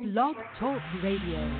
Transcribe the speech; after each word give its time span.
Blog 0.00 0.36
Talk 0.58 0.80
Radio. 1.02 1.50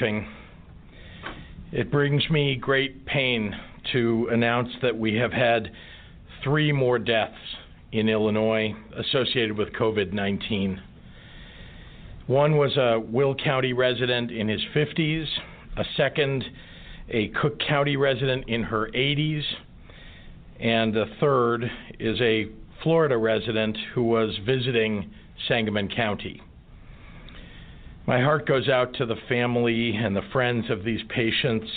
Briefing. 0.00 0.26
It 1.72 1.90
brings 1.90 2.28
me 2.30 2.56
great 2.56 3.04
pain 3.04 3.54
to 3.92 4.28
announce 4.32 4.70
that 4.80 4.96
we 4.96 5.14
have 5.16 5.32
had 5.32 5.70
three 6.42 6.72
more 6.72 6.98
deaths 6.98 7.34
in 7.92 8.08
Illinois 8.08 8.74
associated 8.96 9.58
with 9.58 9.72
COVID 9.74 10.12
19. 10.12 10.80
One 12.28 12.56
was 12.56 12.76
a 12.76 12.98
Will 12.98 13.34
County 13.34 13.72
resident 13.74 14.30
in 14.30 14.48
his 14.48 14.62
50s, 14.74 15.26
a 15.76 15.84
second, 15.96 16.44
a 17.10 17.28
Cook 17.28 17.60
County 17.68 17.96
resident 17.96 18.48
in 18.48 18.62
her 18.62 18.88
80s, 18.94 19.42
and 20.60 20.94
the 20.94 21.06
third 21.20 21.70
is 21.98 22.18
a 22.20 22.46
Florida 22.82 23.18
resident 23.18 23.76
who 23.94 24.04
was 24.04 24.38
visiting 24.46 25.10
Sangamon 25.46 25.88
County. 25.88 26.40
My 28.10 28.20
heart 28.20 28.44
goes 28.44 28.68
out 28.68 28.92
to 28.94 29.06
the 29.06 29.14
family 29.28 29.94
and 29.94 30.16
the 30.16 30.28
friends 30.32 30.68
of 30.68 30.82
these 30.82 30.98
patients, 31.10 31.68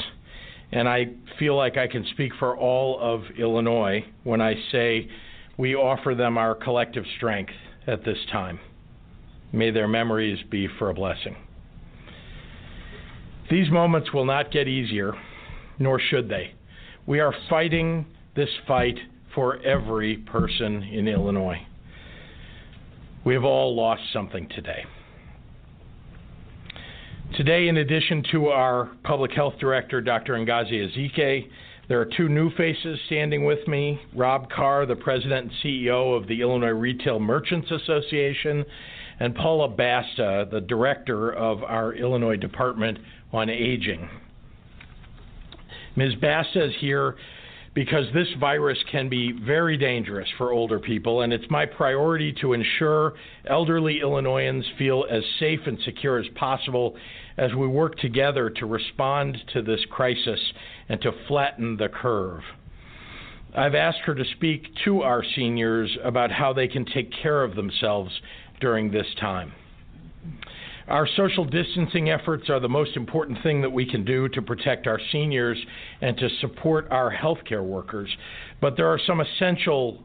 and 0.71 0.89
I 0.89 1.09
feel 1.37 1.55
like 1.55 1.77
I 1.77 1.85
can 1.85 2.03
speak 2.09 2.31
for 2.39 2.57
all 2.57 2.99
of 2.99 3.21
Illinois 3.37 4.03
when 4.23 4.41
I 4.41 4.55
say 4.71 5.07
we 5.59 5.75
offer 5.75 6.15
them 6.15 6.39
our 6.39 6.55
collective 6.55 7.03
strength 7.17 7.53
at 7.85 8.03
this 8.03 8.17
time. 8.31 8.59
May 9.51 9.69
their 9.69 9.87
memories 9.87 10.39
be 10.49 10.67
for 10.79 10.89
a 10.89 10.93
blessing. 10.95 11.35
These 13.51 13.69
moments 13.69 14.11
will 14.11 14.25
not 14.25 14.51
get 14.51 14.67
easier, 14.67 15.13
nor 15.77 15.99
should 15.99 16.29
they. 16.29 16.55
We 17.05 17.19
are 17.19 17.35
fighting 17.47 18.07
this 18.35 18.49
fight 18.67 18.97
for 19.35 19.57
every 19.57 20.17
person 20.17 20.81
in 20.81 21.07
Illinois. 21.07 21.61
We 23.23 23.35
have 23.35 23.43
all 23.43 23.75
lost 23.75 24.01
something 24.11 24.49
today. 24.49 24.83
Today, 27.35 27.67
in 27.67 27.77
addition 27.77 28.23
to 28.31 28.49
our 28.49 28.91
public 29.03 29.31
health 29.31 29.55
director, 29.59 30.01
Dr. 30.01 30.33
Ngozi 30.33 30.87
Ezike, 30.87 31.49
there 31.89 31.99
are 31.99 32.05
two 32.05 32.29
new 32.29 32.51
faces 32.51 32.99
standing 33.07 33.43
with 33.43 33.67
me 33.67 33.99
Rob 34.13 34.51
Karr, 34.51 34.85
the 34.85 34.95
president 34.95 35.49
and 35.49 35.51
CEO 35.63 36.15
of 36.15 36.27
the 36.27 36.41
Illinois 36.41 36.67
Retail 36.67 37.19
Merchants 37.19 37.71
Association, 37.71 38.63
and 39.19 39.33
Paula 39.33 39.67
Basta, 39.67 40.47
the 40.51 40.61
director 40.61 41.33
of 41.33 41.63
our 41.63 41.93
Illinois 41.93 42.35
Department 42.35 42.99
on 43.31 43.49
Aging. 43.49 44.07
Ms. 45.95 46.13
Basta 46.21 46.65
is 46.65 46.73
here 46.79 47.15
because 47.73 48.05
this 48.13 48.27
virus 48.39 48.77
can 48.91 49.09
be 49.09 49.31
very 49.31 49.77
dangerous 49.77 50.27
for 50.37 50.51
older 50.51 50.77
people, 50.77 51.21
and 51.21 51.33
it's 51.33 51.49
my 51.49 51.65
priority 51.65 52.31
to 52.41 52.53
ensure 52.53 53.13
elderly 53.47 54.01
Illinoisans 54.01 54.65
feel 54.77 55.05
as 55.09 55.23
safe 55.39 55.61
and 55.65 55.79
secure 55.83 56.19
as 56.19 56.27
possible 56.35 56.95
as 57.37 57.53
we 57.53 57.67
work 57.67 57.97
together 57.97 58.49
to 58.49 58.65
respond 58.65 59.37
to 59.53 59.61
this 59.61 59.81
crisis 59.89 60.39
and 60.89 61.01
to 61.01 61.11
flatten 61.27 61.77
the 61.77 61.89
curve. 61.89 62.41
I've 63.55 63.75
asked 63.75 63.99
her 64.05 64.15
to 64.15 64.25
speak 64.35 64.67
to 64.85 65.01
our 65.01 65.23
seniors 65.35 65.95
about 66.03 66.31
how 66.31 66.53
they 66.53 66.67
can 66.67 66.85
take 66.85 67.11
care 67.21 67.43
of 67.43 67.55
themselves 67.55 68.11
during 68.59 68.91
this 68.91 69.07
time. 69.19 69.53
Our 70.87 71.07
social 71.15 71.45
distancing 71.45 72.09
efforts 72.09 72.49
are 72.49 72.59
the 72.59 72.67
most 72.67 72.97
important 72.97 73.41
thing 73.41 73.61
that 73.61 73.71
we 73.71 73.85
can 73.85 74.03
do 74.03 74.27
to 74.29 74.41
protect 74.41 74.85
our 74.85 74.99
seniors 75.11 75.57
and 76.01 76.17
to 76.17 76.29
support 76.41 76.87
our 76.91 77.13
healthcare 77.13 77.63
workers. 77.63 78.09
But 78.59 78.75
there 78.75 78.87
are 78.87 78.99
some 79.05 79.21
essential 79.21 80.03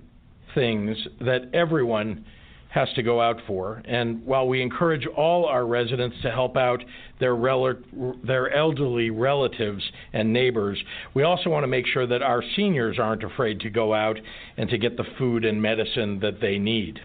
things 0.54 0.96
that 1.20 1.50
everyone 1.52 2.24
has 2.68 2.88
to 2.94 3.02
go 3.02 3.20
out 3.20 3.40
for. 3.46 3.82
And 3.86 4.24
while 4.24 4.46
we 4.46 4.60
encourage 4.60 5.06
all 5.06 5.46
our 5.46 5.66
residents 5.66 6.16
to 6.22 6.30
help 6.30 6.56
out 6.56 6.84
their, 7.18 7.34
rel- 7.34 7.78
their 8.22 8.52
elderly 8.54 9.10
relatives 9.10 9.82
and 10.12 10.32
neighbors, 10.32 10.78
we 11.14 11.22
also 11.22 11.48
want 11.48 11.64
to 11.64 11.68
make 11.68 11.86
sure 11.86 12.06
that 12.06 12.22
our 12.22 12.42
seniors 12.56 12.98
aren't 12.98 13.24
afraid 13.24 13.60
to 13.60 13.70
go 13.70 13.94
out 13.94 14.18
and 14.56 14.68
to 14.68 14.78
get 14.78 14.96
the 14.96 15.06
food 15.16 15.44
and 15.44 15.60
medicine 15.62 16.20
that 16.20 16.40
they 16.40 16.58
need. 16.58 17.00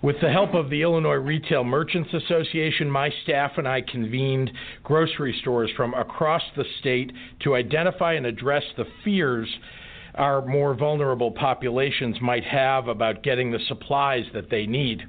With 0.00 0.16
the 0.22 0.30
help 0.30 0.54
of 0.54 0.70
the 0.70 0.82
Illinois 0.82 1.14
Retail 1.14 1.64
Merchants 1.64 2.10
Association, 2.14 2.88
my 2.88 3.10
staff 3.24 3.52
and 3.56 3.66
I 3.66 3.80
convened 3.80 4.50
grocery 4.84 5.36
stores 5.40 5.70
from 5.76 5.92
across 5.92 6.42
the 6.56 6.64
state 6.78 7.12
to 7.40 7.56
identify 7.56 8.12
and 8.12 8.24
address 8.24 8.62
the 8.76 8.84
fears 9.04 9.48
our 10.18 10.44
more 10.44 10.74
vulnerable 10.74 11.30
populations 11.30 12.16
might 12.20 12.44
have 12.44 12.88
about 12.88 13.22
getting 13.22 13.50
the 13.50 13.60
supplies 13.68 14.24
that 14.34 14.50
they 14.50 14.66
need. 14.66 15.02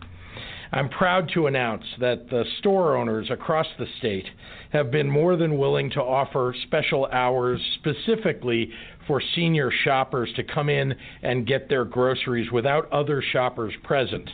I'm 0.72 0.88
proud 0.88 1.32
to 1.34 1.48
announce 1.48 1.84
that 2.00 2.30
the 2.30 2.46
store 2.60 2.96
owners 2.96 3.32
across 3.32 3.66
the 3.80 3.88
state 3.98 4.28
have 4.72 4.92
been 4.92 5.10
more 5.10 5.36
than 5.36 5.58
willing 5.58 5.90
to 5.92 6.02
offer 6.02 6.54
special 6.68 7.08
hours 7.08 7.60
specifically 7.80 8.72
for 9.08 9.20
senior 9.36 9.72
shoppers 9.84 10.30
to 10.36 10.44
come 10.44 10.70
in 10.70 10.94
and 11.24 11.48
get 11.48 11.70
their 11.70 11.86
groceries 11.86 12.52
without 12.52 12.92
other 12.92 13.24
shoppers 13.32 13.74
present 13.84 14.30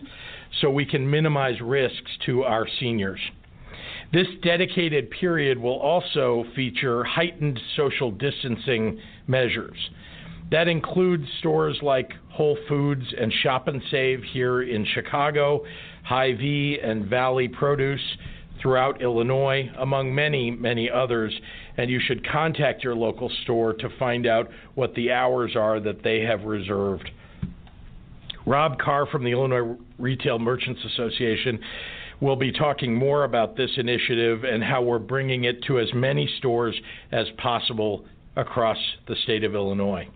so 0.60 0.70
we 0.70 0.86
can 0.86 1.10
minimize 1.10 1.62
risks 1.62 2.12
to 2.26 2.44
our 2.44 2.68
seniors. 2.82 3.22
This 4.12 4.28
dedicated 4.44 5.10
period 5.12 5.58
will 5.58 5.80
also 5.80 6.44
feature 6.54 7.06
heightened 7.06 7.60
social 7.78 8.12
distancing 8.12 9.00
measures. 9.28 9.78
That 10.52 10.68
includes 10.68 11.26
stores 11.40 11.78
like 11.82 12.12
Whole 12.30 12.58
Foods 12.68 13.06
and 13.20 13.34
Shop 13.44 13.68
and 13.68 13.82
Save 13.90 14.22
here 14.24 14.62
in 14.62 14.86
Chicago, 14.86 15.64
Hy-Vee 16.04 16.80
and 16.84 17.06
Valli 17.06 17.48
Produce 17.48 18.18
throughout 18.62 19.02
Illinois, 19.02 19.70
among 19.80 20.14
many, 20.14 20.52
many 20.52 20.90
others. 20.90 21.34
And 21.78 21.90
you 21.90 22.00
should 22.00 22.28
contact 22.28 22.84
your 22.84 22.96
local 22.96 23.30
store 23.44 23.74
to 23.74 23.90
find 23.98 24.28
out 24.28 24.50
what 24.76 24.94
the 24.96 25.12
hours 25.12 25.56
are 25.56 25.80
that 25.80 26.04
they 26.04 26.22
have 26.22 26.44
reserved 26.44 27.10
Rob 28.46 28.78
Karr 28.78 29.08
from 29.08 29.24
the 29.24 29.32
Illinois 29.32 29.76
Retail 29.98 30.38
Merchants 30.38 30.80
Association 30.86 31.60
will 32.22 32.36
be 32.36 32.52
talking 32.52 32.94
more 32.94 33.24
about 33.24 33.58
this 33.58 33.72
initiative 33.78 34.44
and 34.44 34.64
how 34.64 34.82
we're 34.82 35.00
bringing 35.00 35.46
it 35.46 35.64
to 35.64 35.80
as 35.80 35.88
many 35.94 36.30
stores 36.38 36.76
as 37.12 37.26
possible 37.38 38.06
across 38.36 38.78
the 39.08 39.16
state 39.24 39.44
of 39.44 39.56
Illinois. 39.56 40.08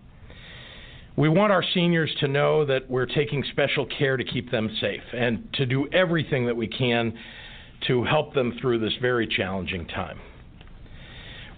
We 1.20 1.28
want 1.28 1.52
our 1.52 1.62
seniors 1.74 2.10
to 2.20 2.28
know 2.28 2.64
that 2.64 2.88
we're 2.88 3.04
taking 3.04 3.44
special 3.50 3.84
care 3.84 4.16
to 4.16 4.24
keep 4.24 4.50
them 4.50 4.74
safe 4.80 5.02
and 5.12 5.52
to 5.52 5.66
do 5.66 5.86
everything 5.92 6.46
that 6.46 6.56
we 6.56 6.66
can 6.66 7.12
to 7.88 8.04
help 8.04 8.32
them 8.32 8.56
through 8.58 8.78
this 8.78 8.94
very 9.02 9.26
challenging 9.26 9.86
time. 9.86 10.18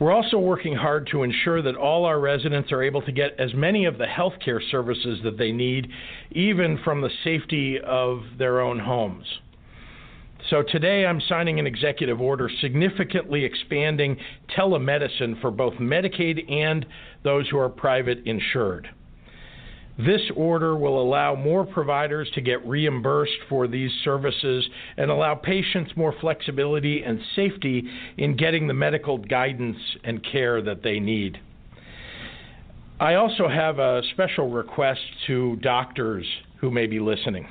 We're 0.01 0.11
also 0.11 0.37
working 0.37 0.75
hard 0.75 1.07
to 1.13 1.23
ensure 1.23 1.63
that 1.63 1.77
all 1.77 2.07
our 2.07 2.19
residents 2.19 2.73
are 2.73 2.83
able 2.83 3.03
to 3.03 3.13
get 3.13 3.39
as 3.39 3.55
many 3.55 3.85
of 3.85 3.99
the 3.99 4.07
health 4.07 4.33
care 4.45 4.61
services 4.61 5.21
that 5.23 5.39
they 5.39 5.53
need, 5.53 5.87
even 6.33 6.81
from 6.83 7.01
the 7.01 7.11
safety 7.23 7.79
of 7.79 8.23
their 8.39 8.61
own 8.61 8.81
homes. 8.81 9.27
So 10.51 10.65
today 10.65 11.07
I'm 11.07 11.21
signing 11.29 11.61
an 11.61 11.69
executive 11.69 12.21
order 12.21 12.51
significantly 12.61 13.45
expanding 13.45 14.17
telemedicine 14.59 15.41
for 15.41 15.53
both 15.53 15.75
Medicaid 15.75 16.51
and 16.51 16.85
those 17.23 17.49
who 17.49 17.59
are 17.59 17.69
private 17.69 18.27
insured. 18.27 18.89
This 19.99 20.23
order 20.35 20.75
will 20.75 21.01
allow 21.03 21.35
more 21.35 21.67
providers 21.67 22.31
to 22.35 22.41
get 22.41 22.67
reimbursed 22.67 23.37
for 23.49 23.69
these 23.69 23.91
services 24.05 24.67
and 24.97 25.11
allow 25.11 25.35
patients 25.35 25.93
more 25.97 26.15
flexibility 26.21 27.03
and 27.03 27.21
safety 27.37 27.85
in 28.17 28.37
getting 28.37 28.67
the 28.67 28.75
medical 28.75 29.19
guidance 29.19 29.77
and 30.03 30.25
care 30.25 30.63
that 30.63 30.83
they 30.83 30.99
need. 30.99 31.39
I 32.99 33.15
also 33.15 33.49
have 33.49 33.79
a 33.79 34.01
special 34.13 34.49
request 34.49 35.01
to 35.27 35.57
doctors 35.57 36.27
who 36.61 36.71
may 36.71 36.87
be 36.87 37.01
listening. 37.01 37.49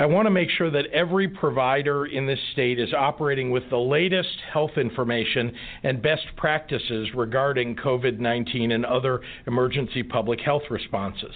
I 0.00 0.06
want 0.06 0.24
to 0.24 0.30
make 0.30 0.48
sure 0.48 0.70
that 0.70 0.86
every 0.94 1.28
provider 1.28 2.06
in 2.06 2.26
this 2.26 2.38
state 2.52 2.80
is 2.80 2.94
operating 2.94 3.50
with 3.50 3.68
the 3.68 3.76
latest 3.76 4.38
health 4.50 4.78
information 4.78 5.52
and 5.82 6.00
best 6.00 6.24
practices 6.38 7.08
regarding 7.14 7.76
COVID 7.76 8.18
19 8.18 8.72
and 8.72 8.86
other 8.86 9.20
emergency 9.46 10.02
public 10.02 10.40
health 10.40 10.62
responses. 10.70 11.34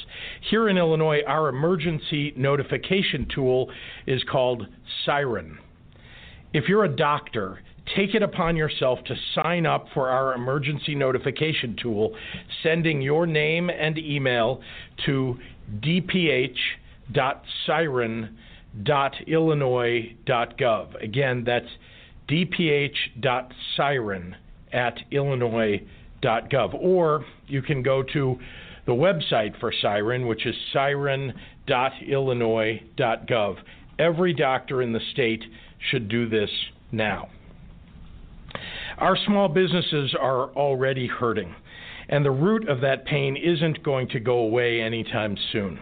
Here 0.48 0.70
in 0.70 0.78
Illinois, 0.78 1.20
our 1.26 1.50
emergency 1.50 2.32
notification 2.38 3.28
tool 3.34 3.70
is 4.06 4.22
called 4.32 4.66
Siren. 5.04 5.58
If 6.54 6.66
you're 6.66 6.84
a 6.84 6.96
doctor, 6.96 7.60
take 7.94 8.14
it 8.14 8.22
upon 8.22 8.56
yourself 8.56 8.98
to 9.04 9.14
sign 9.34 9.66
up 9.66 9.88
for 9.92 10.08
our 10.08 10.32
emergency 10.32 10.94
notification 10.94 11.76
tool, 11.82 12.16
sending 12.62 13.02
your 13.02 13.26
name 13.26 13.68
and 13.68 13.98
email 13.98 14.62
to 15.04 15.38
dph.siren.com 15.82 18.38
dph.illinois.gov. 18.82 21.02
Again, 21.02 21.44
that's 21.44 21.68
dph.siren 22.28 24.36
at 24.72 24.98
illinois.gov. 25.10 26.74
Or 26.74 27.24
you 27.46 27.62
can 27.62 27.82
go 27.82 28.02
to 28.02 28.38
the 28.86 28.92
website 28.92 29.58
for 29.60 29.72
Siren, 29.80 30.26
which 30.26 30.44
is 30.46 30.54
siren.illinois.gov. 30.72 33.56
Every 33.98 34.34
doctor 34.34 34.82
in 34.82 34.92
the 34.92 35.00
state 35.12 35.44
should 35.90 36.08
do 36.08 36.28
this 36.28 36.50
now. 36.90 37.28
Our 38.98 39.16
small 39.26 39.48
businesses 39.48 40.14
are 40.18 40.50
already 40.50 41.06
hurting, 41.06 41.54
and 42.08 42.24
the 42.24 42.30
root 42.30 42.68
of 42.68 42.80
that 42.82 43.06
pain 43.06 43.36
isn't 43.36 43.82
going 43.82 44.08
to 44.08 44.20
go 44.20 44.38
away 44.38 44.80
anytime 44.80 45.36
soon. 45.52 45.80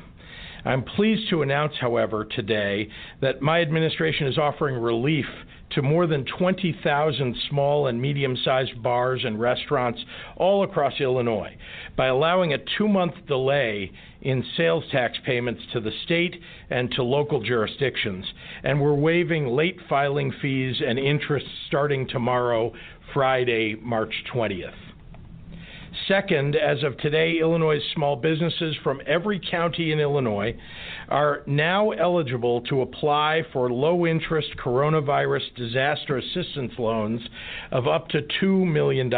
I'm 0.65 0.85
pleased 0.85 1.29
to 1.31 1.43
announce, 1.43 1.75
however, 1.81 2.25
today 2.25 2.89
that 3.21 3.43
my 3.43 3.61
administration 3.61 4.29
is 4.29 4.39
offering 4.39 4.77
relief 4.77 5.27
to 5.71 5.83
more 5.83 6.07
than 6.07 6.25
20,000 6.25 7.37
small 7.49 7.87
and 7.89 8.01
medium 8.01 8.37
sized 8.45 8.81
bars 8.83 9.23
and 9.25 9.41
restaurants 9.41 10.01
all 10.37 10.63
across 10.63 11.01
Illinois 11.01 11.57
by 11.97 12.07
allowing 12.07 12.53
a 12.53 12.59
two 12.79 12.87
month 12.87 13.15
delay 13.27 13.91
in 14.21 14.45
sales 14.57 14.85
tax 14.93 15.19
payments 15.27 15.63
to 15.73 15.81
the 15.81 15.91
state 16.05 16.41
and 16.71 16.91
to 16.93 17.03
local 17.03 17.43
jurisdictions. 17.43 18.25
And 18.63 18.81
we're 18.81 18.95
waiving 18.95 19.49
late 19.49 19.79
filing 19.89 20.33
fees 20.41 20.77
and 20.87 20.99
interest 20.99 21.47
starting 21.67 22.07
tomorrow, 22.07 22.73
Friday, 23.13 23.75
March 23.81 24.15
20th. 24.33 24.92
Second, 26.09 26.57
as 26.57 26.83
of 26.83 26.97
today, 26.99 27.39
Illinois 27.39 27.79
small 27.95 28.17
businesses 28.17 28.75
from 28.83 29.03
every 29.07 29.39
county 29.39 29.93
in 29.93 30.01
Illinois 30.01 30.57
are 31.09 31.43
now 31.47 31.91
eligible 31.91 32.63
to 32.63 32.81
apply 32.81 33.43
for 33.53 33.71
low 33.71 34.07
interest 34.07 34.49
coronavirus 34.57 35.55
disaster 35.55 36.17
assistance 36.17 36.73
loans 36.79 37.21
of 37.71 37.87
up 37.87 38.09
to 38.09 38.23
$2 38.43 38.67
million. 38.67 39.13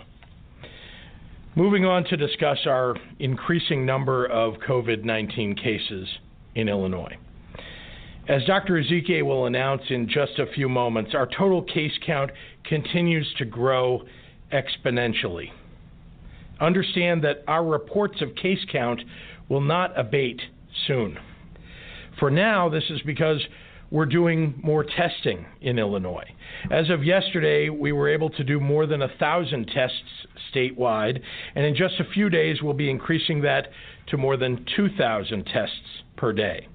Moving 1.54 1.84
on 1.86 2.04
to 2.04 2.16
discuss 2.18 2.58
our 2.66 2.94
increasing 3.18 3.86
number 3.86 4.26
of 4.26 4.56
COVID 4.68 5.04
19 5.04 5.56
cases 5.56 6.06
in 6.54 6.68
Illinois. 6.68 7.16
As 8.28 8.44
Dr. 8.44 8.74
Ezike 8.74 9.24
will 9.24 9.46
announce 9.46 9.84
in 9.88 10.10
just 10.10 10.38
a 10.38 10.44
few 10.54 10.68
moments, 10.68 11.14
our 11.14 11.26
total 11.26 11.62
case 11.62 11.98
count 12.04 12.30
continues 12.64 13.32
to 13.38 13.46
grow 13.46 14.02
exponentially. 14.52 15.50
Understand 16.60 17.24
that 17.24 17.44
our 17.48 17.64
reports 17.64 18.20
of 18.20 18.34
case 18.34 18.60
count 18.70 19.00
will 19.48 19.62
not 19.62 19.98
abate 19.98 20.42
soon. 20.86 21.16
For 22.18 22.30
now, 22.30 22.68
this 22.68 22.84
is 22.90 23.00
because 23.02 23.40
we're 23.90 24.06
doing 24.06 24.58
more 24.62 24.84
testing 24.84 25.44
in 25.60 25.78
Illinois. 25.78 26.24
As 26.70 26.88
of 26.88 27.04
yesterday, 27.04 27.68
we 27.68 27.92
were 27.92 28.08
able 28.08 28.30
to 28.30 28.42
do 28.42 28.58
more 28.58 28.86
than 28.86 29.02
a 29.02 29.08
thousand 29.18 29.66
tests 29.66 30.26
statewide, 30.54 31.20
and 31.54 31.66
in 31.66 31.74
just 31.74 32.00
a 32.00 32.10
few 32.12 32.30
days, 32.30 32.62
we'll 32.62 32.72
be 32.72 32.90
increasing 32.90 33.42
that 33.42 33.68
to 34.08 34.16
more 34.16 34.38
than 34.38 34.64
2,000 34.76 35.44
tests 35.44 36.02
per 36.16 36.32
day. 36.32 36.66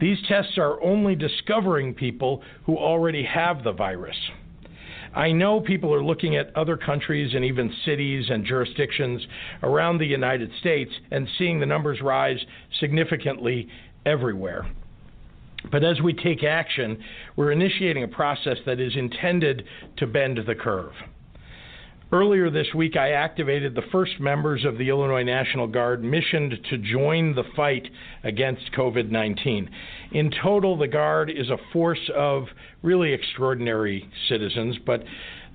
These 0.00 0.18
tests 0.26 0.56
are 0.56 0.82
only 0.82 1.14
discovering 1.14 1.92
people 1.92 2.42
who 2.64 2.76
already 2.78 3.24
have 3.24 3.62
the 3.62 3.72
virus. 3.72 4.16
I 5.14 5.32
know 5.32 5.60
people 5.60 5.92
are 5.94 6.04
looking 6.04 6.36
at 6.36 6.54
other 6.54 6.76
countries 6.76 7.34
and 7.34 7.44
even 7.44 7.72
cities 7.84 8.26
and 8.30 8.44
jurisdictions 8.44 9.26
around 9.62 9.98
the 9.98 10.06
United 10.06 10.50
States 10.60 10.92
and 11.10 11.26
seeing 11.38 11.58
the 11.58 11.66
numbers 11.66 12.00
rise 12.00 12.38
significantly 12.78 13.68
everywhere. 14.08 14.66
But 15.70 15.84
as 15.84 16.00
we 16.00 16.12
take 16.12 16.44
action, 16.44 17.02
we're 17.36 17.52
initiating 17.52 18.04
a 18.04 18.08
process 18.08 18.56
that 18.64 18.80
is 18.80 18.96
intended 18.96 19.64
to 19.98 20.06
bend 20.06 20.40
the 20.46 20.54
curve. 20.54 20.92
Earlier 22.10 22.48
this 22.48 22.68
week, 22.74 22.96
I 22.96 23.10
activated 23.10 23.74
the 23.74 23.82
first 23.92 24.18
members 24.18 24.64
of 24.64 24.78
the 24.78 24.88
Illinois 24.88 25.24
National 25.24 25.66
Guard 25.66 26.02
missioned 26.02 26.54
to 26.70 26.78
join 26.78 27.34
the 27.34 27.44
fight 27.54 27.86
against 28.24 28.72
COVID 28.72 29.10
19. 29.10 29.68
In 30.12 30.30
total, 30.42 30.78
the 30.78 30.88
Guard 30.88 31.30
is 31.30 31.50
a 31.50 31.58
force 31.70 32.10
of 32.16 32.44
really 32.82 33.12
extraordinary 33.12 34.08
citizens, 34.26 34.76
but 34.86 35.04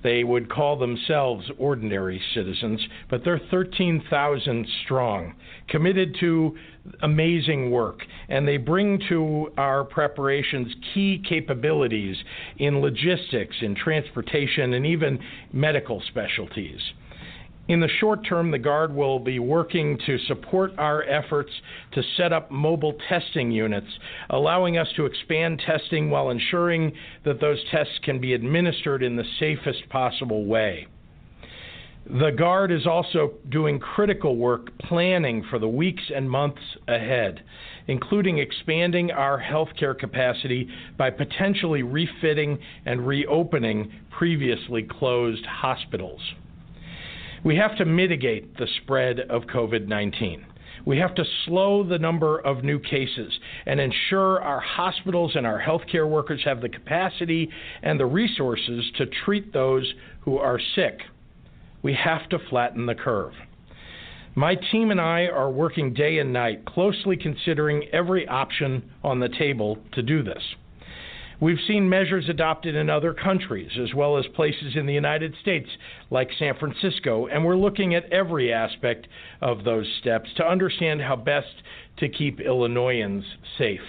they 0.04 0.22
would 0.22 0.48
call 0.50 0.78
themselves 0.78 1.50
ordinary 1.58 2.20
citizens, 2.34 2.80
but 3.10 3.24
they're 3.24 3.40
13,000 3.50 4.68
strong, 4.84 5.34
committed 5.68 6.14
to 6.20 6.54
amazing 7.02 7.70
work, 7.70 8.00
and 8.28 8.46
they 8.46 8.58
bring 8.58 9.00
to 9.08 9.50
our 9.56 9.82
preparations 9.82 10.72
key 10.92 11.20
capabilities 11.26 12.16
in 12.58 12.80
logistics, 12.80 13.56
in 13.62 13.74
transportation, 13.74 14.74
and 14.74 14.86
even 14.86 15.18
medical 15.52 16.02
specialties. 16.08 16.80
In 17.66 17.80
the 17.80 17.88
short 17.88 18.26
term, 18.26 18.50
the 18.50 18.58
Guard 18.58 18.94
will 18.94 19.18
be 19.18 19.38
working 19.38 19.98
to 20.04 20.18
support 20.18 20.72
our 20.76 21.02
efforts 21.04 21.50
to 21.92 22.02
set 22.14 22.30
up 22.30 22.50
mobile 22.50 22.94
testing 23.08 23.50
units, 23.50 23.86
allowing 24.28 24.76
us 24.76 24.88
to 24.96 25.06
expand 25.06 25.62
testing 25.64 26.10
while 26.10 26.28
ensuring 26.28 26.92
that 27.24 27.40
those 27.40 27.64
tests 27.70 27.98
can 28.02 28.18
be 28.18 28.34
administered 28.34 29.02
in 29.02 29.16
the 29.16 29.24
safest 29.38 29.88
possible 29.88 30.44
way. 30.44 30.86
The 32.06 32.32
Guard 32.32 32.70
is 32.70 32.86
also 32.86 33.32
doing 33.48 33.78
critical 33.78 34.36
work 34.36 34.76
planning 34.80 35.42
for 35.48 35.58
the 35.58 35.68
weeks 35.68 36.02
and 36.14 36.30
months 36.30 36.60
ahead, 36.86 37.42
including 37.86 38.40
expanding 38.40 39.10
our 39.10 39.40
healthcare 39.40 39.98
capacity 39.98 40.68
by 40.98 41.08
potentially 41.08 41.82
refitting 41.82 42.58
and 42.84 43.06
reopening 43.06 43.90
previously 44.10 44.82
closed 44.82 45.46
hospitals. 45.46 46.20
We 47.44 47.56
have 47.56 47.76
to 47.76 47.84
mitigate 47.84 48.56
the 48.56 48.66
spread 48.82 49.20
of 49.20 49.42
COVID 49.42 49.86
19. 49.86 50.46
We 50.86 50.96
have 50.96 51.14
to 51.16 51.24
slow 51.44 51.84
the 51.84 51.98
number 51.98 52.38
of 52.38 52.64
new 52.64 52.78
cases 52.78 53.38
and 53.66 53.78
ensure 53.78 54.40
our 54.40 54.60
hospitals 54.60 55.32
and 55.36 55.46
our 55.46 55.60
healthcare 55.60 56.08
workers 56.08 56.40
have 56.46 56.62
the 56.62 56.70
capacity 56.70 57.50
and 57.82 58.00
the 58.00 58.06
resources 58.06 58.90
to 58.96 59.04
treat 59.24 59.52
those 59.52 59.92
who 60.22 60.38
are 60.38 60.58
sick. 60.74 61.00
We 61.82 61.92
have 61.94 62.26
to 62.30 62.38
flatten 62.48 62.86
the 62.86 62.94
curve. 62.94 63.34
My 64.34 64.54
team 64.72 64.90
and 64.90 65.00
I 65.00 65.26
are 65.26 65.50
working 65.50 65.92
day 65.92 66.18
and 66.18 66.32
night, 66.32 66.64
closely 66.64 67.18
considering 67.18 67.84
every 67.92 68.26
option 68.26 68.90
on 69.02 69.20
the 69.20 69.28
table 69.28 69.78
to 69.92 70.02
do 70.02 70.22
this. 70.22 70.42
We've 71.44 71.60
seen 71.68 71.90
measures 71.90 72.30
adopted 72.30 72.74
in 72.74 72.88
other 72.88 73.12
countries, 73.12 73.72
as 73.78 73.92
well 73.92 74.16
as 74.16 74.24
places 74.28 74.76
in 74.76 74.86
the 74.86 74.94
United 74.94 75.34
States, 75.42 75.68
like 76.10 76.30
San 76.38 76.54
Francisco, 76.58 77.26
and 77.26 77.44
we're 77.44 77.54
looking 77.54 77.94
at 77.94 78.10
every 78.10 78.50
aspect 78.50 79.08
of 79.42 79.62
those 79.62 79.86
steps 80.00 80.30
to 80.38 80.48
understand 80.48 81.02
how 81.02 81.16
best 81.16 81.52
to 81.98 82.08
keep 82.08 82.40
Illinoisans 82.40 83.26
safe. 83.58 83.82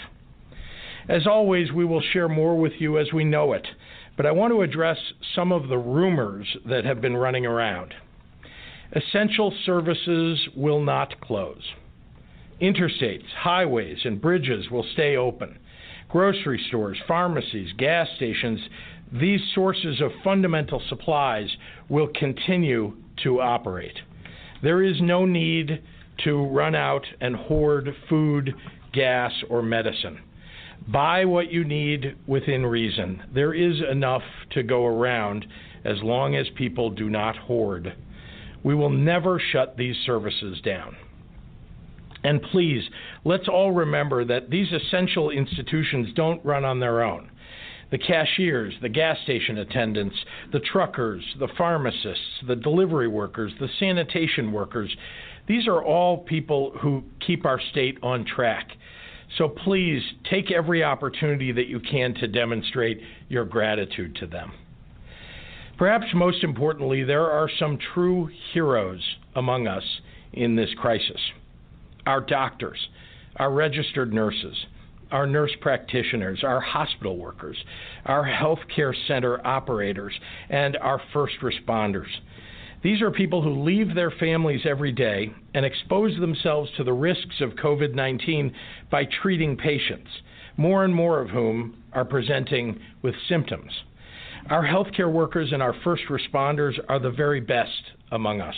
As 1.07 1.25
always, 1.25 1.71
we 1.71 1.85
will 1.85 2.01
share 2.01 2.27
more 2.27 2.59
with 2.59 2.73
you 2.79 2.99
as 2.99 3.13
we 3.13 3.23
know 3.23 3.53
it, 3.53 3.65
but 4.17 4.25
I 4.25 4.33
want 4.33 4.51
to 4.51 4.61
address 4.61 4.97
some 5.33 5.53
of 5.53 5.69
the 5.69 5.77
rumors 5.77 6.57
that 6.65 6.83
have 6.83 6.99
been 6.99 7.15
running 7.15 7.45
around. 7.45 7.93
Essential 8.91 9.53
services 9.65 10.45
will 10.57 10.83
not 10.83 11.21
close. 11.21 11.63
Interstates, 12.61 13.31
highways, 13.33 13.99
and 14.03 14.19
bridges 14.19 14.69
will 14.69 14.85
stay 14.91 15.15
open 15.15 15.57
grocery 16.09 16.63
stores, 16.67 16.97
pharmacies, 17.07 17.71
gas 17.77 18.07
stations, 18.15 18.59
these 19.11 19.41
sources 19.53 20.01
of 20.01 20.11
fundamental 20.23 20.81
supplies 20.89 21.49
will 21.89 22.09
continue 22.15 22.93
to 23.23 23.41
operate. 23.41 23.97
There 24.63 24.81
is 24.81 24.95
no 25.01 25.25
need 25.25 25.81
to 26.23 26.45
run 26.47 26.75
out 26.75 27.05
and 27.21 27.35
hoard 27.35 27.89
food, 28.09 28.53
gas, 28.93 29.31
or 29.49 29.61
medicine. 29.61 30.19
Buy 30.87 31.25
what 31.25 31.51
you 31.51 31.63
need 31.63 32.15
within 32.27 32.65
reason. 32.65 33.23
There 33.33 33.53
is 33.53 33.81
enough 33.89 34.23
to 34.51 34.63
go 34.63 34.85
around 34.85 35.45
as 35.83 35.97
long 36.01 36.35
as 36.35 36.47
people 36.55 36.89
do 36.89 37.09
not 37.09 37.35
hoard. 37.35 37.95
We 38.63 38.75
will 38.75 38.89
never 38.89 39.39
shut 39.51 39.77
these 39.77 39.95
services 40.05 40.59
down. 40.61 40.95
And 42.25 42.41
please, 42.41 42.81
let's 43.23 43.47
all 43.47 43.71
remember 43.71 44.25
that 44.25 44.49
these 44.49 44.71
essential 44.71 45.29
institutions 45.29 46.07
don't 46.15 46.43
run 46.43 46.65
on 46.65 46.79
their 46.79 47.03
own. 47.03 47.29
The 47.91 47.99
cashiers, 47.99 48.73
the 48.81 48.89
gas 48.89 49.19
station 49.23 49.59
attendants, 49.59 50.15
the 50.51 50.59
truckers, 50.59 51.23
the 51.37 51.49
pharmacists, 51.55 52.41
the 52.47 52.55
delivery 52.55 53.07
workers, 53.07 53.53
the 53.59 53.69
sanitation 53.79 54.51
workers, 54.51 54.89
these 55.47 55.67
are 55.67 55.83
all 55.83 56.17
people 56.17 56.71
who 56.81 57.03
keep 57.27 57.45
our 57.45 57.61
state 57.69 57.99
on 58.01 58.25
track. 58.25 58.69
So 59.37 59.47
please 59.47 60.01
take 60.27 60.49
every 60.49 60.83
opportunity 60.83 61.51
that 61.51 61.67
you 61.67 61.79
can 61.79 62.15
to 62.15 62.27
demonstrate 62.27 63.01
your 63.29 63.45
gratitude 63.45 64.15
to 64.15 64.25
them. 64.25 64.51
Perhaps 65.77 66.07
most 66.15 66.43
importantly, 66.43 67.03
there 67.03 67.29
are 67.29 67.51
some 67.59 67.77
true 67.93 68.31
heroes 68.51 69.03
among 69.35 69.67
us 69.67 69.83
in 70.33 70.55
this 70.55 70.69
crisis 70.81 71.19
our 72.05 72.21
doctors, 72.21 72.77
our 73.37 73.51
registered 73.51 74.13
nurses, 74.13 74.55
our 75.11 75.27
nurse 75.27 75.51
practitioners, 75.61 76.43
our 76.43 76.59
hospital 76.59 77.17
workers, 77.17 77.57
our 78.05 78.25
healthcare 78.25 78.93
center 79.07 79.45
operators, 79.45 80.13
and 80.49 80.77
our 80.77 81.01
first 81.13 81.35
responders. 81.41 82.09
These 82.83 83.01
are 83.01 83.11
people 83.11 83.41
who 83.41 83.63
leave 83.63 83.95
their 83.95 84.11
families 84.11 84.61
every 84.65 84.91
day 84.91 85.33
and 85.53 85.65
expose 85.65 86.19
themselves 86.19 86.69
to 86.77 86.83
the 86.83 86.93
risks 86.93 87.41
of 87.41 87.51
COVID 87.51 87.93
19 87.93 88.53
by 88.91 89.05
treating 89.21 89.57
patients, 89.57 90.09
more 90.57 90.83
and 90.83 90.93
more 90.93 91.19
of 91.19 91.29
whom 91.29 91.83
are 91.93 92.05
presenting 92.05 92.79
with 93.01 93.15
symptoms. 93.27 93.71
Our 94.49 94.63
healthcare 94.63 95.11
workers 95.11 95.51
and 95.51 95.63
our 95.63 95.75
first 95.83 96.03
responders 96.09 96.73
are 96.87 96.99
the 96.99 97.09
very 97.09 97.39
best 97.39 97.71
among 98.11 98.41
us 98.41 98.55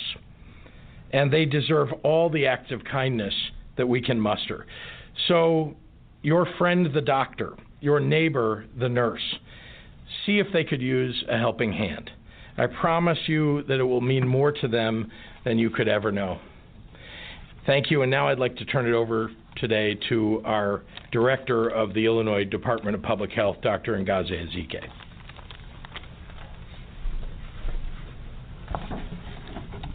and 1.12 1.32
they 1.32 1.44
deserve 1.44 1.88
all 2.02 2.30
the 2.30 2.46
acts 2.46 2.70
of 2.70 2.84
kindness 2.84 3.34
that 3.76 3.86
we 3.86 4.00
can 4.00 4.20
muster. 4.20 4.66
So, 5.26 5.74
your 6.22 6.46
friend, 6.58 6.88
the 6.92 7.00
doctor, 7.00 7.54
your 7.80 8.00
neighbor, 8.00 8.66
the 8.78 8.88
nurse, 8.88 9.22
see 10.26 10.38
if 10.38 10.46
they 10.52 10.64
could 10.64 10.82
use 10.82 11.24
a 11.28 11.38
helping 11.38 11.72
hand. 11.72 12.10
I 12.56 12.66
promise 12.66 13.18
you 13.26 13.62
that 13.64 13.78
it 13.78 13.84
will 13.84 14.00
mean 14.00 14.26
more 14.26 14.50
to 14.50 14.68
them 14.68 15.10
than 15.44 15.58
you 15.58 15.70
could 15.70 15.88
ever 15.88 16.10
know. 16.10 16.40
Thank 17.66 17.90
you, 17.90 18.02
and 18.02 18.10
now 18.10 18.28
I'd 18.28 18.38
like 18.38 18.56
to 18.56 18.64
turn 18.64 18.86
it 18.86 18.94
over 18.94 19.30
today 19.56 19.96
to 20.08 20.42
our 20.44 20.82
Director 21.12 21.68
of 21.68 21.94
the 21.94 22.06
Illinois 22.06 22.44
Department 22.44 22.94
of 22.94 23.02
Public 23.02 23.30
Health, 23.30 23.58
Dr. 23.62 23.96
Ngozi 23.96 24.32
Ezike. 24.32 24.84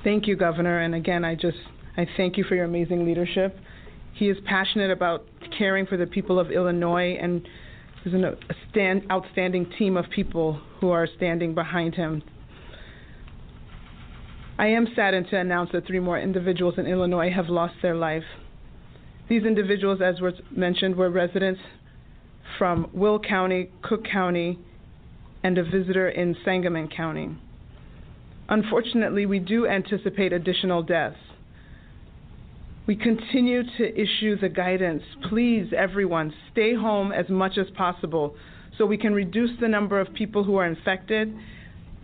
Thank 0.03 0.27
you, 0.27 0.35
Governor. 0.35 0.79
And 0.81 0.95
again, 0.95 1.23
I 1.23 1.35
just 1.35 1.57
I 1.95 2.05
thank 2.17 2.37
you 2.37 2.43
for 2.43 2.55
your 2.55 2.65
amazing 2.65 3.05
leadership. 3.05 3.57
He 4.13 4.29
is 4.29 4.37
passionate 4.45 4.91
about 4.91 5.25
caring 5.57 5.85
for 5.85 5.97
the 5.97 6.05
people 6.05 6.39
of 6.39 6.51
Illinois, 6.51 7.17
and 7.21 7.47
there's 8.03 8.15
an 8.15 8.35
stand, 8.69 9.03
outstanding 9.11 9.71
team 9.77 9.95
of 9.95 10.05
people 10.13 10.59
who 10.79 10.89
are 10.89 11.07
standing 11.15 11.55
behind 11.55 11.95
him. 11.95 12.21
I 14.57 14.67
am 14.67 14.87
saddened 14.95 15.27
to 15.31 15.39
announce 15.39 15.71
that 15.71 15.87
three 15.87 15.99
more 15.99 16.19
individuals 16.19 16.75
in 16.77 16.85
Illinois 16.85 17.31
have 17.31 17.47
lost 17.47 17.75
their 17.81 17.95
life. 17.95 18.23
These 19.29 19.43
individuals, 19.43 19.99
as 20.03 20.19
was 20.21 20.33
mentioned, 20.51 20.95
were 20.95 21.09
residents 21.09 21.61
from 22.57 22.89
Will 22.93 23.19
County, 23.19 23.71
Cook 23.81 24.05
County, 24.05 24.59
and 25.43 25.57
a 25.57 25.63
visitor 25.63 26.09
in 26.09 26.35
Sangamon 26.45 26.87
County. 26.89 27.29
Unfortunately, 28.49 29.25
we 29.25 29.39
do 29.39 29.67
anticipate 29.67 30.33
additional 30.33 30.83
deaths. 30.83 31.17
We 32.85 32.95
continue 32.95 33.63
to 33.77 34.01
issue 34.01 34.37
the 34.37 34.49
guidance. 34.49 35.03
Please, 35.29 35.71
everyone, 35.75 36.33
stay 36.51 36.75
home 36.75 37.13
as 37.13 37.29
much 37.29 37.57
as 37.57 37.67
possible 37.77 38.35
so 38.77 38.85
we 38.85 38.97
can 38.97 39.13
reduce 39.13 39.51
the 39.61 39.69
number 39.69 39.99
of 39.99 40.13
people 40.13 40.43
who 40.43 40.57
are 40.57 40.65
infected, 40.65 41.33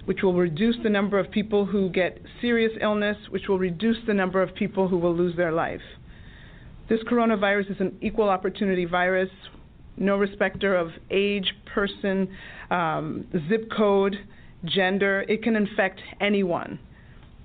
which 0.05 0.23
will 0.23 0.33
reduce 0.33 0.77
the 0.81 0.89
number 0.89 1.19
of 1.19 1.29
people 1.31 1.65
who 1.65 1.89
get 1.89 2.19
serious 2.39 2.71
illness, 2.81 3.17
which 3.29 3.49
will 3.49 3.59
reduce 3.59 3.97
the 4.07 4.13
number 4.13 4.41
of 4.41 4.55
people 4.55 4.87
who 4.87 4.97
will 4.97 5.15
lose 5.15 5.35
their 5.35 5.51
life. 5.51 5.81
This 6.87 7.01
coronavirus 7.03 7.71
is 7.71 7.77
an 7.81 7.97
equal 8.01 8.29
opportunity 8.29 8.85
virus, 8.85 9.29
no 9.97 10.17
respecter 10.17 10.75
of 10.75 10.91
age, 11.11 11.53
person, 11.65 12.29
um, 12.71 13.27
zip 13.49 13.69
code, 13.75 14.15
gender. 14.65 15.25
It 15.27 15.43
can 15.43 15.55
infect 15.55 15.99
anyone, 16.19 16.79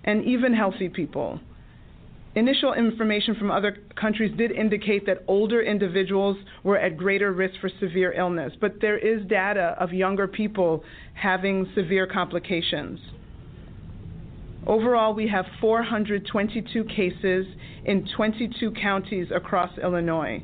and 0.04 0.24
even 0.24 0.54
healthy 0.54 0.88
people. 0.88 1.40
Initial 2.36 2.74
information 2.74 3.36
from 3.36 3.52
other 3.52 3.78
countries 3.94 4.36
did 4.36 4.50
indicate 4.50 5.06
that 5.06 5.22
older 5.28 5.62
individuals 5.62 6.36
were 6.64 6.76
at 6.76 6.96
greater 6.96 7.32
risk 7.32 7.54
for 7.60 7.70
severe 7.78 8.12
illness, 8.12 8.52
but 8.60 8.80
there 8.80 8.98
is 8.98 9.24
data 9.26 9.76
of 9.78 9.92
younger 9.92 10.26
people 10.26 10.82
having 11.14 11.70
severe 11.76 12.08
complications. 12.08 12.98
Overall, 14.66 15.14
we 15.14 15.28
have 15.28 15.44
422 15.60 16.84
cases 16.84 17.46
in 17.84 18.08
22 18.16 18.72
counties 18.72 19.28
across 19.32 19.70
Illinois. 19.78 20.42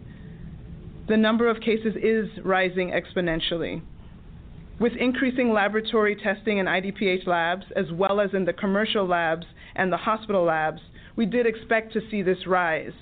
The 1.08 1.16
number 1.16 1.48
of 1.48 1.60
cases 1.60 1.96
is 2.00 2.28
rising 2.44 2.92
exponentially. 2.92 3.82
With 4.80 4.94
increasing 4.94 5.52
laboratory 5.52 6.16
testing 6.16 6.56
in 6.56 6.64
IDPH 6.64 7.26
labs, 7.26 7.66
as 7.76 7.92
well 7.92 8.18
as 8.18 8.30
in 8.32 8.46
the 8.46 8.54
commercial 8.54 9.06
labs 9.06 9.44
and 9.76 9.92
the 9.92 9.98
hospital 9.98 10.44
labs, 10.44 10.80
we 11.16 11.26
did 11.26 11.46
expect 11.46 11.92
to 11.92 12.00
see 12.10 12.22
this 12.22 12.46
rise. 12.46 12.94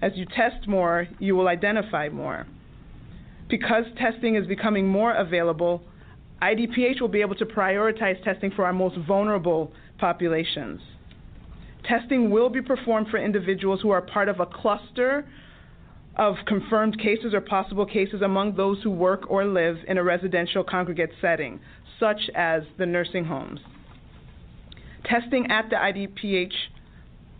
As 0.00 0.10
you 0.16 0.26
test 0.26 0.66
more, 0.66 1.06
you 1.20 1.36
will 1.36 1.46
identify 1.46 2.08
more. 2.08 2.44
Because 3.48 3.84
testing 3.96 4.34
is 4.34 4.48
becoming 4.48 4.88
more 4.88 5.12
available, 5.12 5.84
IDPH 6.42 7.00
will 7.00 7.06
be 7.06 7.20
able 7.20 7.36
to 7.36 7.46
prioritize 7.46 8.22
testing 8.24 8.50
for 8.50 8.64
our 8.64 8.72
most 8.72 8.96
vulnerable 9.06 9.72
populations. 9.98 10.80
Testing 11.84 12.30
will 12.30 12.48
be 12.48 12.60
performed 12.60 13.06
for 13.12 13.18
individuals 13.18 13.80
who 13.80 13.90
are 13.90 14.02
part 14.02 14.28
of 14.28 14.40
a 14.40 14.46
cluster 14.46 15.24
of 16.16 16.36
confirmed 16.46 16.98
cases 16.98 17.32
or 17.34 17.40
possible 17.40 17.86
cases 17.86 18.22
among 18.22 18.54
those 18.54 18.82
who 18.82 18.90
work 18.90 19.30
or 19.30 19.44
live 19.44 19.76
in 19.88 19.98
a 19.98 20.04
residential 20.04 20.62
congregate 20.62 21.10
setting, 21.20 21.58
such 21.98 22.30
as 22.34 22.62
the 22.78 22.86
nursing 22.86 23.24
homes. 23.24 23.60
Testing 25.04 25.50
at 25.50 25.68
the 25.70 25.76
IDPH 25.76 26.52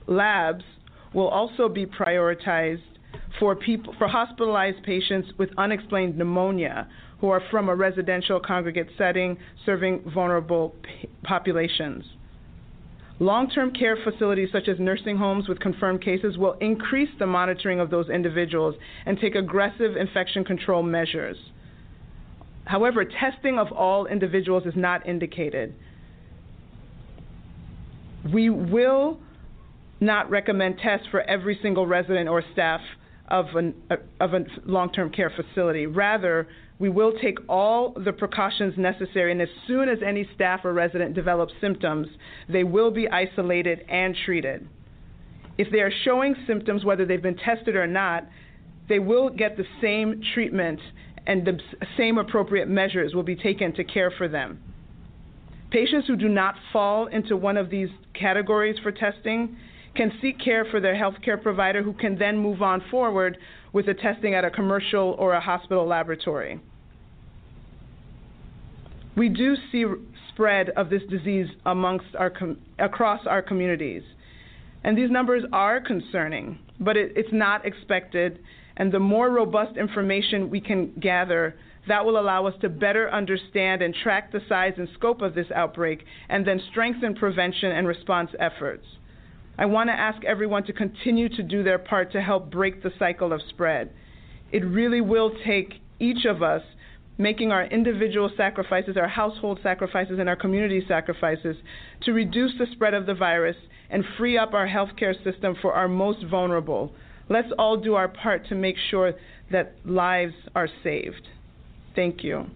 labs 0.07 0.65
will 1.13 1.29
also 1.29 1.69
be 1.69 1.87
prioritized 1.87 2.83
for 3.39 3.55
people 3.55 3.95
for 3.99 4.09
hospitalized 4.09 4.83
patients 4.85 5.29
with 5.39 5.51
unexplained 5.59 6.17
pneumonia 6.17 6.89
who 7.21 7.29
are 7.29 7.43
from 7.51 7.69
a 7.69 7.75
residential 7.75 8.41
congregate 8.41 8.89
setting 8.99 9.37
serving 9.65 10.03
vulnerable 10.13 10.75
populations. 11.23 12.05
Long-term 13.23 13.75
care 13.75 13.97
facilities 14.03 14.49
such 14.51 14.67
as 14.67 14.81
nursing 14.81 15.17
homes 15.17 15.47
with 15.47 15.61
confirmed 15.61 16.03
cases 16.03 16.37
will 16.37 16.55
increase 16.55 17.09
the 17.21 17.27
monitoring 17.27 17.79
of 17.79 17.89
those 17.89 18.09
individuals 18.09 18.75
and 19.07 19.17
take 19.17 19.37
aggressive 19.37 19.97
infection 19.97 20.45
control 20.45 20.83
measures. 20.83 21.37
However, 22.65 23.05
testing 23.05 23.61
of 23.61 23.71
all 23.71 24.07
individuals 24.07 24.65
is 24.67 24.75
not 24.75 25.07
indicated. 25.07 25.73
We 28.33 28.51
will 28.51 29.21
not 30.01 30.29
recommend 30.29 30.79
tests 30.79 31.07
for 31.13 31.21
every 31.21 31.57
single 31.63 31.87
resident 31.87 32.29
or 32.29 32.43
staff 32.53 32.81
of, 33.29 33.47
an, 33.55 33.75
of 34.19 34.35
a 34.35 34.41
long-term 34.67 35.11
care 35.11 35.31
facility. 35.31 35.87
Rather, 35.87 36.49
we 36.79 36.89
will 36.89 37.13
take 37.21 37.39
all 37.49 37.95
the 38.05 38.13
precautions 38.13 38.75
necessary, 38.77 39.33
and 39.33 39.41
as 39.41 39.49
soon 39.67 39.89
as 39.89 39.99
any 40.05 40.29
staff 40.35 40.65
or 40.65 40.73
resident 40.73 41.15
develops 41.15 41.53
symptoms, 41.61 42.09
they 42.49 42.65
will 42.65 42.91
be 42.91 43.09
isolated 43.09 43.85
and 43.89 44.17
treated. 44.25 44.69
If 45.59 45.71
they 45.71 45.81
are 45.81 45.93
showing 46.05 46.35
symptoms, 46.47 46.85
whether 46.85 47.05
they've 47.05 47.23
been 47.23 47.37
tested 47.37 47.77
or 47.77 47.87
not, 47.87 48.27
they 48.89 48.99
will 48.99 49.29
get 49.29 49.57
the 49.57 49.67
same 49.81 50.23
treatment 50.35 50.81
and 51.27 51.47
the 51.47 51.59
same 51.97 52.19
appropriate 52.19 52.69
measures 52.69 53.15
will 53.15 53.23
be 53.23 53.37
taken 53.37 53.73
to 53.75 53.85
care 53.85 54.11
for 54.11 54.27
them. 54.27 54.59
Patients 55.71 56.07
who 56.07 56.17
do 56.17 56.29
not 56.29 56.55
fall 56.73 57.07
into 57.07 57.37
one 57.37 57.57
of 57.57 57.71
these 57.71 57.89
categories 58.13 58.77
for 58.83 58.93
testing 58.93 59.57
can 59.95 60.13
seek 60.21 60.39
care 60.41 60.65
for 60.71 60.81
their 60.81 60.95
healthcare 60.95 61.41
provider 61.41 61.83
who 61.83 61.93
can 61.93 62.19
then 62.19 62.37
move 62.37 62.61
on 62.61 62.83
forward 62.91 63.39
with 63.73 63.87
the 63.87 63.95
testing 63.95 64.35
at 64.35 64.45
a 64.45 64.51
commercial 64.51 65.17
or 65.19 65.33
a 65.33 65.41
hospital 65.41 65.87
laboratory. 65.87 66.61
We 69.17 69.29
do 69.29 69.57
see 69.71 69.85
spread 70.33 70.71
of 70.71 70.91
this 70.91 71.03
disease 71.11 71.47
amongst 71.67 72.15
our 72.19 72.31
com- 72.31 72.59
across 72.79 73.27
our 73.27 73.43
communities. 73.43 74.03
And 74.85 74.97
these 74.97 75.11
numbers 75.11 75.45
are 75.53 75.81
concerning, 75.81 76.59
but 76.81 76.97
it, 76.97 77.13
it's 77.15 77.33
not 77.33 77.67
expected. 77.67 78.41
And 78.77 78.91
the 78.91 78.99
more 78.99 79.31
robust 79.31 79.77
information 79.77 80.51
we 80.51 80.61
can 80.61 80.93
gather, 80.99 81.55
that 81.89 82.05
will 82.05 82.19
allow 82.19 82.47
us 82.47 82.55
to 82.63 82.69
better 82.69 83.11
understand 83.11 83.83
and 83.83 83.95
track 83.95 84.33
the 84.33 84.41
size 84.49 84.75
and 84.79 84.89
scope 84.95 85.21
of 85.21 85.35
this 85.35 85.49
outbreak 85.55 86.05
and 86.29 86.47
then 86.47 86.61
strengthen 86.71 87.15
prevention 87.15 87.73
and 87.73 87.87
response 87.87 88.31
efforts. 88.39 88.87
I 89.59 89.67
want 89.67 89.89
to 89.91 89.93
ask 89.93 90.25
everyone 90.25 90.65
to 90.65 90.73
continue 90.73 91.29
to 91.29 91.43
do 91.43 91.63
their 91.63 91.79
part 91.79 92.13
to 92.13 92.21
help 92.21 92.51
break 92.51 92.83
the 92.83 92.93
cycle 92.99 93.33
of 93.33 93.41
spread. 93.49 93.91
It 94.51 94.65
really 94.65 95.01
will 95.01 95.33
take 95.45 95.75
each 95.99 96.25
of 96.25 96.43
us 96.43 96.63
making 97.19 97.53
our 97.53 97.65
individual 97.65 98.31
sacrifices, 98.37 98.97
our 98.97 99.09
household 99.09 99.61
sacrifices, 99.63 100.19
and 100.19 100.29
our 100.29 100.37
community 100.37 100.83
sacrifices 100.89 101.57
to 102.03 102.13
reduce 102.13 102.53
the 102.59 102.67
spread 102.73 102.95
of 102.95 103.07
the 103.07 103.15
virus 103.15 103.57
and 103.91 104.05
free 104.17 104.39
up 104.39 104.55
our 104.55 104.67
healthcare 104.67 105.15
system 105.23 105.55
for 105.61 105.75
our 105.75 105.89
most 105.89 106.25
vulnerable. 106.25 106.93
Let's 107.29 107.49
all 107.59 107.77
do 107.77 107.95
our 107.95 108.09
part 108.09 108.49
to 108.49 108.55
make 108.55 108.77
sure 108.91 109.13
that 109.51 109.75
lives 109.85 110.35
are 110.55 110.69
saved. 110.83 111.29
Thank 111.95 112.25
you. 112.25 112.47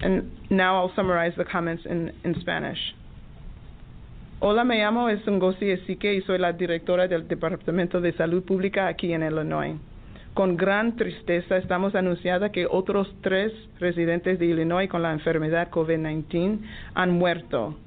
And 0.00 0.30
now 0.50 0.76
I'll 0.76 0.92
summarize 0.94 1.32
the 1.38 1.44
comments 1.44 1.84
in, 1.86 2.12
in 2.22 2.38
Spanish. 2.40 2.78
Hola, 4.38 4.64
me 4.64 4.76
llamo 4.76 5.08
Ngozi 5.08 5.70
Esike 5.70 6.12
y 6.12 6.20
soy 6.20 6.36
la 6.36 6.52
directora 6.52 7.08
del 7.08 7.26
Departamento 7.26 8.02
de 8.02 8.12
Salud 8.12 8.44
Pública 8.44 8.86
aquí 8.86 9.10
en 9.14 9.22
Illinois. 9.22 9.76
Con 10.34 10.58
gran 10.58 10.94
tristeza 10.94 11.56
estamos 11.56 11.94
anunciando 11.94 12.52
que 12.52 12.66
otros 12.70 13.10
tres 13.22 13.50
residentes 13.80 14.38
de 14.38 14.44
Illinois 14.44 14.90
con 14.90 15.00
la 15.00 15.12
enfermedad 15.12 15.70
COVID-19 15.70 16.58
han 16.92 17.12
muerto. 17.12 17.78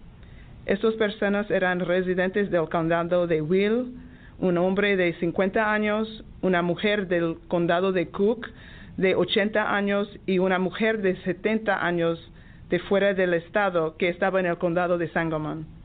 Estas 0.65 0.95
personas 0.95 1.51
eran 1.51 1.81
residentes 1.81 2.49
del 2.49 2.67
condado 2.67 3.27
de 3.27 3.43
Will, 3.43 3.93
un 4.39 4.57
hombre 4.57 4.97
de 4.97 5.13
50 5.19 5.71
años, 5.71 6.25
una 6.41 6.63
mujer 6.63 7.07
del 7.07 7.38
condado 7.47 7.91
de 7.91 8.07
Cook 8.07 8.47
de 8.97 9.13
80 9.13 9.75
años 9.75 10.09
y 10.25 10.39
una 10.39 10.57
mujer 10.57 11.03
de 11.03 11.15
70 11.17 11.85
años 11.85 12.19
de 12.71 12.79
fuera 12.79 13.13
del 13.13 13.35
estado 13.35 13.97
que 13.97 14.09
estaba 14.09 14.39
en 14.39 14.47
el 14.47 14.57
condado 14.57 14.97
de 14.97 15.09
Sangamon. 15.09 15.78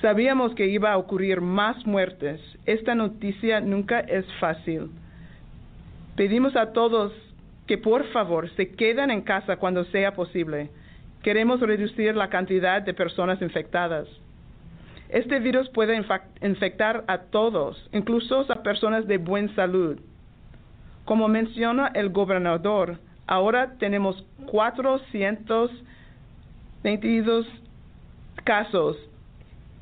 Sabíamos 0.00 0.54
que 0.54 0.66
iba 0.66 0.92
a 0.92 0.96
ocurrir 0.96 1.42
más 1.42 1.86
muertes. 1.86 2.40
Esta 2.64 2.94
noticia 2.94 3.60
nunca 3.60 4.00
es 4.00 4.24
fácil. 4.40 4.90
Pedimos 6.16 6.56
a 6.56 6.72
todos 6.72 7.12
que 7.66 7.76
por 7.76 8.06
favor 8.06 8.48
se 8.56 8.74
queden 8.74 9.10
en 9.10 9.20
casa 9.20 9.56
cuando 9.56 9.84
sea 9.84 10.14
posible. 10.14 10.70
Queremos 11.22 11.60
reducir 11.60 12.16
la 12.16 12.30
cantidad 12.30 12.80
de 12.80 12.94
personas 12.94 13.42
infectadas. 13.42 14.08
Este 15.10 15.38
virus 15.38 15.68
puede 15.68 16.02
infectar 16.40 17.04
a 17.06 17.18
todos, 17.18 17.86
incluso 17.92 18.46
a 18.48 18.62
personas 18.62 19.06
de 19.06 19.18
buena 19.18 19.54
salud. 19.54 20.00
Como 21.04 21.28
menciona 21.28 21.88
el 21.94 22.08
gobernador, 22.08 22.98
ahora 23.26 23.74
tenemos 23.78 24.24
422 24.46 27.46
casos 28.44 28.96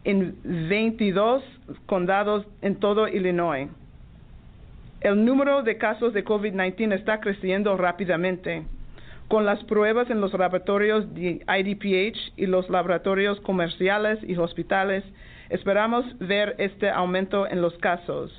en 0.04 0.36
22 0.68 1.42
condados 1.86 2.46
en 2.62 2.76
todo 2.76 3.08
Illinois. 3.08 3.68
El 5.00 5.24
número 5.24 5.62
de 5.62 5.78
casos 5.78 6.12
de 6.12 6.24
COVID-19 6.24 6.92
está 6.94 7.20
creciendo 7.20 7.76
rápidamente. 7.76 8.64
Con 9.28 9.44
las 9.44 9.62
pruebas 9.64 10.10
en 10.10 10.20
los 10.20 10.32
laboratorios 10.32 11.14
de 11.14 11.44
IDPH 11.46 12.32
y 12.36 12.46
los 12.46 12.68
laboratorios 12.70 13.40
comerciales 13.42 14.18
y 14.26 14.36
hospitales, 14.36 15.04
esperamos 15.50 16.04
ver 16.18 16.56
este 16.58 16.90
aumento 16.90 17.46
en 17.46 17.60
los 17.60 17.76
casos. 17.78 18.32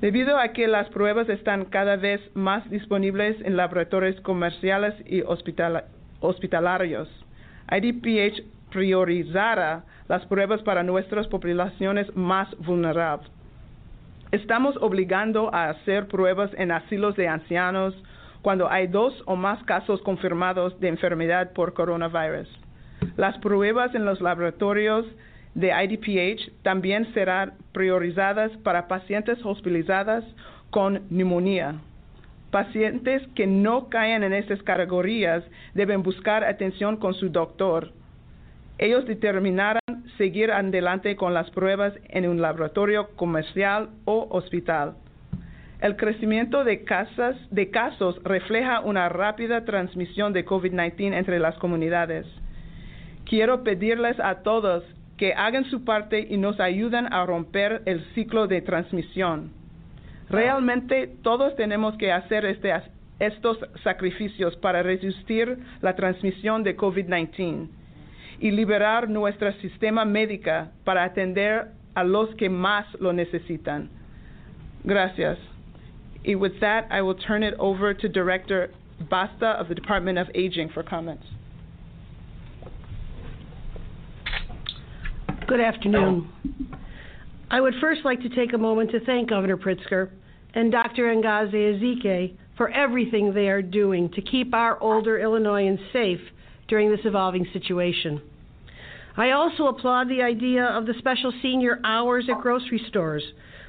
Debido 0.00 0.38
a 0.38 0.48
que 0.48 0.66
las 0.66 0.88
pruebas 0.88 1.28
están 1.28 1.66
cada 1.66 1.96
vez 1.96 2.20
más 2.34 2.68
disponibles 2.70 3.36
en 3.44 3.56
laboratorios 3.56 4.20
comerciales 4.22 4.94
y 5.06 5.22
hospitalarios, 6.20 7.08
IDPH 7.70 8.42
priorizara 8.70 9.84
las 10.08 10.24
pruebas 10.26 10.62
para 10.62 10.82
nuestras 10.82 11.26
poblaciones 11.28 12.14
más 12.16 12.48
vulnerables. 12.58 13.30
Estamos 14.32 14.76
obligando 14.80 15.52
a 15.52 15.70
hacer 15.70 16.06
pruebas 16.06 16.50
en 16.56 16.70
asilos 16.70 17.16
de 17.16 17.26
ancianos 17.26 17.94
cuando 18.42 18.70
hay 18.70 18.86
dos 18.86 19.12
o 19.26 19.36
más 19.36 19.62
casos 19.64 20.00
confirmados 20.02 20.78
de 20.80 20.88
enfermedad 20.88 21.52
por 21.52 21.74
coronavirus. 21.74 22.48
Las 23.16 23.36
pruebas 23.38 23.94
en 23.94 24.04
los 24.04 24.20
laboratorios 24.20 25.04
de 25.54 25.72
IDPH 25.72 26.62
también 26.62 27.12
serán 27.12 27.54
priorizadas 27.72 28.52
para 28.58 28.86
pacientes 28.86 29.38
hospitalizados 29.44 30.24
con 30.70 31.02
neumonía. 31.10 31.80
Pacientes 32.50 33.22
que 33.34 33.46
no 33.46 33.88
caen 33.88 34.22
en 34.22 34.32
estas 34.32 34.62
categorías 34.62 35.44
deben 35.74 36.02
buscar 36.02 36.44
atención 36.44 36.96
con 36.96 37.14
su 37.14 37.28
doctor. 37.30 37.92
Ellos 38.80 39.04
determinarán 39.04 39.82
seguir 40.16 40.50
adelante 40.50 41.14
con 41.14 41.34
las 41.34 41.50
pruebas 41.50 41.92
en 42.08 42.26
un 42.26 42.40
laboratorio 42.40 43.10
comercial 43.14 43.90
o 44.06 44.26
hospital. 44.30 44.94
El 45.82 45.96
crecimiento 45.96 46.64
de 46.64 46.82
casos 46.84 48.22
refleja 48.24 48.80
una 48.80 49.10
rápida 49.10 49.66
transmisión 49.66 50.32
de 50.32 50.46
COVID-19 50.46 51.12
entre 51.12 51.38
las 51.38 51.58
comunidades. 51.58 52.26
Quiero 53.26 53.64
pedirles 53.64 54.18
a 54.18 54.36
todos 54.36 54.82
que 55.18 55.34
hagan 55.34 55.66
su 55.66 55.84
parte 55.84 56.26
y 56.30 56.38
nos 56.38 56.58
ayuden 56.58 57.12
a 57.12 57.26
romper 57.26 57.82
el 57.84 58.02
ciclo 58.14 58.46
de 58.46 58.62
transmisión. 58.62 59.52
Realmente 60.30 61.06
todos 61.22 61.54
tenemos 61.54 61.98
que 61.98 62.12
hacer 62.12 62.46
este, 62.46 62.72
estos 63.18 63.58
sacrificios 63.84 64.56
para 64.56 64.82
resistir 64.82 65.58
la 65.82 65.94
transmisión 65.96 66.62
de 66.62 66.78
COVID-19 66.78 67.68
y 68.40 68.50
liberar 68.50 69.08
nuestro 69.08 69.52
sistema 69.60 70.04
médico 70.04 70.68
para 70.84 71.04
atender 71.04 71.68
a 71.94 72.02
los 72.02 72.34
que 72.36 72.48
más 72.48 72.86
lo 72.98 73.12
necesitan. 73.12 73.90
Gracias. 74.84 75.38
Y 76.24 76.34
with 76.34 76.58
that, 76.60 76.86
I 76.90 77.02
will 77.02 77.14
turn 77.14 77.42
it 77.42 77.54
over 77.58 77.92
to 77.94 78.08
Director 78.08 78.70
Basta 79.10 79.58
of 79.58 79.68
the 79.68 79.74
Department 79.74 80.18
of 80.18 80.28
Aging 80.34 80.70
for 80.70 80.82
comments. 80.82 81.24
Good 85.46 85.60
afternoon. 85.60 86.28
I 87.50 87.60
would 87.60 87.74
first 87.80 88.04
like 88.04 88.20
to 88.22 88.28
take 88.28 88.52
a 88.52 88.58
moment 88.58 88.92
to 88.92 89.00
thank 89.00 89.30
Governor 89.30 89.56
Pritzker 89.56 90.10
and 90.54 90.70
Dr. 90.70 91.12
Ngozi 91.14 91.74
Ezike 91.74 92.36
for 92.56 92.70
everything 92.70 93.34
they 93.34 93.48
are 93.48 93.62
doing 93.62 94.10
to 94.10 94.22
keep 94.22 94.54
our 94.54 94.80
older 94.80 95.18
Illinoisans 95.18 95.80
safe 95.92 96.20
during 96.70 96.90
this 96.90 97.04
evolving 97.04 97.46
situation. 97.52 98.22
I 99.16 99.32
also 99.32 99.66
applaud 99.66 100.08
the 100.08 100.22
idea 100.22 100.64
of 100.64 100.86
the 100.86 100.94
special 100.98 101.32
senior 101.42 101.80
hours 101.84 102.26
at 102.30 102.40
grocery 102.40 102.82
stores, 102.88 103.24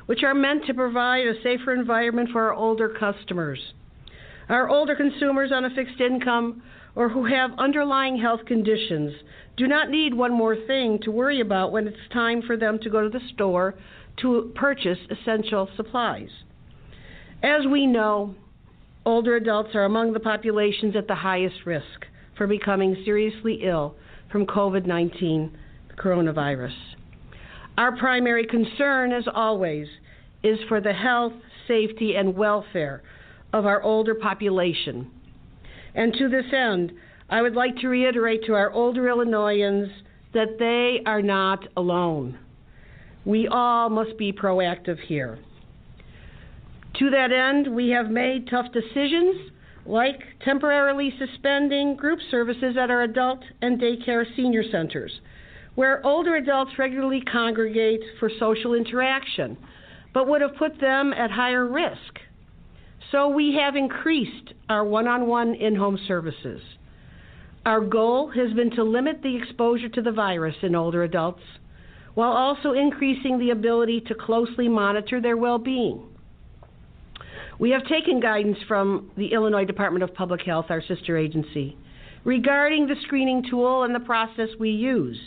which 0.05 0.23
are 0.23 0.35
meant 0.35 0.65
to 0.67 0.73
provide 0.73 1.27
a 1.27 1.41
safer 1.41 1.73
environment 1.73 2.29
for 2.31 2.43
our 2.43 2.53
older 2.53 2.87
customers. 2.87 3.59
Our 4.47 4.69
older 4.69 4.95
consumers 4.95 5.51
on 5.51 5.65
a 5.65 5.75
fixed 5.75 5.99
income 5.99 6.61
or 6.95 7.09
who 7.09 7.25
have 7.25 7.51
underlying 7.57 8.17
health 8.17 8.41
conditions 8.45 9.13
do 9.57 9.67
not 9.67 9.89
need 9.89 10.13
one 10.13 10.33
more 10.33 10.55
thing 10.55 10.99
to 11.03 11.11
worry 11.11 11.41
about 11.41 11.71
when 11.71 11.87
it's 11.87 11.97
time 12.13 12.41
for 12.45 12.55
them 12.55 12.79
to 12.83 12.89
go 12.89 13.01
to 13.01 13.09
the 13.09 13.25
store 13.33 13.75
to 14.21 14.51
purchase 14.55 14.99
essential 15.09 15.69
supplies. 15.75 16.29
As 17.41 17.65
we 17.65 17.87
know, 17.87 18.35
older 19.05 19.35
adults 19.37 19.73
are 19.73 19.85
among 19.85 20.13
the 20.13 20.19
populations 20.19 20.95
at 20.95 21.07
the 21.07 21.15
highest 21.15 21.65
risk 21.65 22.05
for 22.41 22.47
becoming 22.47 22.97
seriously 23.06 23.60
ill 23.62 23.93
from 24.32 24.47
COVID 24.47 24.88
19 24.88 25.56
coronavirus. 25.95 26.73
Our 27.77 27.95
primary 27.95 28.47
concern, 28.47 29.12
as 29.12 29.25
always, 29.32 29.86
is 30.41 30.58
for 30.67 30.82
the 30.82 30.91
health, 30.91 31.34
safety, 31.67 32.15
and 32.15 32.36
welfare 32.36 33.04
of 33.54 33.67
our 33.67 33.84
older 33.84 34.15
population. 34.15 35.12
And 35.93 36.15
to 36.15 36.30
this 36.30 36.51
end, 36.51 36.93
I 37.30 37.43
would 37.43 37.54
like 37.54 37.75
to 37.82 37.88
reiterate 37.88 38.43
to 38.47 38.56
our 38.56 38.71
older 38.71 39.08
Illinoisans 39.08 39.91
that 40.34 40.58
they 40.58 41.04
are 41.06 41.21
not 41.21 41.67
alone. 41.77 42.39
We 43.23 43.47
all 43.49 43.88
must 43.91 44.17
be 44.17 44.34
proactive 44.34 44.97
here. 44.99 45.38
To 46.97 47.12
that 47.12 47.32
end, 47.32 47.75
we 47.75 47.89
have 47.89 48.10
made 48.10 48.49
tough 48.49 48.71
decisions 48.73 49.51
like 49.85 50.19
temporarily 50.43 51.13
suspending 51.17 51.95
group 51.95 52.19
services 52.29 52.75
at 52.79 52.91
our 52.91 53.03
adult 53.03 53.39
and 53.61 53.79
daycare 53.79 54.25
senior 54.35 54.63
centers, 54.71 55.11
where 55.75 56.05
older 56.05 56.35
adults 56.35 56.71
regularly 56.77 57.21
congregate 57.31 58.01
for 58.19 58.29
social 58.39 58.73
interaction, 58.73 59.57
but 60.13 60.27
would 60.27 60.41
have 60.41 60.55
put 60.57 60.79
them 60.79 61.13
at 61.13 61.31
higher 61.31 61.65
risk. 61.65 62.19
So 63.11 63.29
we 63.29 63.57
have 63.59 63.75
increased 63.75 64.53
our 64.69 64.85
one 64.85 65.07
on 65.07 65.27
one 65.27 65.55
in 65.55 65.75
home 65.75 65.99
services. 66.07 66.61
Our 67.65 67.81
goal 67.81 68.31
has 68.31 68.53
been 68.53 68.71
to 68.71 68.83
limit 68.83 69.21
the 69.21 69.35
exposure 69.35 69.89
to 69.89 70.01
the 70.01 70.11
virus 70.11 70.55
in 70.63 70.75
older 70.75 71.03
adults 71.03 71.43
while 72.13 72.31
also 72.31 72.73
increasing 72.73 73.39
the 73.39 73.51
ability 73.51 74.01
to 74.01 74.15
closely 74.15 74.67
monitor 74.67 75.21
their 75.21 75.37
well 75.37 75.57
being. 75.57 76.03
We 77.62 77.69
have 77.69 77.86
taken 77.86 78.19
guidance 78.19 78.58
from 78.67 79.12
the 79.15 79.34
Illinois 79.34 79.65
Department 79.65 80.02
of 80.02 80.15
Public 80.15 80.41
Health, 80.41 80.65
our 80.69 80.82
sister 80.82 81.15
agency, 81.15 81.78
regarding 82.24 82.88
the 82.88 82.95
screening 83.04 83.45
tool 83.47 83.84
and 83.84 83.93
the 83.93 84.00
process 84.00 84.50
we 84.60 84.71
use 84.71 85.19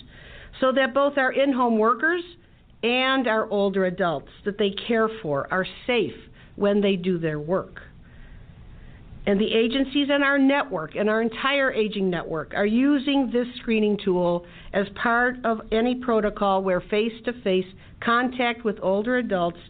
so 0.61 0.73
that 0.73 0.93
both 0.93 1.17
our 1.17 1.31
in-home 1.31 1.79
workers 1.79 2.25
and 2.83 3.29
our 3.29 3.49
older 3.51 3.85
adults 3.85 4.31
that 4.45 4.59
they 4.59 4.71
care 4.89 5.09
for 5.23 5.47
are 5.53 5.65
safe 5.87 6.17
when 6.57 6.81
they 6.81 6.97
do 6.97 7.19
their 7.19 7.39
work. 7.39 7.83
And 9.27 9.41
the 9.41 9.55
agencies 9.55 10.09
in 10.13 10.25
our 10.25 10.37
network 10.37 10.97
and 10.97 11.09
our 11.09 11.23
entire 11.23 11.73
aging 11.73 12.11
network 12.11 12.53
are 12.57 12.67
using 12.67 13.31
this 13.33 13.47
screening 13.61 13.97
tool 14.05 14.45
as 14.73 14.87
part 15.01 15.37
of 15.45 15.61
any 15.71 15.95
protocol 15.95 16.65
where 16.65 16.81
face 16.81 17.13
to 17.27 17.33
face 17.45 17.65
contact 18.01 18.65
with 18.65 18.77
older 18.83 19.19
adults 19.19 19.61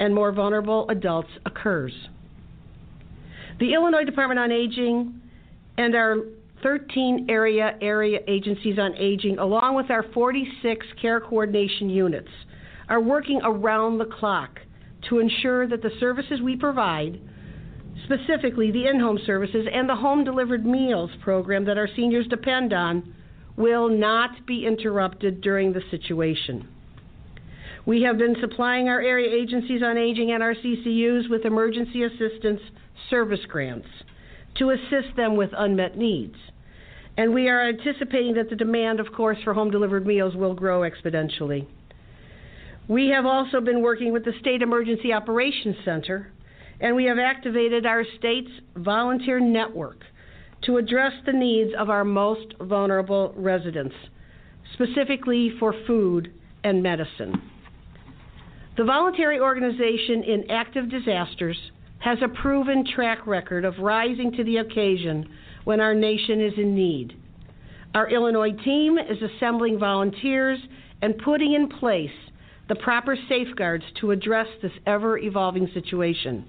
and 0.00 0.14
more 0.14 0.32
vulnerable 0.32 0.88
adults 0.88 1.28
occurs. 1.46 1.92
The 3.60 3.74
Illinois 3.74 4.04
Department 4.04 4.40
on 4.40 4.50
Aging 4.50 5.20
and 5.76 5.94
our 5.94 6.16
13 6.62 7.26
area 7.28 7.76
area 7.80 8.18
agencies 8.26 8.78
on 8.78 8.94
aging, 8.96 9.38
along 9.38 9.76
with 9.76 9.90
our 9.90 10.04
46 10.14 10.86
care 11.00 11.20
coordination 11.20 11.88
units, 11.88 12.28
are 12.88 13.00
working 13.00 13.40
around 13.44 13.98
the 13.98 14.06
clock 14.06 14.58
to 15.08 15.18
ensure 15.18 15.66
that 15.68 15.82
the 15.82 15.90
services 16.00 16.40
we 16.42 16.56
provide, 16.56 17.20
specifically 18.04 18.70
the 18.70 18.86
in 18.86 18.98
home 18.98 19.18
services 19.24 19.66
and 19.72 19.88
the 19.88 19.94
home 19.94 20.24
delivered 20.24 20.66
meals 20.66 21.10
program 21.22 21.64
that 21.64 21.78
our 21.78 21.88
seniors 21.94 22.26
depend 22.28 22.72
on, 22.72 23.14
will 23.56 23.88
not 23.88 24.46
be 24.46 24.66
interrupted 24.66 25.40
during 25.40 25.72
the 25.72 25.82
situation. 25.90 26.66
We 27.86 28.02
have 28.02 28.18
been 28.18 28.36
supplying 28.40 28.88
our 28.88 29.00
area 29.00 29.34
agencies 29.34 29.82
on 29.82 29.96
aging 29.96 30.32
and 30.32 30.42
our 30.42 30.54
CCUs 30.54 31.30
with 31.30 31.44
emergency 31.44 32.04
assistance 32.04 32.60
service 33.08 33.40
grants 33.48 33.88
to 34.58 34.70
assist 34.70 35.16
them 35.16 35.36
with 35.36 35.50
unmet 35.56 35.96
needs. 35.96 36.36
And 37.16 37.34
we 37.34 37.48
are 37.48 37.68
anticipating 37.68 38.34
that 38.34 38.50
the 38.50 38.56
demand, 38.56 39.00
of 39.00 39.12
course, 39.12 39.38
for 39.44 39.54
home 39.54 39.70
delivered 39.70 40.06
meals 40.06 40.34
will 40.34 40.54
grow 40.54 40.80
exponentially. 40.80 41.66
We 42.88 43.08
have 43.08 43.26
also 43.26 43.60
been 43.60 43.82
working 43.82 44.12
with 44.12 44.24
the 44.24 44.32
State 44.40 44.62
Emergency 44.62 45.12
Operations 45.12 45.76
Center, 45.84 46.32
and 46.80 46.96
we 46.96 47.04
have 47.04 47.18
activated 47.18 47.86
our 47.86 48.04
state's 48.18 48.50
volunteer 48.76 49.38
network 49.38 50.00
to 50.62 50.76
address 50.76 51.12
the 51.24 51.32
needs 51.32 51.70
of 51.78 51.88
our 51.88 52.04
most 52.04 52.54
vulnerable 52.60 53.32
residents, 53.36 53.94
specifically 54.74 55.52
for 55.58 55.74
food 55.86 56.32
and 56.64 56.82
medicine. 56.82 57.40
The 58.80 58.86
voluntary 58.86 59.38
organization 59.38 60.22
in 60.22 60.50
active 60.50 60.88
disasters 60.88 61.58
has 61.98 62.16
a 62.22 62.28
proven 62.28 62.82
track 62.94 63.26
record 63.26 63.66
of 63.66 63.78
rising 63.78 64.32
to 64.32 64.42
the 64.42 64.56
occasion 64.56 65.28
when 65.64 65.80
our 65.82 65.92
nation 65.92 66.40
is 66.40 66.54
in 66.56 66.74
need. 66.74 67.14
Our 67.94 68.08
Illinois 68.08 68.52
team 68.52 68.96
is 68.96 69.18
assembling 69.20 69.78
volunteers 69.78 70.58
and 71.02 71.18
putting 71.18 71.52
in 71.52 71.68
place 71.68 72.08
the 72.70 72.74
proper 72.76 73.18
safeguards 73.28 73.84
to 74.00 74.12
address 74.12 74.46
this 74.62 74.72
ever 74.86 75.18
evolving 75.18 75.68
situation 75.74 76.46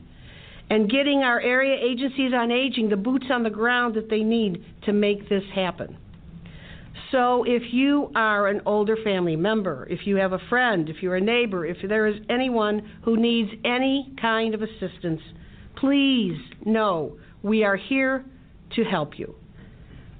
and 0.70 0.90
getting 0.90 1.24
our 1.24 1.42
area 1.42 1.78
agencies 1.84 2.32
on 2.34 2.50
aging 2.50 2.88
the 2.88 2.96
boots 2.96 3.26
on 3.30 3.44
the 3.44 3.50
ground 3.50 3.96
that 3.96 4.10
they 4.10 4.24
need 4.24 4.64
to 4.86 4.94
make 4.94 5.28
this 5.28 5.44
happen. 5.54 5.98
So, 7.12 7.44
if 7.46 7.74
you 7.74 8.12
are 8.16 8.48
an 8.48 8.62
older 8.66 8.96
family 9.04 9.36
member, 9.36 9.88
if 9.90 10.06
you 10.06 10.16
have 10.18 10.34
a 10.34 10.40
friend, 10.50 10.90
if 10.90 10.98
you're 11.02 11.18
a 11.18 11.22
neighbor, 11.22 11.66
if 11.66 11.78
there 11.88 12.08
is 12.08 12.16
anyone 12.30 12.90
who 13.04 13.18
needs 13.18 13.50
any 13.66 14.14
kind 14.22 14.54
of 14.54 14.62
assistance, 14.62 15.22
please 15.78 16.38
know 16.66 17.18
we 17.44 17.64
are 17.64 17.76
here 17.76 18.26
to 18.76 18.84
help 18.84 19.20
you. 19.20 19.36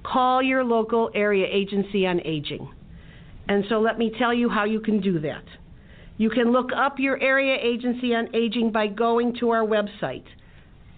call 0.02 0.42
your 0.42 0.64
local 0.64 1.10
area 1.14 1.46
agency 1.50 2.06
on 2.06 2.20
aging. 2.24 2.68
And 3.48 3.64
so 3.68 3.80
let 3.80 3.98
me 3.98 4.12
tell 4.18 4.34
you 4.34 4.48
how 4.48 4.64
you 4.64 4.80
can 4.80 5.00
do 5.00 5.20
that. 5.20 5.44
You 6.18 6.30
can 6.30 6.50
look 6.52 6.70
up 6.76 6.96
your 6.98 7.20
area 7.20 7.56
agency 7.60 8.14
on 8.14 8.34
aging 8.34 8.72
by 8.72 8.88
going 8.88 9.36
to 9.40 9.50
our 9.50 9.64
website, 9.64 10.24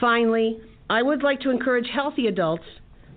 Finally, 0.00 0.60
I 0.88 1.02
would 1.02 1.22
like 1.22 1.40
to 1.40 1.50
encourage 1.50 1.88
healthy 1.92 2.28
adults 2.28 2.64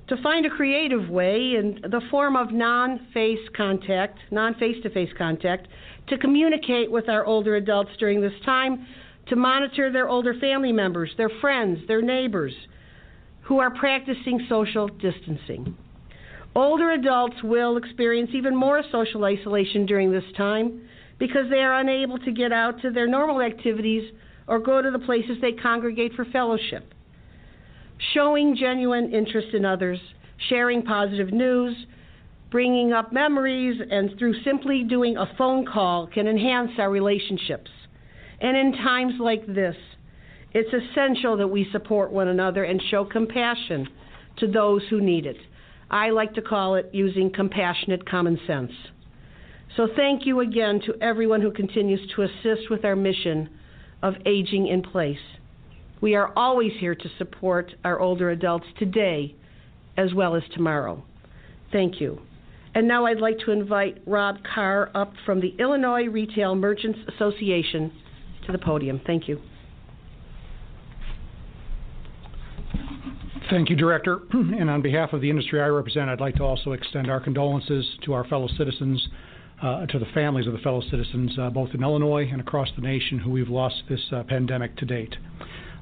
to 0.07 0.17
find 0.21 0.45
a 0.45 0.49
creative 0.49 1.09
way 1.09 1.53
in 1.57 1.79
the 1.83 2.01
form 2.09 2.35
of 2.35 2.51
non-face 2.51 3.47
contact, 3.55 4.17
non-face-to-face 4.31 5.11
contact, 5.17 5.69
to 6.07 6.17
communicate 6.17 6.91
with 6.91 7.07
our 7.07 7.25
older 7.25 7.55
adults 7.55 7.91
during 7.97 8.19
this 8.19 8.33
time, 8.43 8.85
to 9.27 9.35
monitor 9.35 9.91
their 9.91 10.09
older 10.09 10.33
family 10.39 10.71
members, 10.71 11.11
their 11.17 11.31
friends, 11.41 11.79
their 11.87 12.01
neighbors, 12.01 12.53
who 13.41 13.59
are 13.59 13.71
practicing 13.71 14.45
social 14.49 14.87
distancing. 14.87 15.75
Older 16.55 16.91
adults 16.91 17.37
will 17.43 17.77
experience 17.77 18.31
even 18.33 18.55
more 18.55 18.83
social 18.91 19.23
isolation 19.23 19.85
during 19.85 20.11
this 20.11 20.23
time 20.35 20.81
because 21.17 21.49
they 21.49 21.59
are 21.59 21.79
unable 21.79 22.17
to 22.19 22.31
get 22.31 22.51
out 22.51 22.81
to 22.81 22.91
their 22.91 23.07
normal 23.07 23.41
activities 23.41 24.11
or 24.47 24.59
go 24.59 24.81
to 24.81 24.91
the 24.91 24.99
places 24.99 25.37
they 25.39 25.53
congregate 25.53 26.13
for 26.13 26.25
fellowship. 26.25 26.93
Showing 28.13 28.57
genuine 28.57 29.13
interest 29.13 29.49
in 29.53 29.63
others, 29.63 29.99
sharing 30.49 30.81
positive 30.81 31.31
news, 31.31 31.75
bringing 32.49 32.91
up 32.91 33.13
memories, 33.13 33.79
and 33.89 34.17
through 34.19 34.41
simply 34.43 34.83
doing 34.83 35.15
a 35.15 35.31
phone 35.37 35.65
call 35.65 36.07
can 36.07 36.27
enhance 36.27 36.71
our 36.79 36.89
relationships. 36.89 37.69
And 38.41 38.57
in 38.57 38.73
times 38.73 39.13
like 39.19 39.45
this, 39.45 39.75
it's 40.53 40.73
essential 40.73 41.37
that 41.37 41.47
we 41.47 41.67
support 41.71 42.11
one 42.11 42.27
another 42.27 42.63
and 42.63 42.81
show 42.89 43.05
compassion 43.05 43.87
to 44.37 44.47
those 44.47 44.81
who 44.89 44.99
need 44.99 45.25
it. 45.25 45.37
I 45.89 46.09
like 46.09 46.33
to 46.33 46.41
call 46.41 46.75
it 46.75 46.89
using 46.91 47.31
compassionate 47.31 48.09
common 48.09 48.39
sense. 48.47 48.71
So 49.77 49.87
thank 49.95 50.25
you 50.25 50.41
again 50.41 50.81
to 50.85 50.95
everyone 51.01 51.41
who 51.41 51.51
continues 51.51 52.01
to 52.15 52.23
assist 52.23 52.69
with 52.69 52.83
our 52.83 52.95
mission 52.95 53.49
of 54.01 54.15
aging 54.25 54.67
in 54.67 54.81
place. 54.81 55.17
We 56.01 56.15
are 56.15 56.33
always 56.35 56.71
here 56.79 56.95
to 56.95 57.09
support 57.17 57.73
our 57.83 57.99
older 57.99 58.31
adults 58.31 58.65
today 58.79 59.35
as 59.97 60.13
well 60.13 60.35
as 60.35 60.43
tomorrow. 60.53 61.03
Thank 61.71 62.01
you. 62.01 62.19
And 62.73 62.87
now 62.87 63.05
I'd 63.05 63.19
like 63.19 63.37
to 63.45 63.51
invite 63.51 64.01
Rob 64.07 64.37
Karr 64.43 64.89
up 64.95 65.13
from 65.25 65.41
the 65.41 65.53
Illinois 65.59 66.05
Retail 66.05 66.55
Merchants 66.55 66.99
Association 67.13 67.91
to 68.45 68.51
the 68.51 68.57
podium. 68.57 69.01
Thank 69.05 69.27
you. 69.27 69.39
Thank 73.49 73.69
you, 73.69 73.75
Director. 73.75 74.19
And 74.33 74.69
on 74.69 74.81
behalf 74.81 75.13
of 75.13 75.21
the 75.21 75.29
industry 75.29 75.61
I 75.61 75.67
represent, 75.67 76.09
I'd 76.09 76.21
like 76.21 76.35
to 76.35 76.43
also 76.43 76.71
extend 76.71 77.09
our 77.09 77.19
condolences 77.19 77.85
to 78.05 78.13
our 78.13 78.23
fellow 78.25 78.47
citizens, 78.57 79.07
uh, 79.61 79.85
to 79.87 79.99
the 79.99 80.05
families 80.13 80.47
of 80.47 80.53
the 80.53 80.59
fellow 80.59 80.81
citizens, 80.89 81.37
uh, 81.37 81.49
both 81.49 81.71
in 81.73 81.83
Illinois 81.83 82.27
and 82.31 82.39
across 82.39 82.69
the 82.75 82.81
nation, 82.81 83.19
who 83.19 83.31
we've 83.31 83.49
lost 83.49 83.83
this 83.89 83.99
uh, 84.13 84.23
pandemic 84.23 84.77
to 84.77 84.85
date. 84.85 85.15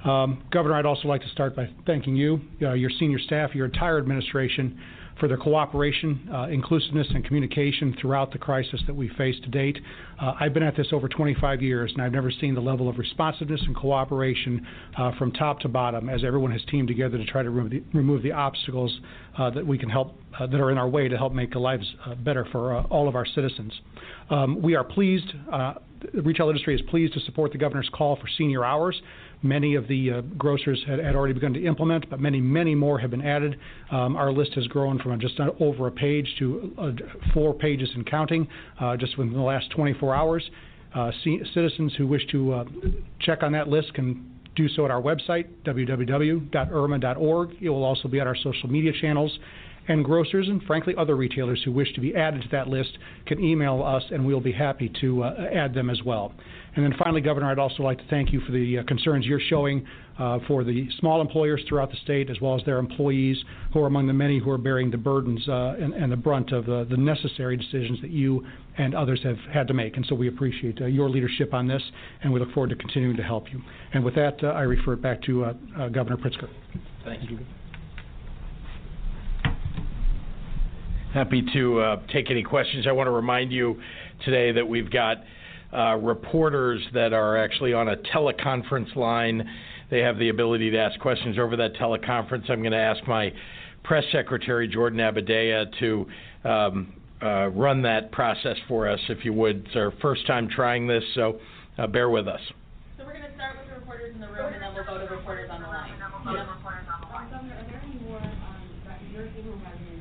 Um, 0.03 0.43
Governor, 0.51 0.75
I'd 0.75 0.85
also 0.85 1.07
like 1.07 1.21
to 1.21 1.29
start 1.29 1.55
by 1.55 1.69
thanking 1.85 2.15
you, 2.15 2.41
uh, 2.61 2.73
your 2.73 2.89
senior 2.99 3.19
staff, 3.19 3.53
your 3.53 3.65
entire 3.65 3.97
administration 3.97 4.79
for 5.19 5.27
their 5.27 5.37
cooperation, 5.37 6.29
uh, 6.33 6.47
inclusiveness, 6.47 7.07
and 7.13 7.25
communication 7.25 7.95
throughout 7.99 8.31
the 8.31 8.37
crisis 8.37 8.81
that 8.87 8.95
we 8.95 9.09
faced 9.17 9.43
to 9.43 9.49
date. 9.49 9.77
Uh, 10.19 10.33
I've 10.39 10.53
been 10.53 10.63
at 10.63 10.75
this 10.75 10.87
over 10.91 11.07
25 11.07 11.61
years, 11.61 11.91
and 11.93 12.01
I've 12.01 12.11
never 12.11 12.31
seen 12.31 12.55
the 12.55 12.61
level 12.61 12.89
of 12.89 12.97
responsiveness 12.97 13.61
and 13.65 13.75
cooperation 13.75 14.65
uh, 14.97 15.11
from 15.17 15.31
top 15.31 15.59
to 15.61 15.67
bottom 15.67 16.09
as 16.09 16.23
everyone 16.23 16.51
has 16.51 16.61
teamed 16.69 16.87
together 16.87 17.17
to 17.17 17.25
try 17.25 17.43
to 17.43 17.49
remove 17.49 17.71
the, 17.71 17.83
remove 17.93 18.23
the 18.23 18.31
obstacles 18.31 18.97
uh, 19.37 19.49
that 19.51 19.65
we 19.65 19.77
can 19.77 19.89
help 19.89 20.17
uh, 20.39 20.47
that 20.47 20.59
are 20.59 20.71
in 20.71 20.77
our 20.77 20.87
way 20.87 21.07
to 21.07 21.17
help 21.17 21.33
make 21.33 21.53
lives 21.55 21.85
uh, 22.05 22.15
better 22.15 22.45
for 22.51 22.81
all 22.83 23.07
of 23.07 23.15
our 23.15 23.25
citizens. 23.25 23.73
Um, 24.29 24.61
we 24.61 24.75
are 24.75 24.83
pleased. 24.83 25.33
the 25.49 26.21
retail 26.21 26.47
industry 26.47 26.75
is 26.75 26.81
pleased 26.89 27.13
to 27.13 27.19
support 27.21 27.51
the 27.51 27.57
governor's 27.57 27.89
call 27.91 28.15
for 28.15 28.27
senior 28.37 28.63
hours. 28.63 29.01
Many 29.41 29.75
of 29.75 29.87
the 29.87 30.11
uh, 30.11 30.21
grocers 30.37 30.83
had, 30.85 30.99
had, 30.99 31.15
already 31.15 31.33
begun 31.33 31.53
to 31.53 31.65
implement, 31.65 32.09
but 32.09 32.19
many, 32.19 32.41
many 32.41 32.75
more 32.75 32.99
have 32.99 33.11
been 33.11 33.25
added. 33.25 33.57
Um, 33.89 34.17
our 34.17 34.33
list 34.33 34.53
has 34.55 34.67
grown 34.67 34.99
from 34.99 35.17
just 35.19 35.39
over 35.59 35.87
a 35.87 35.91
page 35.91 36.27
to 36.39 36.73
uh, 36.77 36.91
four 37.33 37.53
pages 37.53 37.89
and 37.95 38.05
counting 38.09 38.47
uh, 38.81 38.97
just 38.97 39.17
within 39.17 39.33
the 39.33 39.39
last 39.39 39.69
24 39.71 40.13
hours. 40.13 40.49
Uh, 40.93 41.11
c- 41.23 41.41
citizens 41.53 41.93
who 41.97 42.05
wish 42.05 42.25
to 42.31 42.51
uh, 42.51 42.65
check 43.21 43.41
on 43.43 43.51
that 43.53 43.69
list 43.69 43.93
can 43.93 44.39
do 44.55 44.67
so 44.69 44.83
at 44.83 44.91
our 44.91 45.01
website, 45.01 45.47
www.irma.org. 45.65 47.49
It 47.61 47.69
will 47.69 47.83
also 47.83 48.07
be 48.09 48.19
on 48.19 48.27
our 48.27 48.35
social 48.35 48.69
media 48.69 48.91
channels 48.99 49.37
and 49.89 50.05
grocers 50.05 50.47
and 50.47 50.61
frankly 50.63 50.93
other 50.97 51.15
retailers 51.15 51.61
who 51.65 51.71
wish 51.71 51.91
to 51.93 51.99
be 51.99 52.15
added 52.15 52.43
to 52.43 52.47
that 52.49 52.67
list 52.67 52.97
can 53.25 53.43
email 53.43 53.83
us 53.83 54.03
and 54.11 54.25
we'll 54.25 54.39
be 54.39 54.51
happy 54.51 54.89
to 55.01 55.23
uh, 55.23 55.47
add 55.53 55.73
them 55.73 55.89
as 55.89 56.01
well. 56.03 56.31
And 56.75 56.85
then 56.85 56.93
finally, 57.03 57.21
Governor, 57.21 57.51
I'd 57.51 57.59
also 57.59 57.81
like 57.81 57.97
to 57.97 58.03
thank 58.09 58.31
you 58.31 58.39
for 58.41 58.51
the 58.51 58.77
uh, 58.77 58.83
concerns 58.83 59.25
you're 59.25 59.41
showing 59.49 59.85
uh, 60.19 60.39
for 60.47 60.63
the 60.63 60.87
small 60.99 61.21
employers 61.21 61.61
throughout 61.67 61.89
the 61.89 61.97
state 62.03 62.29
as 62.29 62.39
well 62.39 62.55
as 62.57 62.63
their 62.65 62.77
employees 62.77 63.37
who 63.73 63.81
are 63.81 63.87
among 63.87 64.05
the 64.05 64.13
many 64.13 64.37
who 64.37 64.51
are 64.51 64.57
bearing 64.59 64.91
the 64.91 64.97
burdens 64.97 65.47
uh, 65.49 65.75
and, 65.79 65.93
and, 65.93 66.11
the 66.11 66.17
brunt 66.17 66.51
of 66.51 66.65
the 66.65 66.95
necessary 66.97 67.57
decisions 67.57 67.99
that 68.01 68.11
you 68.11 68.45
and 68.77 68.93
others 68.93 69.19
have 69.23 69.37
had 69.51 69.67
to 69.67 69.73
make. 69.73 69.97
And 69.97 70.05
so 70.07 70.13
we 70.13 70.27
appreciate 70.27 70.79
uh, 70.81 70.85
your 70.85 71.09
leadership 71.09 71.53
on 71.53 71.67
this 71.67 71.81
and 72.21 72.31
we 72.31 72.39
look 72.39 72.51
forward 72.53 72.69
to 72.69 72.75
continuing 72.75 73.17
to 73.17 73.23
help 73.23 73.51
you. 73.51 73.61
And 73.93 74.03
with 74.03 74.15
that, 74.15 74.43
uh, 74.43 74.47
I 74.47 74.61
refer 74.61 74.93
it 74.93 75.01
back 75.01 75.23
to 75.23 75.53
Governor 75.91 76.17
Pritzker. 76.17 76.49
Thank 77.03 77.29
you. 77.29 77.39
Happy 81.13 81.43
to 81.53 81.79
uh, 81.79 82.01
take 82.13 82.29
any 82.29 82.43
questions. 82.43 82.85
I 82.85 82.91
want 82.91 83.07
to 83.07 83.11
remind 83.11 83.51
you 83.51 83.81
today 84.25 84.51
that 84.51 84.67
we've 84.67 84.91
got 84.91 85.17
uh, 85.73 85.95
reporters 85.95 86.85
that 86.93 87.13
are 87.13 87.35
actually 87.35 87.73
on 87.73 87.89
a 87.89 87.95
teleconference 88.13 88.95
line. 88.95 89.43
They 89.89 90.01
have 90.01 90.19
the 90.19 90.29
ability 90.29 90.69
to 90.69 90.77
ask 90.77 90.99
questions 90.99 91.39
over 91.39 91.55
that 91.55 91.73
teleconference. 91.73 92.47
I'm 92.51 92.59
going 92.59 92.73
to 92.73 92.77
ask 92.77 93.07
my 93.07 93.33
press 93.83 94.03
secretary, 94.11 94.67
Jordan 94.67 94.99
Abudayyeh, 94.99 95.79
to 95.79 96.05
um, 96.47 96.93
uh, 97.23 97.47
run 97.47 97.81
that 97.81 98.11
process 98.11 98.57
for 98.67 98.87
us, 98.87 98.99
if 99.09 99.25
you 99.25 99.33
would. 99.33 99.65
It's 99.65 99.75
our 99.75 99.91
first 100.03 100.27
time 100.27 100.47
trying 100.47 100.85
this, 100.85 101.03
so 101.15 101.39
uh, 101.79 101.87
bear 101.87 102.11
with 102.11 102.27
us. 102.27 102.41
So 102.99 103.05
we're 103.05 103.13
going 103.13 103.23
to 103.23 103.33
start 103.33 103.57
with 103.57 103.67
the 103.67 103.79
reporters 103.79 104.13
in 104.13 104.21
the 104.21 104.27
room, 104.27 104.53
and 104.53 104.61
then 104.61 104.75
we'll 104.75 104.85
go 104.85 104.99
to 104.99 105.11
reporters 105.11 105.49
on 105.49 105.63
the 105.63 105.67
line. 105.69 105.89
Governor, 105.97 106.45
are 107.55 107.65
there 107.65 107.81
any 107.83 107.99
more 108.07 108.19
um, 108.19 108.31
nursing 109.11 109.43
home 109.43 109.61
residents 109.65 109.99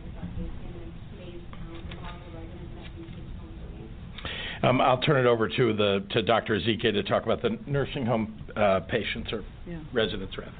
Um, 4.62 4.80
I'll 4.80 5.00
turn 5.00 5.24
it 5.24 5.28
over 5.28 5.48
to 5.48 5.72
the 5.72 6.04
to 6.10 6.22
Dr. 6.22 6.58
Ezike 6.58 6.82
to 6.82 7.02
talk 7.02 7.24
about 7.24 7.42
the 7.42 7.58
nursing 7.66 8.04
home 8.04 8.40
uh, 8.56 8.80
patients 8.80 9.32
or 9.32 9.44
yeah. 9.66 9.78
residents 9.92 10.36
rather. 10.36 10.52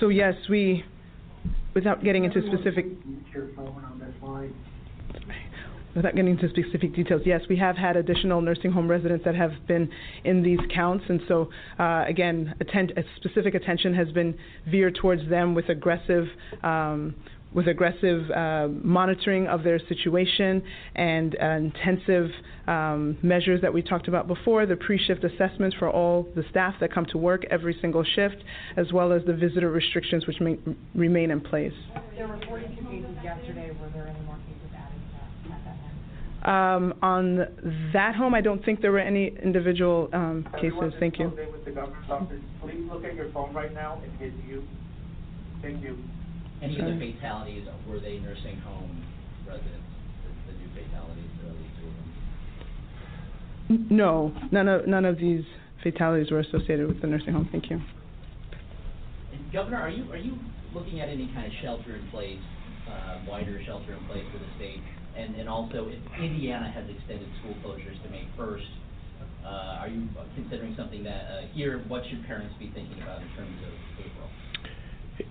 So 0.00 0.08
yes, 0.08 0.34
we, 0.48 0.84
without 1.74 2.02
getting 2.02 2.24
into 2.24 2.42
specific. 2.46 2.86
Without 5.92 6.14
getting 6.14 6.38
into 6.38 6.48
specific 6.50 6.94
details, 6.94 7.22
yes, 7.24 7.40
we 7.48 7.56
have 7.56 7.76
had 7.76 7.96
additional 7.96 8.40
nursing 8.40 8.70
home 8.70 8.88
residents 8.88 9.24
that 9.24 9.34
have 9.34 9.50
been 9.66 9.90
in 10.22 10.40
these 10.40 10.60
counts, 10.72 11.04
and 11.08 11.20
so 11.26 11.50
uh, 11.80 12.04
again, 12.06 12.54
atten- 12.60 12.92
specific 13.16 13.56
attention 13.56 13.92
has 13.92 14.08
been 14.12 14.38
veered 14.68 14.94
towards 14.94 15.28
them 15.28 15.52
with 15.52 15.68
aggressive 15.68 16.28
um, 16.62 17.16
with 17.52 17.66
aggressive 17.66 18.30
uh, 18.30 18.68
monitoring 18.82 19.46
of 19.48 19.64
their 19.64 19.80
situation 19.88 20.62
and 20.94 21.36
uh, 21.40 21.46
intensive 21.46 22.30
um, 22.68 23.18
measures 23.22 23.60
that 23.60 23.72
we 23.72 23.82
talked 23.82 24.06
about 24.06 24.28
before, 24.28 24.66
the 24.66 24.76
pre-shift 24.76 25.24
assessments 25.24 25.74
for 25.78 25.90
all 25.90 26.28
the 26.36 26.44
staff 26.50 26.74
that 26.80 26.92
come 26.92 27.04
to 27.06 27.18
work 27.18 27.44
every 27.50 27.76
single 27.80 28.04
shift, 28.04 28.36
as 28.76 28.92
well 28.92 29.12
as 29.12 29.22
the 29.26 29.34
visitor 29.34 29.70
restrictions 29.70 30.26
which 30.26 30.40
may, 30.40 30.58
remain 30.94 31.30
in 31.30 31.40
place. 31.40 31.72
There 32.16 32.28
were 32.28 32.38
42 32.46 32.74
cases 32.84 33.16
yesterday. 33.22 33.70
Were 33.80 33.88
there 33.90 34.06
any 34.06 34.20
more 34.20 34.36
cases 34.36 34.70
added 34.76 35.52
at 35.52 35.64
that 35.64 35.76
home? 36.46 36.92
Um, 36.92 36.94
on 37.02 37.90
that 37.92 38.14
home, 38.14 38.34
I 38.34 38.40
don't 38.40 38.64
think 38.64 38.80
there 38.80 38.92
were 38.92 39.00
any 39.00 39.36
individual 39.42 40.08
um, 40.12 40.46
cases. 40.60 40.94
Thank 41.00 41.18
you. 41.18 41.30
With 41.30 41.64
the 41.64 41.72
please 42.62 42.88
look 42.90 43.04
at 43.04 43.14
your 43.14 43.30
phone 43.32 43.52
right 43.52 43.74
now 43.74 44.00
and 44.04 44.16
hit 44.18 44.32
you. 44.46 44.62
Thank 45.62 45.82
you. 45.82 45.98
Any 46.62 46.78
of 46.78 46.86
the 46.86 47.12
fatalities, 47.12 47.66
were 47.88 48.00
they 48.00 48.18
nursing 48.18 48.58
home 48.60 49.02
residents, 49.46 49.88
the, 50.22 50.52
the 50.52 50.58
new 50.58 50.68
fatalities, 50.74 51.30
the 51.40 51.48
two 51.80 51.88
of 51.88 51.94
them? 53.88 53.96
No, 53.96 54.34
none 54.52 54.68
of, 54.68 54.86
none 54.86 55.04
of 55.06 55.18
these 55.18 55.44
fatalities 55.82 56.30
were 56.30 56.40
associated 56.40 56.86
with 56.86 57.00
the 57.00 57.06
nursing 57.06 57.32
home. 57.32 57.48
Thank 57.50 57.70
you. 57.70 57.80
And 59.32 59.52
Governor, 59.52 59.78
are 59.78 59.88
you, 59.88 60.10
are 60.12 60.18
you 60.18 60.36
looking 60.74 61.00
at 61.00 61.08
any 61.08 61.30
kind 61.32 61.46
of 61.46 61.52
shelter 61.62 61.96
in 61.96 62.06
place, 62.10 62.38
uh, 62.88 63.20
wider 63.26 63.60
shelter 63.64 63.94
in 63.94 64.04
place 64.06 64.24
for 64.30 64.38
the 64.38 64.50
state? 64.56 64.82
And, 65.16 65.36
and 65.36 65.48
also, 65.48 65.88
if 65.88 65.98
Indiana 66.22 66.70
has 66.70 66.84
extended 66.90 67.28
school 67.40 67.54
closures 67.64 68.00
to 68.04 68.10
May 68.10 68.28
first, 68.36 68.68
uh, 69.44 69.80
are 69.80 69.88
you 69.88 70.06
considering 70.34 70.74
something 70.76 71.02
that, 71.04 71.24
uh, 71.24 71.40
here, 71.54 71.82
what 71.88 72.02
should 72.10 72.26
parents 72.26 72.54
be 72.58 72.70
thinking 72.74 73.02
about 73.02 73.22
in 73.22 73.28
terms 73.34 73.56
of 73.64 73.72
April? 74.04 74.28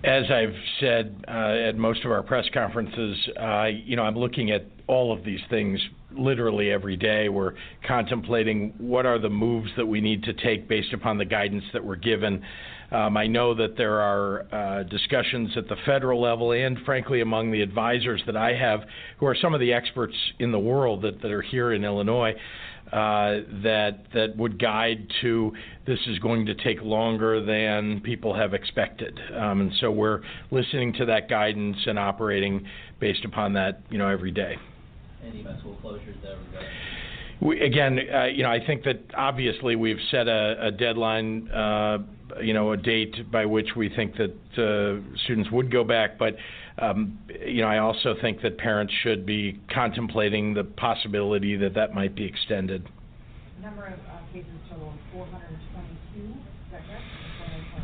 As 0.04 0.24
I've 0.30 0.54
said 0.78 1.24
uh, 1.28 1.68
at 1.68 1.76
most 1.76 2.04
of 2.04 2.10
our 2.10 2.22
press 2.22 2.44
conferences, 2.52 3.16
uh, 3.40 3.64
you 3.66 3.96
know, 3.96 4.02
I'm 4.02 4.16
looking 4.16 4.50
at 4.50 4.64
all 4.86 5.12
of 5.12 5.24
these 5.24 5.40
things 5.48 5.80
literally 6.12 6.70
every 6.70 6.96
day. 6.96 7.28
We're 7.28 7.54
contemplating 7.86 8.74
what 8.78 9.06
are 9.06 9.18
the 9.18 9.28
moves 9.28 9.70
that 9.76 9.86
we 9.86 10.00
need 10.00 10.24
to 10.24 10.32
take 10.32 10.68
based 10.68 10.92
upon 10.92 11.18
the 11.18 11.24
guidance 11.24 11.64
that 11.72 11.84
we're 11.84 11.96
given. 11.96 12.42
Um, 12.90 13.16
I 13.16 13.26
know 13.28 13.54
that 13.54 13.76
there 13.76 14.00
are 14.00 14.46
uh, 14.52 14.82
discussions 14.84 15.50
at 15.56 15.68
the 15.68 15.76
federal 15.86 16.20
level 16.20 16.50
and, 16.52 16.78
frankly, 16.84 17.20
among 17.20 17.52
the 17.52 17.62
advisors 17.62 18.20
that 18.26 18.36
I 18.36 18.54
have, 18.54 18.80
who 19.18 19.26
are 19.26 19.36
some 19.40 19.54
of 19.54 19.60
the 19.60 19.72
experts 19.72 20.14
in 20.40 20.50
the 20.50 20.58
world 20.58 21.02
that, 21.02 21.22
that 21.22 21.30
are 21.30 21.42
here 21.42 21.72
in 21.72 21.84
Illinois, 21.84 22.34
uh, 22.92 23.46
that 23.62 24.04
that 24.14 24.36
would 24.36 24.58
guide 24.60 25.06
to 25.20 25.52
this 25.86 25.98
is 26.06 26.18
going 26.18 26.46
to 26.46 26.54
take 26.54 26.82
longer 26.82 27.44
than 27.44 28.00
people 28.00 28.34
have 28.34 28.54
expected, 28.54 29.18
um, 29.36 29.60
and 29.60 29.72
so 29.80 29.90
we're 29.90 30.20
listening 30.50 30.92
to 30.94 31.04
that 31.06 31.28
guidance 31.28 31.76
and 31.86 31.98
operating 31.98 32.66
based 33.00 33.24
upon 33.24 33.52
that, 33.54 33.80
you 33.90 33.98
know, 33.98 34.08
every 34.08 34.30
day. 34.30 34.56
Any 35.24 35.42
school 35.60 35.76
closures 35.82 36.20
that 36.22 36.32
are, 36.32 36.64
We, 37.40 37.60
again, 37.60 37.98
uh, 38.12 38.24
you 38.24 38.42
know, 38.42 38.50
I 38.50 38.64
think 38.64 38.84
that 38.84 39.00
obviously 39.16 39.76
we've 39.76 40.00
set 40.10 40.28
a, 40.28 40.66
a 40.66 40.70
deadline, 40.70 41.48
uh, 41.50 41.98
you 42.42 42.54
know, 42.54 42.72
a 42.72 42.76
date 42.76 43.30
by 43.30 43.44
which 43.46 43.68
we 43.76 43.88
think 43.88 44.14
that 44.16 44.34
uh, 44.58 45.00
students 45.24 45.50
would 45.50 45.70
go 45.70 45.84
back. 45.84 46.18
But, 46.18 46.36
um, 46.78 47.18
you 47.44 47.62
know, 47.62 47.68
I 47.68 47.78
also 47.78 48.14
think 48.20 48.42
that 48.42 48.58
parents 48.58 48.92
should 49.02 49.24
be 49.26 49.60
contemplating 49.72 50.54
the 50.54 50.64
possibility 50.64 51.56
that 51.56 51.74
that 51.74 51.94
might 51.94 52.14
be 52.14 52.24
extended. 52.24 52.88
Number 53.62 53.86
of 53.86 53.94
uh, 53.94 54.32
cases 54.32 54.50
total 54.70 54.92
four 55.12 55.26
hundred 55.26 55.50
and 55.50 55.60
twenty-two, 55.72 56.30
is 56.32 56.72
that 56.72 56.80
correct? 56.86 57.04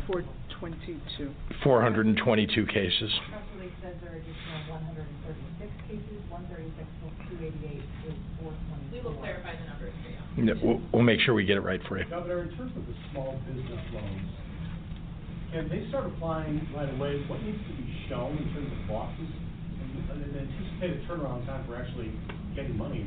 422. 0.07 1.31
422 1.63 2.65
cases. 2.65 3.11
Press 3.29 3.43
release 3.55 3.71
says 3.83 3.93
there 4.01 4.11
are 4.11 4.15
additional 4.15 4.71
one 4.71 4.81
hundred 4.85 5.05
and 5.05 5.19
thirty-six 5.27 5.69
cases, 5.87 6.17
one 6.29 6.47
thirty-six 6.49 6.87
plus 7.01 7.13
two 7.29 7.37
eighty-eight 7.45 7.83
is 8.09 8.15
four 8.41 8.49
twenty-four. 8.49 8.89
We 8.89 8.99
will 9.03 9.19
clarify 9.21 9.53
the 9.53 9.67
numbers 9.69 9.93
for 10.01 10.39
you. 10.39 10.45
No, 10.47 10.53
We'll, 10.63 10.81
we'll 10.93 11.03
make 11.03 11.19
sure 11.21 11.33
we 11.33 11.45
get 11.45 11.57
it 11.57 11.65
right 11.65 11.81
for 11.87 11.99
you. 11.99 12.05
Governor, 12.09 12.43
in 12.43 12.57
terms 12.57 12.71
of 12.77 12.87
the 12.87 12.93
small 13.11 13.37
business 13.45 13.81
loans, 13.93 14.29
can 15.51 15.69
they 15.69 15.87
start 15.89 16.05
applying 16.07 16.67
right 16.75 16.89
away? 16.89 17.23
What 17.27 17.41
needs 17.43 17.59
to 17.67 17.73
be 17.73 17.87
shown 18.09 18.37
in 18.37 18.53
terms 18.53 18.71
of 18.71 18.89
losses 18.89 19.31
and 19.81 20.23
and 20.23 20.35
anticipated 20.35 21.07
turnaround 21.07 21.45
time 21.45 21.65
for 21.65 21.75
actually 21.75 22.11
getting 22.55 22.77
money? 22.77 23.05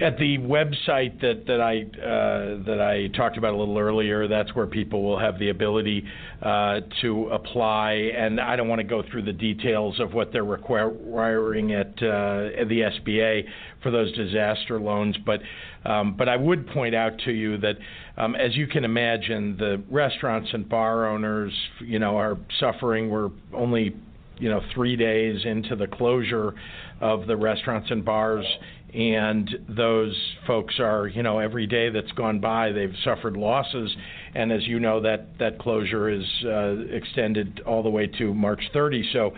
At 0.00 0.16
the 0.18 0.38
website 0.38 1.20
that, 1.22 1.44
that 1.46 1.60
I 1.60 1.80
uh, 2.00 2.62
that 2.66 2.80
I 2.80 3.08
talked 3.16 3.36
about 3.36 3.54
a 3.54 3.56
little 3.56 3.78
earlier, 3.78 4.28
that's 4.28 4.54
where 4.54 4.66
people 4.66 5.02
will 5.02 5.18
have 5.18 5.38
the 5.40 5.48
ability 5.48 6.04
uh, 6.40 6.80
to 7.00 7.28
apply. 7.30 8.12
And 8.16 8.40
I 8.40 8.54
don't 8.54 8.68
want 8.68 8.78
to 8.80 8.86
go 8.86 9.02
through 9.10 9.22
the 9.22 9.32
details 9.32 9.98
of 9.98 10.14
what 10.14 10.32
they're 10.32 10.44
requiring 10.44 11.72
at, 11.72 12.00
uh, 12.00 12.60
at 12.60 12.68
the 12.68 12.82
SBA 13.00 13.44
for 13.82 13.90
those 13.90 14.14
disaster 14.14 14.78
loans, 14.80 15.16
but 15.26 15.40
um, 15.84 16.16
but 16.16 16.28
I 16.28 16.36
would 16.36 16.68
point 16.68 16.94
out 16.94 17.12
to 17.24 17.32
you 17.32 17.56
that, 17.58 17.76
um, 18.16 18.34
as 18.34 18.54
you 18.56 18.66
can 18.66 18.84
imagine, 18.84 19.56
the 19.56 19.82
restaurants 19.90 20.50
and 20.52 20.68
bar 20.68 21.08
owners, 21.08 21.52
you 21.80 21.98
know, 21.98 22.16
are 22.16 22.36
suffering. 22.60 23.08
We're 23.08 23.30
only 23.54 23.94
you 24.38 24.48
know, 24.48 24.60
three 24.74 24.96
days 24.96 25.44
into 25.44 25.76
the 25.76 25.86
closure 25.86 26.54
of 27.00 27.26
the 27.26 27.36
restaurants 27.36 27.90
and 27.90 28.04
bars, 28.04 28.46
and 28.94 29.50
those 29.68 30.16
folks 30.46 30.74
are, 30.78 31.08
you 31.08 31.22
know, 31.22 31.38
every 31.38 31.66
day 31.66 31.90
that's 31.90 32.10
gone 32.12 32.40
by, 32.40 32.72
they've 32.72 32.94
suffered 33.04 33.36
losses, 33.36 33.94
and 34.34 34.50
as 34.50 34.66
you 34.66 34.80
know, 34.80 35.00
that 35.02 35.38
that 35.38 35.58
closure 35.58 36.08
is 36.08 36.24
uh, 36.44 36.76
extended 36.90 37.60
all 37.66 37.82
the 37.82 37.90
way 37.90 38.06
to 38.06 38.34
March 38.34 38.62
30. 38.72 39.08
So. 39.12 39.32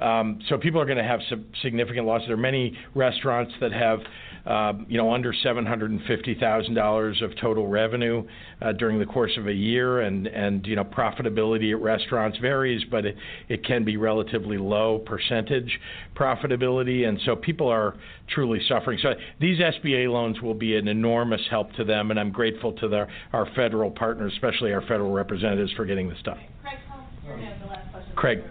Um, 0.00 0.40
so 0.48 0.58
people 0.58 0.80
are 0.80 0.86
going 0.86 0.98
to 0.98 1.04
have 1.04 1.20
some 1.30 1.46
significant 1.62 2.04
losses. 2.04 2.26
There 2.26 2.34
are 2.34 2.36
many 2.36 2.76
restaurants 2.96 3.52
that 3.60 3.72
have, 3.72 4.00
you 4.46 4.98
know, 4.98 5.12
under 5.12 5.32
seven 5.42 5.64
hundred 5.64 5.90
and 5.90 6.02
fifty 6.06 6.34
thousand 6.34 6.74
dollars 6.74 7.22
of 7.22 7.30
total 7.40 7.66
revenue 7.66 8.26
uh, 8.60 8.72
during 8.72 8.98
the 8.98 9.06
course 9.06 9.32
of 9.38 9.46
a 9.46 9.52
year, 9.52 10.00
and 10.00 10.26
and 10.26 10.66
you 10.66 10.76
know, 10.76 10.84
profitability 10.84 11.72
at 11.72 11.80
restaurants 11.80 12.38
varies, 12.38 12.82
but 12.90 13.06
it 13.06 13.16
it 13.48 13.64
can 13.64 13.84
be 13.84 13.96
relatively 13.96 14.58
low 14.58 14.98
percentage 14.98 15.80
profitability, 16.14 17.06
and 17.06 17.18
so 17.24 17.34
people 17.36 17.68
are 17.68 17.94
truly 18.28 18.60
suffering. 18.68 18.98
So 19.02 19.14
these 19.40 19.58
SBA 19.58 20.10
loans 20.10 20.40
will 20.40 20.54
be 20.54 20.76
an 20.76 20.88
enormous 20.88 21.40
help 21.50 21.72
to 21.74 21.84
them, 21.84 22.10
and 22.10 22.20
I'm 22.20 22.30
grateful 22.30 22.72
to 22.72 22.88
their, 22.88 23.08
our 23.32 23.46
federal 23.54 23.90
partners, 23.90 24.32
especially 24.34 24.72
our 24.72 24.82
federal 24.82 25.12
representatives, 25.12 25.72
for 25.72 25.84
getting 25.84 26.08
this 26.08 26.18
done. 26.24 26.38
Craig, 26.62 26.78
Hall, 26.88 27.04
you're 27.24 27.36
gonna 27.36 27.46
have 27.46 27.60
the 27.60 27.66
last 27.66 27.92
question. 27.92 28.12
Craig. 28.14 28.42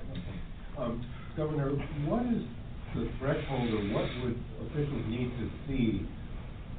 Um, 0.78 1.06
Governor, 1.38 1.70
what 2.06 2.26
is 2.28 2.44
the 2.96 3.10
threshold 3.20 3.74
or 3.74 3.84
what 3.94 4.10
would 4.24 4.38
officials 4.68 5.04
need 5.08 5.32
to 5.40 5.50
see 5.68 6.06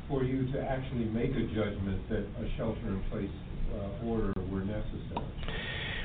for 0.09 0.23
you 0.23 0.51
to 0.53 0.61
actually 0.61 1.07
make 1.07 1.31
a 1.31 1.47
judgment 1.55 2.09
that 2.09 2.25
a 2.43 2.57
shelter-in-place 2.57 3.31
uh, 3.75 4.07
order 4.07 4.33
were 4.51 4.61
necessary? 4.61 5.25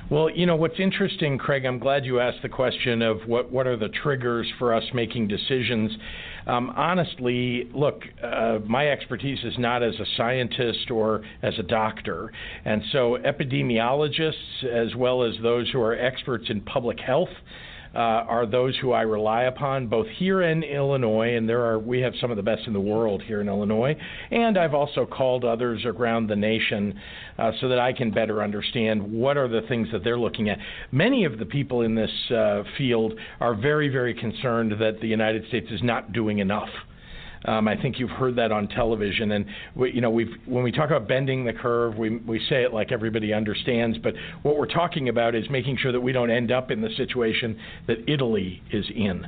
Well, 0.09 0.27
you 0.31 0.47
know 0.47 0.55
what's 0.55 0.79
interesting, 0.79 1.37
Craig. 1.37 1.65
I'm 1.65 1.77
glad 1.77 2.03
you 2.03 2.19
asked 2.19 2.39
the 2.41 2.49
question 2.49 3.03
of 3.03 3.19
what 3.27 3.51
what 3.51 3.67
are 3.67 3.77
the 3.77 3.89
triggers 3.89 4.51
for 4.57 4.73
us 4.73 4.83
making 4.91 5.27
decisions. 5.27 5.91
Um, 6.47 6.71
honestly, 6.75 7.69
look, 7.75 8.01
uh, 8.23 8.57
my 8.65 8.89
expertise 8.89 9.37
is 9.43 9.53
not 9.59 9.83
as 9.83 9.93
a 9.99 10.05
scientist 10.17 10.89
or 10.89 11.21
as 11.43 11.53
a 11.59 11.63
doctor, 11.63 12.31
and 12.65 12.81
so 12.91 13.19
epidemiologists, 13.23 14.63
as 14.63 14.95
well 14.95 15.23
as 15.23 15.35
those 15.43 15.69
who 15.69 15.79
are 15.79 15.93
experts 15.93 16.45
in 16.49 16.61
public 16.61 16.99
health, 16.99 17.29
uh, 17.93 17.97
are 17.97 18.45
those 18.45 18.77
who 18.77 18.91
I 18.91 19.01
rely 19.01 19.43
upon, 19.43 19.87
both 19.87 20.07
here 20.17 20.43
in 20.43 20.63
Illinois, 20.63 21.35
and 21.35 21.47
there 21.47 21.65
are 21.65 21.79
we 21.79 22.01
have 22.01 22.13
some 22.21 22.31
of 22.31 22.37
the 22.37 22.43
best 22.43 22.67
in 22.67 22.73
the 22.73 22.79
world 22.79 23.23
here 23.23 23.41
in 23.41 23.47
Illinois, 23.47 23.95
and 24.31 24.57
I've 24.57 24.73
also 24.73 25.05
called 25.05 25.43
others 25.43 25.83
around 25.85 26.27
the 26.27 26.35
nation 26.35 26.99
uh, 27.37 27.51
so 27.59 27.69
that 27.69 27.79
I 27.79 27.93
can 27.93 28.11
better 28.11 28.43
understand 28.43 29.01
what 29.01 29.37
are 29.37 29.47
the 29.47 29.61
things 29.67 29.87
that 29.91 30.03
they're 30.03 30.19
looking 30.19 30.49
at. 30.49 30.59
Many 30.91 31.25
of 31.25 31.39
the 31.39 31.45
people 31.45 31.81
in 31.81 31.95
this 31.95 32.11
uh, 32.31 32.63
field 32.77 33.13
are 33.39 33.55
very, 33.55 33.89
very 33.89 34.13
concerned 34.13 34.73
that 34.79 34.99
the 35.01 35.07
United 35.07 35.47
States 35.47 35.67
is 35.71 35.81
not 35.83 36.13
doing 36.13 36.39
enough. 36.39 36.69
Um, 37.45 37.67
I 37.67 37.81
think 37.81 37.99
you've 37.99 38.09
heard 38.09 38.35
that 38.35 38.51
on 38.51 38.67
television, 38.67 39.31
and 39.31 39.45
we, 39.75 39.93
you 39.93 40.01
know, 40.01 40.09
we've 40.09 40.31
when 40.45 40.63
we 40.63 40.71
talk 40.71 40.89
about 40.89 41.07
bending 41.07 41.45
the 41.45 41.53
curve, 41.53 41.97
we 41.97 42.17
we 42.17 42.39
say 42.49 42.63
it 42.63 42.73
like 42.73 42.91
everybody 42.91 43.33
understands, 43.33 43.97
but 43.97 44.13
what 44.43 44.57
we're 44.57 44.65
talking 44.65 45.09
about 45.09 45.35
is 45.35 45.49
making 45.49 45.77
sure 45.77 45.91
that 45.91 46.01
we 46.01 46.11
don't 46.11 46.31
end 46.31 46.51
up 46.51 46.69
in 46.69 46.81
the 46.81 46.89
situation 46.97 47.57
that 47.87 47.97
Italy 48.09 48.61
is 48.71 48.85
in. 48.93 49.25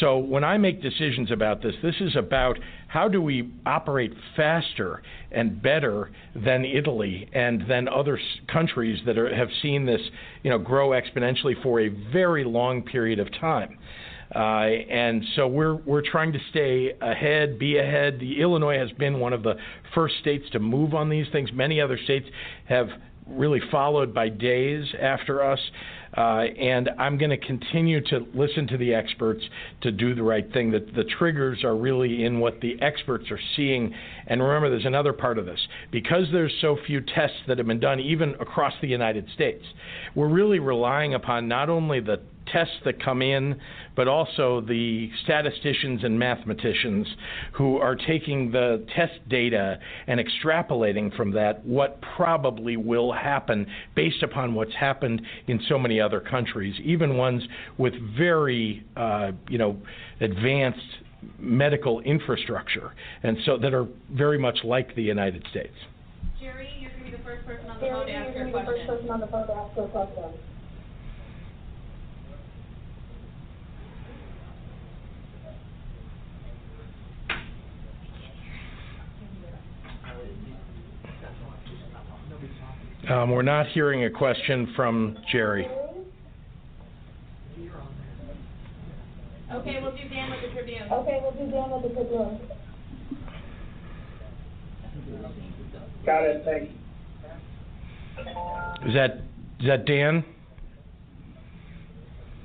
So 0.00 0.18
when 0.18 0.42
I 0.42 0.58
make 0.58 0.82
decisions 0.82 1.30
about 1.30 1.62
this, 1.62 1.74
this 1.82 1.94
is 2.00 2.16
about 2.16 2.58
how 2.88 3.08
do 3.08 3.22
we 3.22 3.50
operate 3.64 4.12
faster 4.36 5.02
and 5.30 5.62
better 5.62 6.10
than 6.34 6.64
Italy 6.64 7.28
and 7.32 7.64
than 7.68 7.88
other 7.88 8.18
countries 8.48 8.98
that 9.06 9.16
are, 9.16 9.34
have 9.34 9.48
seen 9.62 9.86
this, 9.86 10.00
you 10.42 10.50
know, 10.50 10.58
grow 10.58 10.90
exponentially 10.90 11.60
for 11.62 11.80
a 11.80 11.88
very 12.12 12.44
long 12.44 12.82
period 12.82 13.18
of 13.18 13.28
time. 13.40 13.78
Uh, 14.34 14.38
and 14.38 15.22
so 15.36 15.46
we're 15.46 15.74
we're 15.74 16.02
trying 16.02 16.32
to 16.32 16.38
stay 16.50 16.92
ahead, 17.00 17.58
be 17.58 17.78
ahead. 17.78 18.18
The 18.18 18.40
Illinois 18.40 18.78
has 18.78 18.90
been 18.92 19.20
one 19.20 19.32
of 19.32 19.42
the 19.42 19.54
first 19.94 20.14
states 20.20 20.44
to 20.52 20.58
move 20.58 20.94
on 20.94 21.10
these 21.10 21.26
things. 21.32 21.50
Many 21.52 21.80
other 21.80 21.98
states 22.02 22.26
have 22.66 22.88
really 23.26 23.60
followed 23.70 24.14
by 24.14 24.28
days 24.28 24.86
after 25.00 25.42
us. 25.42 25.60
Uh, 26.14 26.44
and 26.60 26.90
I'm 26.98 27.16
going 27.16 27.30
to 27.30 27.38
continue 27.38 28.02
to 28.08 28.26
listen 28.34 28.66
to 28.66 28.76
the 28.76 28.92
experts 28.92 29.42
to 29.80 29.90
do 29.90 30.14
the 30.14 30.22
right 30.22 30.50
thing. 30.52 30.70
That 30.72 30.94
the 30.94 31.04
triggers 31.04 31.64
are 31.64 31.74
really 31.74 32.24
in 32.24 32.38
what 32.38 32.60
the 32.60 32.80
experts 32.82 33.30
are 33.30 33.40
seeing. 33.56 33.94
And 34.26 34.42
remember, 34.42 34.68
there's 34.68 34.84
another 34.84 35.14
part 35.14 35.38
of 35.38 35.46
this. 35.46 35.60
Because 35.90 36.26
there's 36.30 36.52
so 36.60 36.76
few 36.86 37.00
tests 37.00 37.38
that 37.48 37.56
have 37.56 37.66
been 37.66 37.80
done, 37.80 37.98
even 37.98 38.34
across 38.40 38.74
the 38.82 38.88
United 38.88 39.26
States, 39.34 39.64
we're 40.14 40.28
really 40.28 40.58
relying 40.58 41.14
upon 41.14 41.48
not 41.48 41.70
only 41.70 42.00
the 42.00 42.20
tests 42.52 42.74
that 42.84 43.02
come 43.02 43.22
in, 43.22 43.58
but 43.96 44.08
also 44.08 44.60
the 44.60 45.10
statisticians 45.24 46.04
and 46.04 46.18
mathematicians 46.18 47.06
who 47.54 47.78
are 47.78 47.96
taking 47.96 48.50
the 48.50 48.84
test 48.94 49.26
data 49.28 49.78
and 50.06 50.20
extrapolating 50.20 51.14
from 51.16 51.32
that 51.32 51.64
what 51.64 52.00
probably 52.16 52.76
will 52.76 53.12
happen 53.12 53.66
based 53.94 54.22
upon 54.22 54.54
what's 54.54 54.74
happened 54.74 55.22
in 55.46 55.60
so 55.68 55.78
many 55.78 56.00
other 56.00 56.20
countries, 56.20 56.74
even 56.84 57.16
ones 57.16 57.42
with 57.78 57.94
very, 58.16 58.84
uh, 58.96 59.32
you 59.48 59.58
know, 59.58 59.76
advanced 60.20 60.78
medical 61.38 62.00
infrastructure, 62.00 62.92
and 63.22 63.36
so 63.44 63.56
that 63.56 63.72
are 63.72 63.86
very 64.12 64.38
much 64.38 64.58
like 64.64 64.94
the 64.96 65.02
United 65.02 65.44
States. 65.50 65.74
Jerry, 66.40 66.68
you're 66.80 66.90
gonna 66.90 67.04
be 67.04 67.10
the 67.10 67.16
the 67.16 67.22
first 67.22 67.46
person 67.46 67.70
on 67.70 67.76
the 67.76 67.86
Gary, 67.86 67.92
phone 67.94 68.06
to 68.06 68.12
ask 68.12 68.34
gonna 68.34 68.38
your 68.38 68.46
be 68.46 68.52
the 68.52 68.66
first 68.66 68.86
question. 68.86 68.96
person 68.96 69.10
on 69.10 69.20
the 69.20 69.26
phone 69.28 69.46
to 69.46 69.54
ask 69.54 69.76
her 69.76 69.86
question. 69.88 70.32
Um, 83.08 83.30
we're 83.30 83.42
not 83.42 83.66
hearing 83.68 84.04
a 84.04 84.10
question 84.10 84.72
from 84.76 85.18
Jerry. 85.30 85.66
Okay, 89.52 89.78
we'll 89.82 89.90
do 89.90 90.08
Dan 90.08 90.30
with 90.30 90.40
the 90.40 90.54
Tribune. 90.54 90.90
Okay, 90.90 91.20
we'll 91.20 91.32
do 91.32 91.50
Dan 91.50 91.70
with 91.70 91.82
the 91.82 91.88
Tribune. 91.88 92.40
Got 96.06 96.24
it, 96.24 96.44
thanks. 96.44 96.72
Is 98.86 98.94
that 98.94 99.22
is 99.60 99.66
that 99.66 99.84
Dan? 99.84 100.24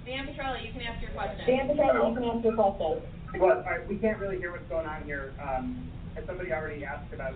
Dan 0.06 0.28
Petrella, 0.28 0.66
you 0.66 0.72
can 0.72 0.82
ask 0.82 1.02
your 1.02 1.12
question. 1.12 1.46
Dan 1.46 1.68
Petrella, 1.68 2.10
you 2.10 2.16
can 2.16 2.24
ask 2.24 2.44
your 2.44 2.56
question. 2.56 3.02
Well, 3.40 3.58
all 3.58 3.64
right, 3.64 3.88
we 3.88 3.98
can't 3.98 4.18
really 4.20 4.38
hear 4.38 4.52
what's 4.52 4.68
going 4.70 4.88
on 4.88 5.04
here. 5.04 5.34
Um, 5.42 5.90
has 6.16 6.26
somebody 6.26 6.52
already 6.52 6.84
asked 6.84 7.14
about 7.14 7.34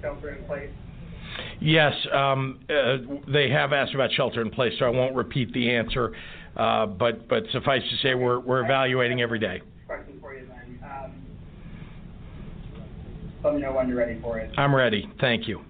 shelter 0.00 0.30
in 0.30 0.44
place? 0.44 0.70
Yes, 1.60 1.94
um, 2.12 2.60
uh, 2.68 2.96
they 3.32 3.48
have 3.50 3.72
asked 3.72 3.94
about 3.94 4.12
shelter 4.12 4.42
in 4.42 4.50
place, 4.50 4.72
so 4.78 4.84
I 4.84 4.88
won't 4.88 5.14
repeat 5.14 5.52
the 5.52 5.70
answer. 5.70 6.12
Uh, 6.56 6.86
but 6.86 7.28
but 7.28 7.44
suffice 7.52 7.82
to 7.88 7.96
say, 7.98 8.14
we're 8.14 8.40
we're 8.40 8.64
evaluating 8.64 9.22
every 9.22 9.38
day. 9.38 9.62
Question 9.86 10.18
for 10.20 10.34
you 10.34 10.46
then. 10.46 10.78
Um, 10.84 11.12
let 13.44 13.54
me 13.54 13.60
know 13.60 13.72
when 13.72 13.88
you're 13.88 13.96
ready 13.96 14.20
for 14.20 14.38
it. 14.38 14.52
I'm 14.58 14.74
ready. 14.74 15.08
Thank 15.20 15.48
you. 15.48 15.62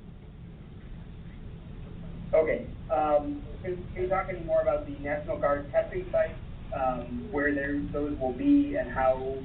Okay. 2.34 2.66
Um, 2.90 3.42
can, 3.62 3.76
can 3.94 4.02
you 4.04 4.08
talk 4.08 4.26
any 4.28 4.40
more 4.44 4.60
about 4.62 4.86
the 4.86 4.98
National 5.02 5.38
Guard 5.38 5.70
testing 5.70 6.06
sites, 6.10 6.34
um, 6.74 7.28
where 7.30 7.54
those 7.92 8.18
will 8.18 8.32
be 8.32 8.76
and 8.76 8.90
how 8.90 9.36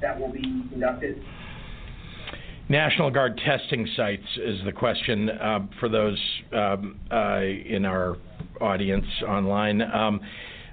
that 0.00 0.18
will 0.18 0.30
be 0.30 0.42
conducted? 0.70 1.22
National 2.68 3.10
Guard 3.10 3.40
testing 3.44 3.88
sites 3.96 4.22
is 4.36 4.60
the 4.64 4.72
question 4.72 5.28
uh, 5.28 5.66
for 5.80 5.88
those 5.88 6.18
um, 6.52 6.98
uh, 7.10 7.40
in 7.40 7.84
our 7.84 8.16
audience 8.60 9.06
online. 9.26 9.82
Um, 9.82 10.20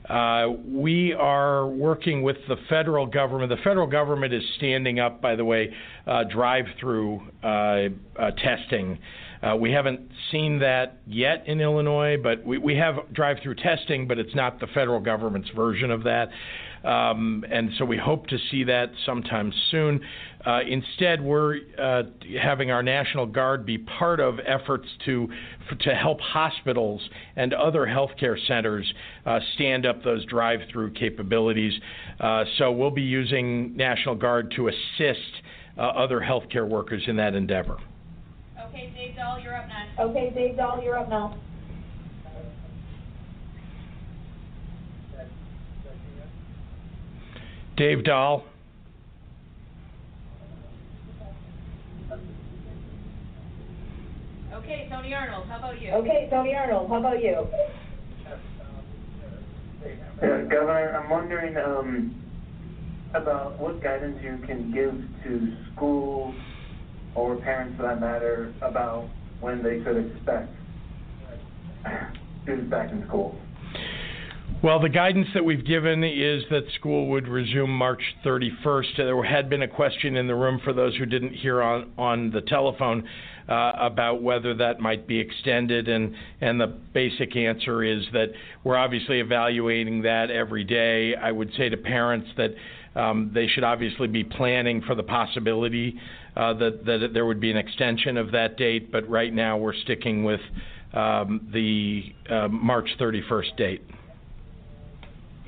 uh, 0.08 0.48
we 0.66 1.14
are 1.14 1.68
working 1.68 2.24
with 2.24 2.38
the 2.48 2.56
federal 2.68 3.06
government. 3.06 3.50
The 3.50 3.64
federal 3.64 3.86
government 3.86 4.34
is 4.34 4.44
standing 4.58 5.00
up, 5.00 5.22
by 5.22 5.36
the 5.36 5.46
way, 5.46 5.72
uh, 6.08 6.24
drive-through 6.24 7.22
uh, 7.44 7.48
uh, 7.48 7.90
testing. 8.44 8.98
We 9.60 9.72
haven't 9.72 10.02
seen 10.32 10.60
that 10.60 10.98
yet 11.08 11.48
in 11.48 11.62
Illinois, 11.62 12.18
but 12.22 12.44
we, 12.44 12.58
we 12.58 12.76
have 12.76 13.14
drive-through 13.14 13.56
testing, 13.56 14.08
but 14.08 14.18
it's 14.18 14.36
not 14.36 14.60
the 14.60 14.68
federal 14.68 15.00
government's 15.00 15.50
version 15.56 15.92
of 15.92 16.04
that. 16.04 16.30
Um, 16.84 17.44
and 17.52 17.72
so 17.78 17.86
we 17.86 17.98
hope 17.98 18.28
to 18.28 18.38
see 18.50 18.64
that 18.66 18.92
sometime 19.06 19.52
soon. 19.70 20.02
Uh, 20.46 20.60
instead, 20.68 21.22
we're 21.22 21.58
uh, 21.78 22.04
having 22.42 22.72
our 22.72 22.82
National 22.82 23.26
Guard 23.26 23.66
be 23.66 23.78
part 23.78 24.22
of 24.22 24.40
efforts 24.46 24.88
to 25.06 25.28
f- 25.70 25.78
to 25.80 25.94
help 25.94 26.22
hospitals 26.22 27.02
and 27.36 27.54
other 27.54 27.86
healthcare 27.86 28.38
centers 28.48 28.92
uh, 29.26 29.40
stand 29.56 29.86
up 29.86 30.04
those 30.04 30.26
drive-through 30.26 30.92
capabilities. 30.92 31.74
Uh, 32.20 32.46
so 32.58 32.72
we'll 32.72 32.90
be 32.92 33.02
using 33.02 33.76
National 33.76 34.16
Guard 34.16 34.54
to 34.56 34.70
assist 34.70 35.20
uh, 35.78 35.82
other 35.82 36.22
healthcare 36.22 36.68
workers 36.68 37.04
in 37.08 37.18
that 37.18 37.36
endeavor. 37.36 37.78
Okay, 38.68 38.92
Dave 38.96 39.16
Dahl, 39.18 39.40
you're 39.40 39.56
up 39.56 39.68
next. 39.68 40.00
Okay, 40.00 40.32
Dave 40.34 40.56
Dahl, 40.56 40.82
you're 40.82 40.98
up 40.98 41.10
now. 41.10 41.36
Dave 47.80 48.04
Dahl. 48.04 48.44
Okay, 54.54 54.90
Tony 54.92 55.14
Arnold, 55.14 55.48
how 55.48 55.60
about 55.60 55.82
you? 55.82 55.90
Okay, 55.92 56.28
Tony 56.30 56.54
Arnold, 56.54 56.90
how 56.90 57.00
about 57.00 57.24
you? 57.24 57.48
Yeah, 60.22 60.42
Governor, 60.52 61.02
I'm 61.02 61.10
wondering 61.10 61.56
um, 61.56 62.22
about 63.14 63.58
what 63.62 63.82
guidance 63.82 64.18
you 64.22 64.46
can 64.46 64.74
give 64.74 65.24
to 65.24 65.56
schools 65.74 66.36
or 67.16 67.38
parents 67.38 67.78
for 67.78 67.84
that 67.84 68.02
matter 68.02 68.54
about 68.62 69.08
when 69.40 69.64
they 69.64 69.80
could 69.80 69.96
expect 70.06 70.52
students 72.44 72.70
back 72.70 72.92
in 72.92 73.08
school. 73.08 73.40
Well, 74.62 74.82
the 74.82 74.90
guidance 74.90 75.30
that 75.36 75.46
we've 75.46 75.66
given 75.66 76.04
is 76.04 76.44
that 76.50 76.64
school 76.76 77.08
would 77.12 77.30
resume 77.30 77.70
March 77.70 78.02
31st. 78.26 78.98
There 78.98 79.24
had 79.24 79.50
been 79.50 79.62
a 79.62 79.70
question 79.70 80.18
in 80.18 80.28
the 80.28 80.36
room 80.36 80.60
for 80.66 80.74
those 80.74 80.98
who 80.98 81.06
didn't 81.06 81.34
hear 81.34 81.62
on, 81.62 81.94
on 81.98 82.30
the 82.32 82.42
telephone 82.42 83.08
uh, 83.48 83.72
about 83.80 84.22
whether 84.22 84.54
that 84.56 84.82
might 84.82 85.08
be 85.08 85.18
extended, 85.18 85.88
and, 85.88 86.14
and 86.42 86.60
the 86.60 86.68
basic 86.68 87.38
answer 87.38 87.86
is 87.86 88.04
that 88.12 88.34
we're 88.66 88.76
obviously 88.76 89.22
evaluating 89.22 90.02
that 90.02 90.30
every 90.30 90.66
day. 90.66 91.16
I 91.16 91.32
would 91.32 91.54
say 91.58 91.70
to 91.70 91.78
parents 91.78 92.28
that 92.36 92.50
um, 93.02 93.32
they 93.34 93.48
should 93.48 93.64
obviously 93.64 94.10
be 94.10 94.26
planning 94.26 94.82
for 94.82 94.94
the 94.94 95.04
possibility 95.04 95.98
uh, 96.36 96.54
that, 96.56 96.84
that 96.86 97.12
there 97.14 97.26
would 97.26 97.40
be 97.40 97.50
an 97.50 97.58
extension 97.58 98.18
of 98.18 98.34
that 98.34 98.58
date, 98.58 98.92
but 98.92 99.08
right 99.10 99.34
now 99.34 99.56
we're 99.56 99.74
sticking 99.74 100.26
with 100.26 100.42
um, 100.92 101.48
the 101.54 102.14
uh, 102.30 102.50
March 102.50 102.90
31st 103.00 103.56
date. 103.56 103.84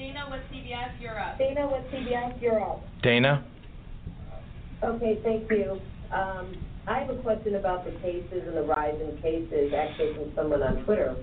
Dana 0.02 0.26
with 0.32 0.42
CBS, 0.52 1.00
you're 1.00 1.20
up. 1.20 1.38
Dana 1.38 1.68
with 1.72 1.84
CBS, 1.94 2.42
you're. 2.42 2.82
Dana? 3.04 3.46
Okay, 4.84 5.20
thank 5.24 5.48
you. 5.52 5.80
Um, 6.12 6.58
I 6.88 7.02
have 7.02 7.12
a 7.12 7.22
question 7.22 7.54
about 7.54 7.86
the 7.86 7.92
cases 8.00 8.42
and 8.48 8.58
the 8.58 8.64
rise 8.64 8.96
in 9.00 9.22
cases, 9.22 9.72
actually 9.78 10.16
from 10.16 10.32
someone 10.36 10.64
on 10.64 10.84
Twitter. 10.86 11.16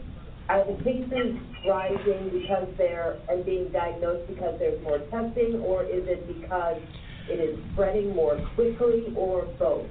Are 0.48 0.64
the 0.64 0.80
cases 0.84 1.36
rising 1.68 2.30
because 2.32 2.68
they're, 2.78 3.18
and 3.28 3.44
being 3.44 3.68
diagnosed 3.72 4.28
because 4.28 4.54
there's 4.60 4.80
more 4.84 5.00
testing, 5.10 5.56
or 5.56 5.82
is 5.82 6.06
it 6.06 6.28
because 6.28 6.80
it 7.28 7.40
is 7.40 7.58
spreading 7.72 8.14
more 8.14 8.38
quickly, 8.54 9.12
or 9.16 9.46
both? 9.58 9.88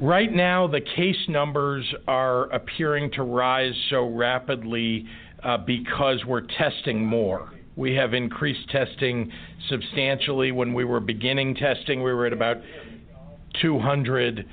Right 0.00 0.32
now, 0.32 0.66
the 0.66 0.80
case 0.80 1.28
numbers 1.28 1.86
are 2.08 2.46
appearing 2.52 3.12
to 3.12 3.22
rise 3.22 3.74
so 3.90 4.08
rapidly 4.08 5.06
uh, 5.44 5.58
because 5.58 6.24
we're 6.26 6.46
testing 6.58 7.06
more. 7.06 7.52
We 7.80 7.94
have 7.94 8.12
increased 8.12 8.68
testing 8.68 9.32
substantially. 9.70 10.52
When 10.52 10.74
we 10.74 10.84
were 10.84 11.00
beginning 11.00 11.54
testing, 11.54 12.02
we 12.02 12.12
were 12.12 12.26
at 12.26 12.34
about 12.34 12.58
200. 13.62 14.46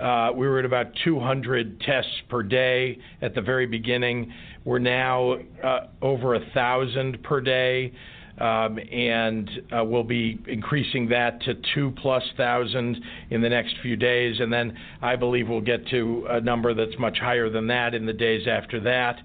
Uh, 0.00 0.30
we 0.34 0.48
were 0.48 0.58
at 0.58 0.64
about 0.64 0.88
200 1.04 1.80
tests 1.82 2.10
per 2.28 2.42
day 2.42 2.98
at 3.20 3.36
the 3.36 3.40
very 3.40 3.66
beginning. 3.66 4.32
We're 4.64 4.80
now 4.80 5.36
uh, 5.62 5.86
over 6.02 6.34
a 6.34 6.40
thousand 6.54 7.22
per 7.22 7.40
day, 7.40 7.92
um, 8.38 8.80
and 8.90 9.48
uh, 9.70 9.84
we'll 9.84 10.02
be 10.02 10.40
increasing 10.48 11.08
that 11.10 11.40
to 11.42 11.54
two 11.76 11.92
plus 12.02 12.24
thousand 12.36 13.00
in 13.30 13.42
the 13.42 13.48
next 13.48 13.76
few 13.80 13.94
days, 13.94 14.40
and 14.40 14.52
then 14.52 14.76
I 15.00 15.14
believe 15.14 15.48
we'll 15.48 15.60
get 15.60 15.86
to 15.90 16.26
a 16.30 16.40
number 16.40 16.74
that's 16.74 16.98
much 16.98 17.18
higher 17.20 17.48
than 17.48 17.68
that 17.68 17.94
in 17.94 18.06
the 18.06 18.12
days 18.12 18.48
after 18.48 18.80
that. 18.80 19.20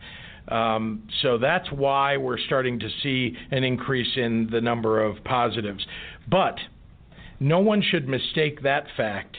Um, 0.48 1.08
so 1.22 1.38
that's 1.38 1.70
why 1.72 2.18
we're 2.18 2.38
starting 2.38 2.80
to 2.80 2.90
see 3.04 3.36
an 3.52 3.64
increase 3.64 4.16
in 4.16 4.48
the 4.52 4.62
number 4.62 5.04
of 5.04 5.24
positives. 5.24 5.86
But 6.30 6.58
no 7.40 7.60
one 7.60 7.82
should 7.82 8.08
mistake 8.08 8.64
that 8.64 8.86
fact 8.96 9.38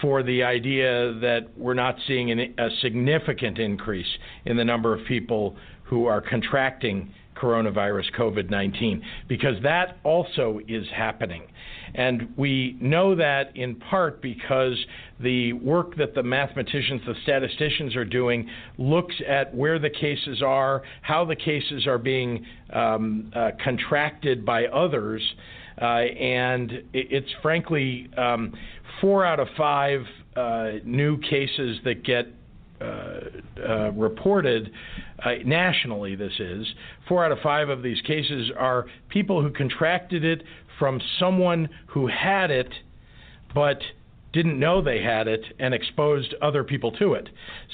for 0.00 0.22
the 0.22 0.42
idea 0.42 1.14
that 1.20 1.46
we're 1.56 1.74
not 1.74 1.96
seeing 2.06 2.30
an, 2.30 2.54
a 2.58 2.68
significant 2.80 3.58
increase 3.58 4.18
in 4.44 4.56
the 4.56 4.64
number 4.64 4.92
of 4.94 5.06
people 5.06 5.56
who 5.84 6.06
are 6.06 6.20
contracting 6.20 7.14
coronavirus 7.42 8.12
COVID 8.16 8.50
19, 8.50 9.02
because 9.28 9.56
that 9.62 9.98
also 10.04 10.60
is 10.68 10.86
happening. 10.94 11.42
And 11.94 12.32
we 12.36 12.76
know 12.80 13.14
that 13.16 13.54
in 13.56 13.74
part 13.76 14.22
because 14.22 14.78
the 15.20 15.52
work 15.54 15.96
that 15.96 16.14
the 16.14 16.22
mathematicians, 16.22 17.02
the 17.06 17.14
statisticians 17.22 17.96
are 17.96 18.04
doing 18.04 18.48
looks 18.78 19.14
at 19.28 19.54
where 19.54 19.78
the 19.78 19.90
cases 19.90 20.42
are, 20.42 20.82
how 21.02 21.24
the 21.24 21.36
cases 21.36 21.86
are 21.86 21.98
being 21.98 22.46
um, 22.72 23.30
uh, 23.34 23.50
contracted 23.62 24.44
by 24.46 24.66
others. 24.66 25.22
Uh, 25.80 25.84
and 25.84 26.82
it's 26.92 27.30
frankly 27.42 28.08
um, 28.16 28.52
four 29.00 29.24
out 29.24 29.40
of 29.40 29.48
five 29.56 30.00
uh, 30.36 30.70
new 30.84 31.18
cases 31.18 31.78
that 31.84 32.04
get 32.04 32.26
uh, 32.82 33.20
uh, 33.68 33.90
reported 33.92 34.70
uh, 35.24 35.30
nationally, 35.44 36.16
this 36.16 36.32
is, 36.38 36.66
four 37.08 37.24
out 37.24 37.32
of 37.32 37.38
five 37.42 37.68
of 37.68 37.82
these 37.82 38.00
cases 38.02 38.50
are 38.58 38.86
people 39.08 39.42
who 39.42 39.50
contracted 39.50 40.24
it 40.24 40.42
from 40.78 41.00
someone 41.18 41.68
who 41.88 42.08
had 42.08 42.50
it, 42.50 42.72
but 43.54 43.78
didn't 44.32 44.58
know 44.58 44.82
they 44.82 45.02
had 45.02 45.28
it 45.28 45.44
and 45.58 45.74
exposed 45.74 46.34
other 46.40 46.64
people 46.64 46.90
to 46.92 47.14
it. 47.14 47.28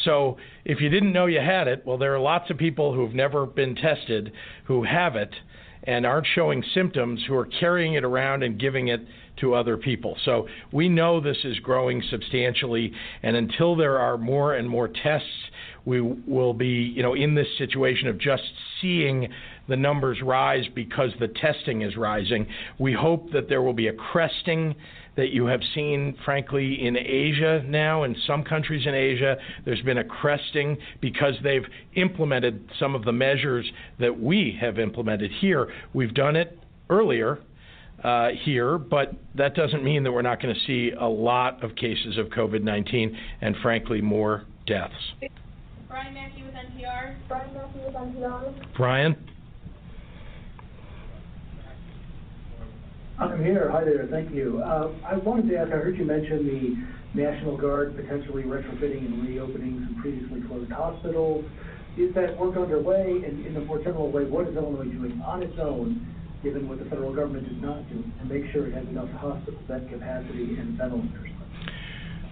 So 0.05 0.37
if 0.65 0.81
you 0.81 0.89
didn't 0.89 1.13
know 1.13 1.27
you 1.27 1.41
had 1.41 1.69
it, 1.69 1.87
well, 1.87 1.99
there 1.99 2.15
are 2.15 2.21
lots 2.21 2.51
of 2.51 2.59
people 2.59 2.93
who've 2.93 3.15
never 3.15 3.47
been 3.47 3.77
tested 3.77 4.33
who 4.65 4.83
have 4.85 5.17
it 5.17 5.33
and 5.85 6.05
aren't 6.05 6.27
showing 6.35 6.63
symptoms 6.75 7.25
who 7.27 7.35
are 7.35 7.47
carrying 7.47 7.95
it 7.95 8.05
around 8.05 8.43
and 8.43 8.59
giving 8.59 8.89
it 8.89 9.01
to 9.41 9.55
other 9.55 9.77
people. 9.77 10.17
So 10.25 10.49
we 10.73 10.89
know 10.89 11.21
this 11.21 11.39
is 11.45 11.59
growing 11.61 12.03
substantially, 12.11 12.93
and 13.23 13.37
until 13.37 13.77
there 13.77 13.99
are 13.99 14.19
more 14.19 14.55
and 14.55 14.69
more 14.69 14.89
tests, 14.89 15.29
we 15.85 16.01
will 16.01 16.53
be, 16.53 16.93
you 16.95 17.03
know, 17.03 17.15
in 17.15 17.35
this 17.35 17.47
situation 17.57 18.09
of 18.09 18.19
just 18.19 18.43
seeing 18.81 19.29
the 19.69 19.77
numbers 19.77 20.19
rise 20.23 20.65
because 20.75 21.11
the 21.19 21.29
testing 21.29 21.83
is 21.83 21.97
rising. 21.97 22.47
We 22.79 22.93
hope 22.93 23.33
that 23.33 23.49
there 23.49 23.63
will 23.63 23.73
be 23.73 23.89
a 23.89 23.93
cresting 23.93 24.75
that 25.17 25.31
you 25.31 25.47
have 25.47 25.61
seen, 25.75 26.17
frankly, 26.25 26.87
in 26.87 26.97
Asia 26.97 27.63
now, 27.67 28.05
in 28.05 28.15
some 28.27 28.45
countries 28.45 28.87
in 28.87 28.95
Asia. 28.95 29.37
There's 29.65 29.83
been 29.83 29.99
a 29.99 30.05
cresting 30.05 30.77
because 31.01 31.35
they've 31.43 31.67
implemented 31.95 32.69
some 32.79 32.95
of 32.95 33.05
the 33.05 33.13
measures 33.13 33.67
that 33.99 34.21
we 34.21 34.57
have 34.61 34.79
implemented 34.79 35.31
here. 35.41 35.73
We've 35.93 36.15
done 36.15 36.37
it 36.37 36.59
earlier. 36.89 37.41
Uh, 38.05 38.29
here, 38.45 38.79
but 38.79 39.13
that 39.35 39.57
doesn't 39.57 39.83
mean 39.83 40.05
that 40.05 40.13
we're 40.13 40.23
not 40.23 40.41
going 40.41 40.55
to 40.55 40.61
see 40.69 40.93
a 41.01 41.09
lot 41.09 41.65
of 41.65 41.75
cases 41.75 42.17
of 42.17 42.27
COVID 42.27 42.63
19 42.63 43.17
and, 43.41 43.57
frankly, 43.61 44.01
more 44.01 44.45
deaths. 44.69 44.95
Brian 45.89 46.15
Mackey 46.15 46.45
with 46.45 46.55
NPR. 46.55 47.17
Brian 47.27 47.53
Mackey 47.55 47.81
with 47.85 47.95
NPR. 47.95 48.77
Brian? 48.77 49.17
I'm 53.19 53.43
here. 53.45 53.69
Hi 53.73 53.83
there. 53.83 54.07
Thank 54.09 54.33
you. 54.33 54.63
Uh, 54.65 54.93
I 55.05 55.17
wanted 55.17 55.49
to 55.49 55.57
ask, 55.57 55.73
I 55.73 55.77
heard 55.77 55.99
you 55.99 56.05
mention 56.05 56.47
the 56.47 57.21
National 57.21 57.57
Guard 57.57 57.97
potentially 57.97 58.45
retrofitting 58.45 59.07
and 59.07 59.27
reopening 59.27 59.85
some 59.89 60.01
previously 60.01 60.41
closed 60.47 60.71
hospitals. 60.71 61.45
Is 61.97 62.15
that 62.15 62.39
work 62.39 62.57
underway? 62.57 63.23
And 63.27 63.45
in 63.45 63.57
a 63.57 63.61
more 63.61 63.79
general 63.79 64.13
way, 64.13 64.25
what 64.25 64.47
is 64.47 64.55
Illinois 64.55 64.85
doing 64.85 65.21
on 65.27 65.43
its 65.43 65.59
own, 65.59 66.07
given 66.43 66.69
what 66.69 66.79
the 66.79 66.85
federal 66.87 67.15
government 67.15 67.47
is 67.47 67.61
not 67.63 67.89
doing, 67.89 68.13
to 68.21 68.25
make 68.27 68.51
sure 68.53 68.67
it 68.67 68.75
has 68.75 68.87
enough 68.87 69.11
hospital 69.11 69.61
bed 69.67 69.89
capacity 69.91 70.57
and 70.59 70.77
ventilators? 70.79 71.31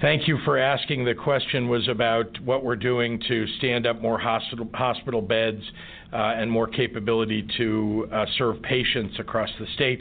Thank 0.00 0.28
you 0.28 0.38
for 0.44 0.58
asking. 0.58 1.06
The 1.06 1.14
question 1.14 1.68
was 1.68 1.88
about 1.88 2.38
what 2.42 2.62
we're 2.62 2.76
doing 2.76 3.20
to 3.28 3.46
stand 3.58 3.86
up 3.86 4.02
more 4.02 4.18
hospital 4.18 4.68
hospital 4.74 5.22
beds 5.22 5.62
uh, 6.12 6.16
and 6.16 6.50
more 6.50 6.66
capability 6.66 7.48
to 7.56 8.06
uh, 8.12 8.26
serve 8.36 8.60
patients 8.60 9.18
across 9.18 9.48
the 9.58 9.66
state. 9.74 10.00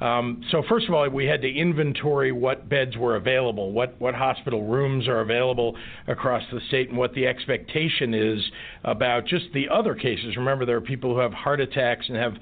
Um, 0.00 0.42
so 0.50 0.62
first 0.68 0.88
of 0.88 0.94
all, 0.94 1.08
we 1.08 1.26
had 1.26 1.42
to 1.42 1.48
inventory 1.48 2.32
what 2.32 2.68
beds 2.68 2.96
were 2.96 3.16
available, 3.16 3.70
what 3.70 3.94
what 4.00 4.14
hospital 4.14 4.66
rooms 4.66 5.06
are 5.08 5.20
available 5.20 5.76
across 6.08 6.42
the 6.50 6.60
state, 6.68 6.88
and 6.88 6.98
what 6.98 7.12
the 7.14 7.26
expectation 7.26 8.14
is 8.14 8.42
about 8.84 9.26
just 9.26 9.44
the 9.52 9.68
other 9.68 9.94
cases. 9.94 10.36
Remember, 10.36 10.64
there 10.64 10.76
are 10.76 10.80
people 10.80 11.14
who 11.14 11.20
have 11.20 11.32
heart 11.32 11.60
attacks 11.60 12.06
and 12.08 12.16
have 12.16 12.34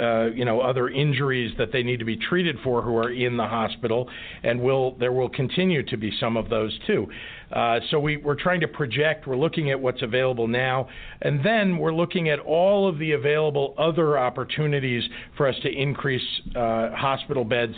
uh, 0.00 0.26
you 0.26 0.44
know 0.44 0.60
other 0.60 0.88
injuries 0.88 1.52
that 1.58 1.72
they 1.72 1.82
need 1.82 1.98
to 1.98 2.04
be 2.04 2.16
treated 2.16 2.56
for 2.62 2.82
who 2.82 2.96
are 2.96 3.10
in 3.10 3.36
the 3.36 3.46
hospital, 3.46 4.08
and 4.42 4.60
will 4.60 4.96
there 4.98 5.12
will 5.12 5.28
continue 5.28 5.82
to 5.84 5.96
be 5.96 6.12
some 6.18 6.36
of 6.36 6.48
those 6.48 6.78
too. 6.86 7.06
Uh, 7.52 7.80
so 7.90 7.98
we, 7.98 8.18
we're 8.18 8.34
trying 8.34 8.60
to 8.60 8.68
project. 8.68 9.26
We're 9.26 9.36
looking 9.36 9.70
at 9.70 9.80
what's 9.80 10.02
available 10.02 10.46
now, 10.46 10.88
and 11.22 11.44
then 11.44 11.78
we're 11.78 11.94
looking 11.94 12.28
at 12.28 12.38
all 12.40 12.88
of 12.88 12.98
the 12.98 13.12
available 13.12 13.74
other 13.78 14.18
opportunities 14.18 15.02
for 15.36 15.48
us 15.48 15.54
to 15.62 15.70
increase 15.70 16.22
uh, 16.54 16.90
hospital 16.90 17.44
beds. 17.44 17.74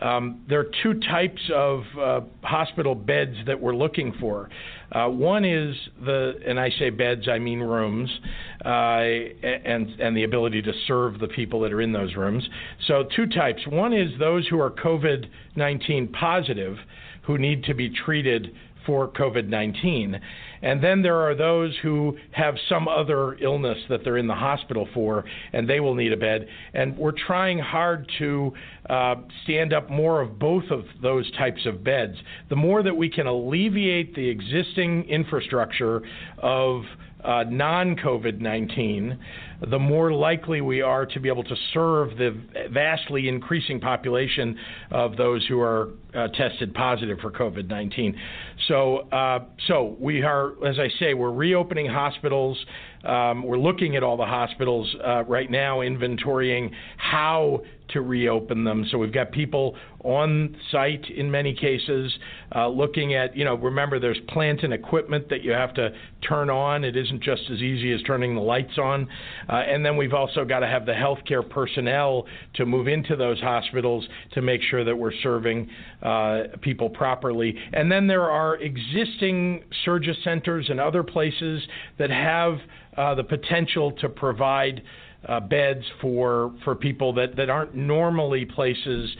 Um, 0.00 0.44
there 0.48 0.60
are 0.60 0.70
two 0.82 0.94
types 1.00 1.40
of 1.54 1.82
uh, 1.98 2.20
hospital 2.42 2.94
beds 2.94 3.36
that 3.46 3.60
we're 3.60 3.74
looking 3.74 4.14
for. 4.20 4.48
Uh, 4.92 5.08
one 5.08 5.44
is 5.44 5.74
the, 6.04 6.34
and 6.46 6.58
I 6.58 6.70
say 6.78 6.90
beds, 6.90 7.28
I 7.28 7.38
mean 7.38 7.60
rooms, 7.60 8.10
uh, 8.64 8.68
and 8.68 9.88
and 10.00 10.16
the 10.16 10.24
ability 10.24 10.62
to 10.62 10.72
serve 10.86 11.18
the 11.18 11.28
people 11.28 11.60
that 11.60 11.72
are 11.72 11.82
in 11.82 11.92
those 11.92 12.14
rooms. 12.14 12.48
So 12.86 13.04
two 13.14 13.26
types. 13.26 13.60
One 13.66 13.92
is 13.92 14.10
those 14.18 14.46
who 14.48 14.60
are 14.60 14.70
COVID-19 14.70 16.12
positive, 16.12 16.76
who 17.22 17.36
need 17.36 17.64
to 17.64 17.74
be 17.74 17.90
treated 17.90 18.54
for 18.86 19.08
COVID 19.08 19.48
19. 19.48 20.18
And 20.62 20.82
then 20.82 21.02
there 21.02 21.16
are 21.16 21.34
those 21.34 21.76
who 21.82 22.16
have 22.32 22.54
some 22.68 22.88
other 22.88 23.34
illness 23.34 23.78
that 23.88 24.04
they're 24.04 24.18
in 24.18 24.26
the 24.26 24.34
hospital 24.34 24.88
for, 24.94 25.24
and 25.52 25.68
they 25.68 25.80
will 25.80 25.94
need 25.94 26.12
a 26.12 26.16
bed. 26.16 26.48
And 26.74 26.96
we're 26.96 27.12
trying 27.12 27.58
hard 27.58 28.10
to 28.18 28.52
uh, 28.88 29.16
stand 29.44 29.72
up 29.72 29.90
more 29.90 30.20
of 30.20 30.38
both 30.38 30.64
of 30.70 30.84
those 31.02 31.30
types 31.32 31.66
of 31.66 31.84
beds. 31.84 32.16
The 32.48 32.56
more 32.56 32.82
that 32.82 32.96
we 32.96 33.08
can 33.08 33.26
alleviate 33.26 34.14
the 34.14 34.28
existing 34.28 35.04
infrastructure 35.08 36.02
of 36.38 36.82
uh, 37.24 37.44
non 37.48 37.96
COVID 37.96 38.40
19, 38.40 39.18
the 39.66 39.78
more 39.78 40.12
likely 40.12 40.60
we 40.60 40.80
are 40.80 41.04
to 41.04 41.20
be 41.20 41.28
able 41.28 41.42
to 41.44 41.56
serve 41.74 42.16
the 42.16 42.40
vastly 42.70 43.28
increasing 43.28 43.80
population 43.80 44.56
of 44.90 45.16
those 45.16 45.44
who 45.48 45.60
are 45.60 45.90
uh, 46.14 46.28
tested 46.28 46.72
positive 46.74 47.18
for 47.20 47.30
COVID 47.30 47.68
19. 47.68 48.16
So, 48.68 48.98
uh, 49.10 49.40
so 49.66 49.96
we 49.98 50.22
are, 50.22 50.52
as 50.64 50.78
I 50.78 50.88
say, 51.00 51.14
we're 51.14 51.32
reopening 51.32 51.86
hospitals. 51.86 52.56
Um, 53.04 53.42
we're 53.42 53.58
looking 53.58 53.96
at 53.96 54.02
all 54.02 54.16
the 54.16 54.24
hospitals 54.24 54.94
uh, 55.04 55.24
right 55.24 55.50
now, 55.50 55.78
inventorying 55.78 56.70
how 56.96 57.62
to 57.90 58.00
reopen 58.00 58.64
them. 58.64 58.86
So 58.90 58.98
we've 58.98 59.12
got 59.12 59.32
people 59.32 59.76
on 60.04 60.56
site 60.70 61.04
in 61.10 61.30
many 61.30 61.54
cases 61.54 62.16
uh, 62.54 62.68
looking 62.68 63.14
at, 63.14 63.36
you 63.36 63.44
know, 63.44 63.56
remember 63.56 63.98
there's 63.98 64.20
plant 64.28 64.62
and 64.62 64.72
equipment 64.72 65.28
that 65.28 65.42
you 65.42 65.50
have 65.52 65.74
to 65.74 65.90
turn 66.26 66.50
on. 66.50 66.84
It 66.84 66.96
isn't 66.96 67.22
just 67.22 67.42
as 67.50 67.58
easy 67.58 67.92
as 67.92 68.00
turning 68.02 68.34
the 68.34 68.40
lights 68.40 68.78
on. 68.78 69.08
Uh, 69.48 69.56
and 69.56 69.84
then 69.84 69.96
we've 69.96 70.14
also 70.14 70.44
got 70.44 70.60
to 70.60 70.66
have 70.66 70.86
the 70.86 70.92
healthcare 70.92 71.48
personnel 71.48 72.26
to 72.54 72.66
move 72.66 72.88
into 72.88 73.16
those 73.16 73.40
hospitals 73.40 74.06
to 74.32 74.42
make 74.42 74.62
sure 74.62 74.84
that 74.84 74.96
we're 74.96 75.12
serving 75.22 75.68
uh, 76.02 76.42
people 76.60 76.88
properly. 76.88 77.56
And 77.72 77.90
then 77.90 78.06
there 78.06 78.30
are 78.30 78.56
existing 78.56 79.64
Surgery 79.84 80.16
centers 80.22 80.66
and 80.70 80.80
other 80.80 81.02
places 81.02 81.62
that 81.98 82.10
have 82.10 82.58
uh, 82.96 83.14
the 83.14 83.24
potential 83.24 83.92
to 83.92 84.08
provide 84.08 84.82
uh, 85.26 85.40
beds 85.40 85.84
for 86.00 86.52
for 86.64 86.74
people 86.74 87.12
that, 87.14 87.36
that 87.36 87.50
aren't 87.50 87.74
normally 87.74 88.44
places 88.44 89.10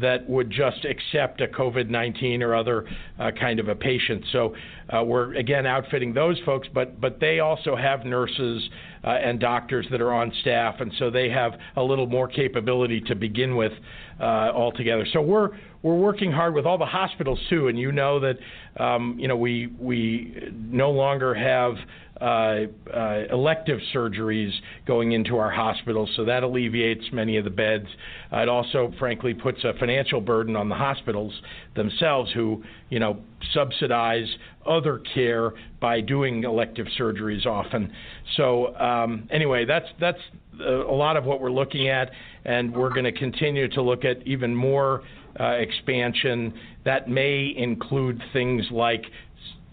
that 0.00 0.28
would 0.28 0.50
just 0.50 0.84
accept 0.84 1.40
a 1.40 1.46
COVID 1.46 1.88
19 1.88 2.42
or 2.42 2.54
other 2.54 2.86
uh, 3.18 3.30
kind 3.38 3.58
of 3.58 3.68
a 3.68 3.74
patient. 3.74 4.24
So 4.32 4.54
uh, 4.90 5.02
we're 5.02 5.34
again 5.34 5.66
outfitting 5.66 6.12
those 6.12 6.38
folks, 6.44 6.68
but 6.72 7.00
but 7.00 7.18
they 7.20 7.40
also 7.40 7.74
have 7.76 8.04
nurses 8.04 8.68
uh, 9.04 9.10
and 9.10 9.40
doctors 9.40 9.86
that 9.90 10.00
are 10.00 10.12
on 10.12 10.32
staff, 10.40 10.76
and 10.80 10.92
so 10.98 11.10
they 11.10 11.30
have 11.30 11.52
a 11.76 11.82
little 11.82 12.06
more 12.06 12.28
capability 12.28 13.00
to 13.02 13.14
begin 13.14 13.56
with 13.56 13.72
uh, 14.20 14.22
altogether. 14.22 15.06
So 15.12 15.20
we're 15.20 15.50
we're 15.82 15.96
working 15.96 16.32
hard 16.32 16.54
with 16.54 16.66
all 16.66 16.78
the 16.78 16.86
hospitals 16.86 17.40
too, 17.48 17.68
and 17.68 17.78
you 17.78 17.92
know 17.92 18.20
that 18.20 18.38
um, 18.78 19.16
you 19.18 19.28
know 19.28 19.36
we 19.36 19.68
we 19.78 20.50
no 20.52 20.90
longer 20.90 21.34
have 21.34 21.76
elective 22.20 23.78
surgeries 23.94 24.50
going 24.86 25.12
into 25.12 25.36
our 25.36 25.50
hospitals, 25.50 26.10
so 26.16 26.24
that 26.24 26.42
alleviates 26.42 27.04
many 27.12 27.36
of 27.36 27.44
the 27.44 27.50
beds. 27.50 27.86
Uh, 28.32 28.38
it 28.38 28.48
also, 28.48 28.92
frankly, 28.98 29.34
puts 29.34 29.64
a 29.64 29.72
financial 29.78 30.20
burden 30.20 30.56
on 30.56 30.68
the 30.68 30.74
hospitals 30.74 31.32
themselves, 31.74 32.32
who 32.32 32.62
you 32.90 32.98
know 32.98 33.18
subsidize 33.52 34.28
other 34.66 35.00
care 35.14 35.52
by 35.80 36.00
doing 36.00 36.44
elective 36.44 36.86
surgeries 36.98 37.46
often. 37.46 37.92
So 38.36 38.74
um, 38.76 39.28
anyway, 39.30 39.64
that's 39.64 39.88
that's 40.00 40.20
a 40.60 40.92
lot 40.92 41.16
of 41.16 41.24
what 41.24 41.40
we're 41.40 41.50
looking 41.50 41.88
at, 41.88 42.10
and 42.44 42.74
we're 42.74 42.90
going 42.92 43.04
to 43.04 43.12
continue 43.12 43.68
to 43.68 43.82
look 43.82 44.04
at 44.04 44.26
even 44.26 44.54
more 44.54 45.02
uh, 45.38 45.44
expansion 45.50 46.54
that 46.84 47.08
may 47.08 47.52
include 47.56 48.22
things 48.32 48.64
like 48.70 49.04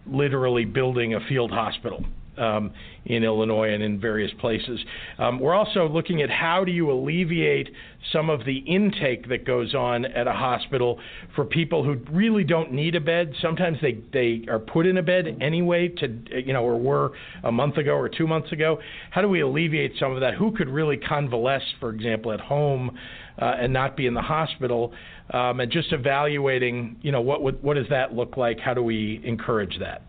literally 0.06 0.66
building 0.66 1.14
a 1.14 1.20
field 1.28 1.52
hospital 1.52 2.04
um, 2.38 2.74
in 3.06 3.24
Illinois 3.24 3.74
and 3.74 3.84
in 3.84 4.00
various 4.00 4.32
places. 4.40 4.80
Um, 5.18 5.40
we're 5.40 5.54
also 5.54 5.88
looking 5.88 6.22
at 6.22 6.30
how 6.30 6.64
do 6.64 6.72
you 6.72 6.92
alleviate 6.92 7.70
some 8.12 8.30
of 8.30 8.46
the 8.46 8.58
intake 8.58 9.30
that 9.30 9.46
goes 9.46 9.74
on 9.74 10.06
at 10.06 10.28
a 10.28 10.34
hospital 10.34 11.00
for 11.36 11.46
people 11.46 11.84
who 11.84 11.96
really 12.12 12.44
don't 12.44 12.72
need 12.72 12.96
a 12.96 13.00
bed. 13.00 13.34
Sometimes 13.42 13.78
they, 13.82 14.00
they 14.12 14.46
are 14.50 14.60
put 14.60 14.86
in 14.86 14.98
a 14.98 15.04
bed 15.04 15.38
anyway 15.42 15.88
to 15.88 16.42
you 16.46 16.54
know 16.54 16.64
or 16.64 16.78
were 16.78 17.12
a 17.44 17.52
month 17.52 17.78
ago 17.78 17.94
or 17.94 18.10
two 18.10 18.28
months 18.28 18.52
ago. 18.52 18.80
How 19.12 19.22
do 19.22 19.28
we 19.28 19.42
alleviate 19.42 19.94
some 20.00 20.12
of 20.14 20.22
that? 20.22 20.36
Who 20.36 20.56
could 20.56 20.70
really 20.70 20.98
convalesce, 20.98 21.64
for 21.80 21.90
example, 21.92 22.32
at 22.32 22.40
home 22.40 22.98
uh, 23.42 23.56
and 23.60 23.72
not 23.74 23.96
be 23.96 24.06
in 24.06 24.14
the 24.14 24.22
hospital? 24.22 24.94
Um, 25.32 25.62
and 25.62 25.72
just 25.72 25.94
evaluating, 25.94 26.98
you 27.02 27.12
know, 27.12 27.22
what 27.22 27.42
would, 27.42 27.64
what 27.64 27.76
does 27.76 27.88
that 27.90 28.14
look 28.14 28.36
like? 28.36 28.60
How 28.60 28.74
do 28.74 28.84
we 28.84 29.22
encourage 29.24 29.80
that? 29.80 30.02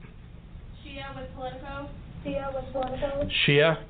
With 1.16 1.32
Politico. 1.36 1.88
With 2.24 2.72
Politico. 2.72 3.28
Shia? 3.46 3.84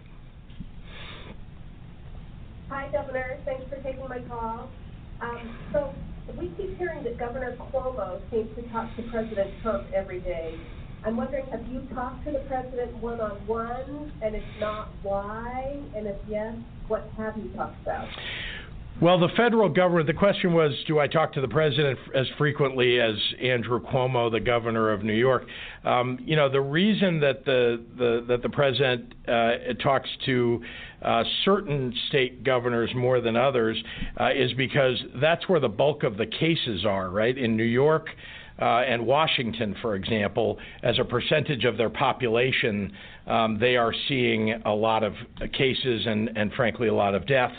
Hi, 2.69 2.91
Governor. 2.91 3.39
Thanks 3.45 3.63
for 3.69 3.77
taking 3.77 4.09
my 4.09 4.19
call. 4.23 4.69
Um, 5.21 5.57
so 5.73 5.95
we 6.37 6.49
keep 6.57 6.77
hearing 6.77 7.05
that 7.05 7.17
Governor 7.17 7.57
Cuomo 7.57 8.21
seems 8.33 8.49
to 8.57 8.63
talk 8.73 8.89
to 8.97 9.03
President 9.05 9.51
Trump 9.63 9.87
every 9.95 10.19
day. 10.19 10.59
I'm 11.05 11.17
wondering, 11.17 11.47
have 11.53 11.65
you 11.69 11.87
talked 11.95 12.25
to 12.25 12.33
the 12.33 12.41
president 12.49 12.97
one-on-one? 12.97 14.13
And 14.21 14.35
if 14.35 14.43
not, 14.59 14.89
why? 15.05 15.81
And 15.95 16.09
if 16.09 16.17
yes, 16.29 16.57
what 16.89 17.09
have 17.17 17.37
you 17.37 17.53
talked 17.55 17.81
about? 17.83 18.09
Well, 19.03 19.19
the 19.19 19.29
federal 19.37 19.69
government, 19.69 20.07
the 20.07 20.13
question 20.13 20.55
was, 20.55 20.73
do 20.87 21.01
I 21.01 21.09
talk 21.09 21.33
to 21.33 21.41
the 21.41 21.49
president 21.49 21.99
as 22.15 22.27
frequently 22.39 23.01
as 23.01 23.17
Andrew 23.43 23.81
Cuomo, 23.81 24.31
the 24.31 24.39
governor 24.39 24.93
of 24.93 25.03
New 25.03 25.15
York? 25.15 25.47
Um, 25.85 26.17
you 26.23 26.37
know, 26.37 26.49
the 26.49 26.61
reason 26.61 27.19
that 27.19 27.45
the, 27.45 27.83
the 27.99 28.25
that 28.29 28.43
the 28.43 28.49
president 28.49 29.13
uh, 29.27 29.75
talks 29.83 30.09
to 30.27 30.63
uh, 31.03 31.25
certain 31.45 31.93
state 32.09 32.45
governors 32.45 32.89
more 32.95 33.21
than 33.21 33.35
others 33.35 33.77
uh, 34.21 34.31
is 34.31 34.53
because 34.53 34.97
that's 35.21 35.49
where 35.49 35.59
the 35.59 35.69
bulk 35.69 36.05
of 36.05 36.17
the 36.17 36.27
cases 36.27 36.85
are, 36.87 37.11
right? 37.11 37.37
In 37.37 37.57
New 37.57 37.65
York, 37.65 38.07
uh, 38.61 38.83
and 38.87 39.05
Washington, 39.05 39.75
for 39.83 39.97
example, 39.97 40.59
as 40.85 40.99
a 41.01 41.05
percentage 41.05 41.65
of 41.65 41.77
their 41.77 41.91
population, 41.91 42.93
um, 43.27 43.59
they 43.59 43.77
are 43.77 43.93
seeing 44.07 44.53
a 44.65 44.73
lot 44.73 45.03
of 45.03 45.15
cases 45.53 46.07
and, 46.07 46.31
and 46.37 46.53
frankly, 46.53 46.87
a 46.87 46.95
lot 46.95 47.17
of 47.17 47.27
deaths. 47.27 47.59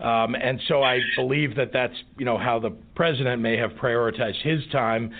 Um, 0.00 0.34
and 0.34 0.60
so 0.68 0.82
I 0.82 1.00
believe 1.16 1.56
that 1.56 1.72
that's 1.72 1.94
you 2.18 2.24
know 2.24 2.38
how 2.38 2.58
the 2.58 2.70
president 2.94 3.40
may 3.40 3.56
have 3.56 3.72
prioritized 3.72 4.42
his 4.42 4.60
time. 4.70 5.12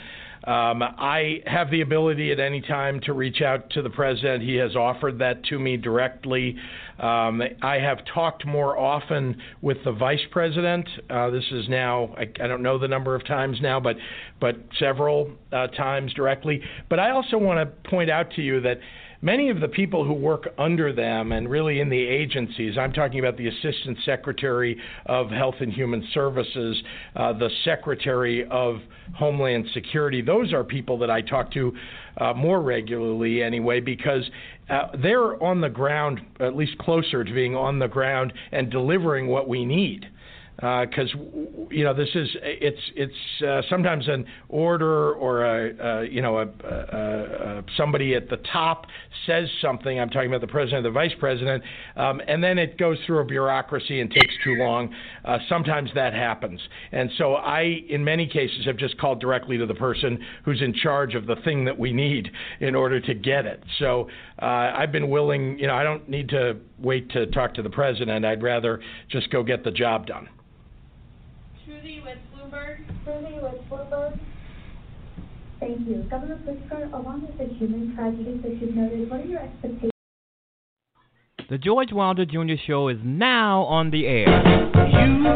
Um, 0.44 0.80
I 0.80 1.42
have 1.46 1.72
the 1.72 1.80
ability 1.80 2.30
at 2.30 2.38
any 2.38 2.60
time 2.60 3.00
to 3.00 3.12
reach 3.12 3.42
out 3.42 3.68
to 3.70 3.82
the 3.82 3.90
president. 3.90 4.44
He 4.44 4.54
has 4.56 4.76
offered 4.76 5.18
that 5.18 5.42
to 5.46 5.58
me 5.58 5.76
directly. 5.76 6.56
Um, 7.00 7.42
I 7.62 7.80
have 7.80 7.98
talked 8.14 8.46
more 8.46 8.78
often 8.78 9.42
with 9.60 9.78
the 9.84 9.90
vice 9.90 10.24
president. 10.30 10.88
Uh, 11.10 11.30
this 11.30 11.44
is 11.50 11.68
now 11.68 12.14
I, 12.16 12.22
I, 12.42 12.46
don't 12.46 12.62
know 12.62 12.78
the 12.78 12.86
number 12.86 13.16
of 13.16 13.26
times 13.26 13.58
now, 13.60 13.80
but 13.80 13.96
but 14.40 14.56
several 14.78 15.32
uh, 15.52 15.66
times 15.68 16.14
directly. 16.14 16.62
But 16.88 17.00
I 17.00 17.10
also 17.10 17.38
want 17.38 17.58
to 17.58 17.90
point 17.90 18.08
out 18.08 18.30
to 18.36 18.42
you 18.42 18.60
that 18.60 18.78
many 19.26 19.50
of 19.50 19.58
the 19.58 19.66
people 19.66 20.04
who 20.04 20.12
work 20.12 20.46
under 20.56 20.92
them 20.92 21.32
and 21.32 21.50
really 21.50 21.80
in 21.80 21.88
the 21.88 21.98
agencies, 21.98 22.78
I'm 22.78 22.92
talking 22.92 23.18
about 23.18 23.36
the 23.36 23.48
Assistant 23.48 23.98
Secretary 24.04 24.80
of 25.06 25.30
Health 25.30 25.56
and 25.58 25.72
Human 25.72 26.06
Services, 26.14 26.80
uh, 27.16 27.32
the 27.32 27.50
Secretary 27.64 28.46
of 28.48 28.76
Homeland 29.16 29.66
Security, 29.74 30.22
those 30.22 30.52
are 30.52 30.62
people 30.62 30.96
that 30.98 31.10
I 31.10 31.22
talk 31.22 31.50
to 31.54 31.72
uh, 32.18 32.34
more 32.34 32.62
regularly 32.62 33.42
anyway 33.42 33.80
because 33.80 34.22
uh, 34.70 34.96
they're 35.02 35.42
on 35.42 35.60
the 35.60 35.70
ground, 35.70 36.20
at 36.38 36.54
least 36.54 36.78
closer 36.78 37.24
to 37.24 37.34
being 37.34 37.56
on 37.56 37.80
the 37.80 37.88
ground 37.88 38.32
and 38.52 38.70
delivering 38.70 39.26
what 39.26 39.48
we 39.48 39.64
need 39.64 40.06
because 40.56 41.14
uh, 41.14 41.66
you 41.70 41.84
know 41.84 41.92
this 41.92 42.08
is 42.14 42.28
it's 42.42 42.80
it's 42.94 43.42
uh, 43.46 43.60
sometimes 43.68 44.08
an 44.08 44.24
order 44.48 45.12
or 45.12 45.44
a, 45.44 46.02
a 46.02 46.08
you 46.08 46.22
know 46.22 46.38
a, 46.38 46.46
a, 46.46 47.62
somebody 47.76 48.14
at 48.14 48.30
the 48.30 48.38
top 48.52 48.86
says 49.26 49.48
something. 49.60 50.00
I'm 50.00 50.08
talking 50.08 50.28
about 50.28 50.40
the 50.40 50.46
president 50.46 50.86
or 50.86 50.88
the 50.88 50.94
vice 50.94 51.12
president, 51.18 51.62
um, 51.96 52.22
and 52.26 52.42
then 52.42 52.58
it 52.58 52.78
goes 52.78 52.96
through 53.06 53.18
a 53.18 53.24
bureaucracy 53.24 54.00
and 54.00 54.10
takes 54.10 54.32
too 54.44 54.54
long. 54.54 54.94
Uh, 55.26 55.38
sometimes 55.48 55.90
that 55.94 56.14
happens, 56.14 56.60
and 56.90 57.10
so 57.18 57.34
I, 57.34 57.82
in 57.90 58.02
many 58.02 58.26
cases, 58.26 58.64
have 58.64 58.78
just 58.78 58.98
called 58.98 59.20
directly 59.20 59.58
to 59.58 59.66
the 59.66 59.74
person 59.74 60.18
who's 60.46 60.62
in 60.62 60.72
charge 60.72 61.14
of 61.14 61.26
the 61.26 61.36
thing 61.44 61.66
that 61.66 61.78
we 61.78 61.92
need 61.92 62.30
in 62.60 62.74
order 62.74 62.98
to 62.98 63.12
get 63.12 63.44
it. 63.44 63.62
So 63.78 64.08
uh, 64.40 64.72
I've 64.74 64.92
been 64.92 65.10
willing. 65.10 65.58
You 65.58 65.66
know, 65.66 65.74
I 65.74 65.82
don't 65.82 66.08
need 66.08 66.30
to 66.30 66.56
wait 66.78 67.10
to 67.10 67.26
talk 67.26 67.52
to 67.54 67.62
the 67.62 67.70
president. 67.70 68.24
I'd 68.24 68.42
rather 68.42 68.80
just 69.10 69.30
go 69.30 69.42
get 69.42 69.62
the 69.62 69.70
job 69.70 70.06
done. 70.06 70.30
Trudy 72.50 72.78
with 72.80 73.00
Bloomberg. 73.00 73.04
Trudy 73.04 73.38
with 73.40 73.68
Bloomberg. 73.70 74.20
Thank 75.60 75.88
you. 75.88 76.04
Governor 76.10 76.38
Pritzker, 76.46 76.92
along 76.92 77.22
with 77.22 77.38
the 77.38 77.54
human 77.54 77.94
tragedies 77.94 78.42
that 78.42 78.60
you've 78.60 78.74
noted, 78.74 79.10
what 79.10 79.20
are 79.20 79.24
your 79.24 79.40
expectations? 79.40 79.92
The 81.48 81.58
George 81.58 81.92
Wilder 81.92 82.26
Jr. 82.26 82.54
Show 82.66 82.88
is 82.88 82.98
now 83.04 83.62
on 83.62 83.90
the 83.90 84.06
air. 84.06 84.26
You 84.26 85.28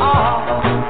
are 0.00 0.81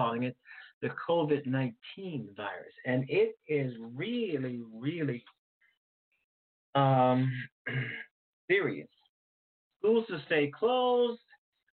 calling 0.00 0.22
it 0.24 0.36
the 0.82 0.90
COVID 1.08 1.46
19 1.46 2.28
virus. 2.36 2.74
And 2.86 3.04
it 3.08 3.36
is 3.48 3.72
really, 3.94 4.60
really 4.74 5.22
um, 6.74 7.30
serious. 8.50 8.88
Schools 9.78 10.06
to 10.08 10.18
stay 10.26 10.50
closed 10.58 11.20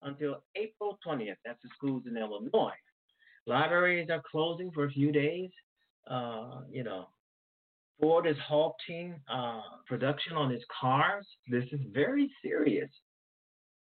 until 0.01 0.43
April 0.55 0.97
20th. 1.05 1.35
That's 1.45 1.61
the 1.63 1.69
schools 1.75 2.03
in 2.07 2.17
Illinois. 2.17 2.73
Libraries 3.47 4.09
are 4.09 4.21
closing 4.29 4.71
for 4.71 4.85
a 4.85 4.91
few 4.91 5.11
days. 5.11 5.49
Uh, 6.09 6.61
you 6.71 6.83
know, 6.83 7.07
Ford 7.99 8.27
is 8.27 8.37
halting 8.47 9.19
uh, 9.31 9.61
production 9.87 10.33
on 10.33 10.51
its 10.51 10.63
cars. 10.79 11.25
This 11.49 11.65
is 11.71 11.79
very 11.93 12.31
serious. 12.43 12.89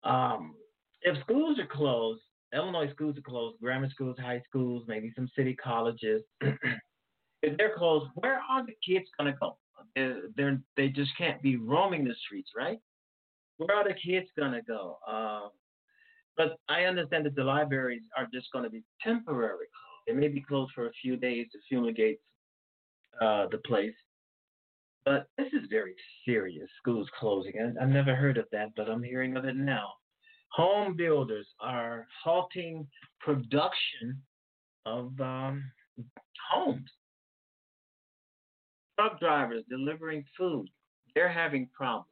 Um, 0.03 0.55
if 1.01 1.21
schools 1.23 1.59
are 1.59 1.67
closed, 1.67 2.21
Illinois 2.53 2.89
schools 2.91 3.17
are 3.17 3.21
closed, 3.21 3.59
grammar 3.59 3.89
schools, 3.89 4.17
high 4.19 4.41
schools, 4.47 4.83
maybe 4.87 5.11
some 5.15 5.29
city 5.35 5.55
colleges. 5.55 6.23
if 6.41 7.57
they're 7.57 7.75
closed, 7.77 8.09
where 8.15 8.39
are 8.49 8.65
the 8.65 8.75
kids 8.85 9.05
going 9.17 9.31
to 9.31 9.39
go? 9.39 9.57
They're, 9.95 10.21
they're, 10.35 10.61
they 10.77 10.89
just 10.89 11.11
can't 11.17 11.41
be 11.41 11.57
roaming 11.57 12.05
the 12.05 12.15
streets, 12.25 12.51
right? 12.55 12.79
Where 13.57 13.75
are 13.75 13.83
the 13.83 13.93
kids 13.93 14.27
going 14.37 14.51
to 14.51 14.61
go? 14.61 14.97
Uh, 15.07 15.49
but 16.37 16.57
I 16.69 16.83
understand 16.83 17.25
that 17.25 17.35
the 17.35 17.43
libraries 17.43 18.03
are 18.17 18.27
just 18.33 18.47
going 18.51 18.63
to 18.63 18.69
be 18.69 18.83
temporary. 19.01 19.67
They 20.07 20.13
may 20.13 20.27
be 20.27 20.41
closed 20.41 20.71
for 20.73 20.87
a 20.87 20.91
few 21.01 21.15
days 21.15 21.47
to 21.51 21.59
fumigate 21.69 22.19
uh, 23.21 23.47
the 23.51 23.59
place. 23.59 23.93
But 25.05 25.27
this 25.37 25.47
is 25.47 25.67
very 25.69 25.95
serious, 26.25 26.69
schools 26.81 27.07
closing. 27.19 27.53
I, 27.59 27.83
I've 27.83 27.89
never 27.89 28.15
heard 28.15 28.37
of 28.37 28.45
that, 28.51 28.69
but 28.75 28.89
I'm 28.89 29.03
hearing 29.03 29.35
of 29.37 29.45
it 29.45 29.55
now. 29.55 29.89
Home 30.53 30.95
builders 30.95 31.47
are 31.59 32.05
halting 32.23 32.87
production 33.19 34.21
of 34.85 35.19
um, 35.19 35.63
homes. 36.51 36.89
Truck 38.99 39.19
drivers 39.19 39.63
delivering 39.69 40.23
food, 40.37 40.67
they're 41.15 41.31
having 41.31 41.67
problems. 41.75 42.07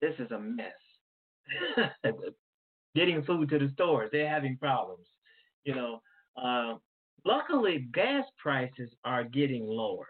This 0.00 0.14
is 0.18 0.30
a 0.30 0.38
mess. 0.38 1.90
Getting 2.94 3.22
food 3.24 3.50
to 3.50 3.58
the 3.58 3.70
stores, 3.74 4.08
they're 4.10 4.28
having 4.28 4.56
problems. 4.56 5.06
You 5.64 5.74
know, 5.74 6.00
uh, 6.42 6.74
luckily, 7.26 7.88
gas 7.92 8.24
prices 8.38 8.90
are 9.04 9.24
getting 9.24 9.66
lower. 9.66 10.08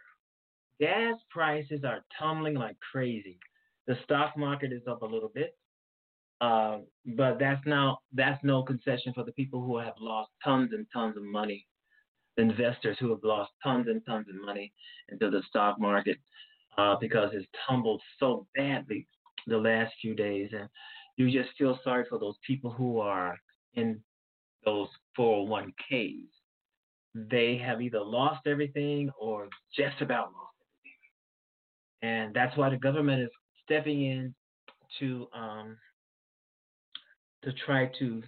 Gas 0.78 1.16
prices 1.30 1.80
are 1.84 2.04
tumbling 2.16 2.54
like 2.54 2.76
crazy. 2.92 3.40
The 3.88 3.96
stock 4.04 4.36
market 4.36 4.72
is 4.72 4.82
up 4.88 5.02
a 5.02 5.06
little 5.06 5.30
bit, 5.34 5.56
uh, 6.40 6.78
but 7.16 7.38
that's 7.38 7.64
now 7.66 7.98
that's 8.12 8.42
no 8.44 8.62
concession 8.62 9.12
for 9.14 9.24
the 9.24 9.32
people 9.32 9.62
who 9.64 9.78
have 9.78 9.94
lost 9.98 10.30
tons 10.44 10.70
and 10.72 10.86
tons 10.92 11.16
of 11.16 11.22
money. 11.22 11.66
Investors 12.36 12.98
who 13.00 13.10
have 13.10 13.24
lost 13.24 13.52
tons 13.62 13.86
and 13.88 14.04
tons 14.04 14.26
of 14.28 14.34
money 14.44 14.72
into 15.08 15.30
the 15.30 15.42
stock 15.48 15.80
market 15.80 16.18
uh, 16.76 16.96
because 17.00 17.30
it's 17.32 17.46
tumbled 17.66 18.02
so 18.20 18.46
badly 18.54 19.06
the 19.46 19.56
last 19.56 19.94
few 20.02 20.14
days, 20.14 20.50
and 20.52 20.68
you 21.16 21.30
just 21.30 21.56
feel 21.56 21.78
sorry 21.82 22.04
for 22.08 22.18
those 22.18 22.36
people 22.46 22.70
who 22.70 23.00
are 23.00 23.38
in 23.74 23.98
those 24.64 24.88
401ks. 25.18 26.26
They 27.14 27.56
have 27.64 27.80
either 27.80 28.00
lost 28.00 28.46
everything 28.46 29.10
or 29.18 29.48
just 29.74 30.02
about 30.02 30.32
lost 30.34 30.56
everything, 32.02 32.24
and 32.26 32.34
that's 32.34 32.56
why 32.58 32.68
the 32.68 32.76
government 32.76 33.22
is 33.22 33.30
stepping 33.64 34.02
in 34.02 34.34
to 34.98 35.26
um, 35.34 35.78
to 37.46 37.52
try 37.64 37.90
to 37.98 38.22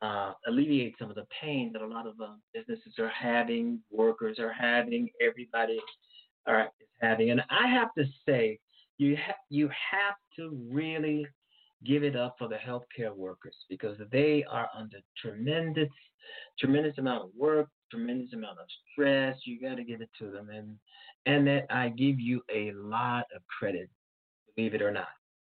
uh, 0.00 0.32
alleviate 0.46 0.94
some 0.98 1.10
of 1.10 1.16
the 1.16 1.26
pain 1.40 1.72
that 1.72 1.82
a 1.82 1.86
lot 1.86 2.06
of 2.06 2.14
uh, 2.20 2.34
businesses 2.54 2.94
are 2.98 3.10
having, 3.10 3.80
workers 3.90 4.38
are 4.38 4.52
having, 4.52 5.08
everybody 5.20 5.78
are 6.46 6.70
is 6.80 6.88
having. 7.00 7.30
And 7.30 7.42
I 7.50 7.66
have 7.66 7.92
to 7.98 8.04
say, 8.26 8.58
you 8.98 9.16
ha- 9.16 9.34
you 9.50 9.68
have 9.68 10.14
to 10.36 10.56
really 10.70 11.26
give 11.84 12.04
it 12.04 12.16
up 12.16 12.36
for 12.38 12.48
the 12.48 12.56
healthcare 12.56 13.14
workers 13.14 13.54
because 13.68 13.96
they 14.10 14.44
are 14.50 14.68
under 14.76 14.98
tremendous 15.20 15.88
tremendous 16.58 16.98
amount 16.98 17.24
of 17.24 17.30
work, 17.36 17.68
tremendous 17.90 18.32
amount 18.32 18.58
of 18.58 18.66
stress. 18.92 19.36
You 19.44 19.60
got 19.60 19.76
to 19.76 19.84
give 19.84 20.00
it 20.00 20.10
to 20.20 20.30
them, 20.30 20.48
and 20.50 20.76
and 21.26 21.46
that 21.48 21.66
I 21.70 21.88
give 21.88 22.20
you 22.20 22.42
a 22.54 22.72
lot 22.72 23.24
of 23.34 23.42
credit, 23.58 23.88
believe 24.54 24.74
it 24.74 24.82
or 24.82 24.92
not, 24.92 25.08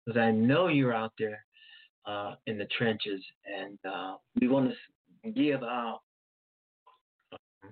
because 0.06 0.20
I 0.20 0.32
know 0.32 0.68
you're 0.68 0.94
out 0.94 1.14
there 1.18 1.44
uh, 2.06 2.36
in 2.48 2.58
the 2.58 2.68
trenches, 2.78 3.22
and 3.46 3.78
uh, 3.88 4.16
we 4.40 4.48
want 4.48 4.72
to 5.24 5.32
give 5.32 5.64
our 5.64 6.00
um, 7.32 7.70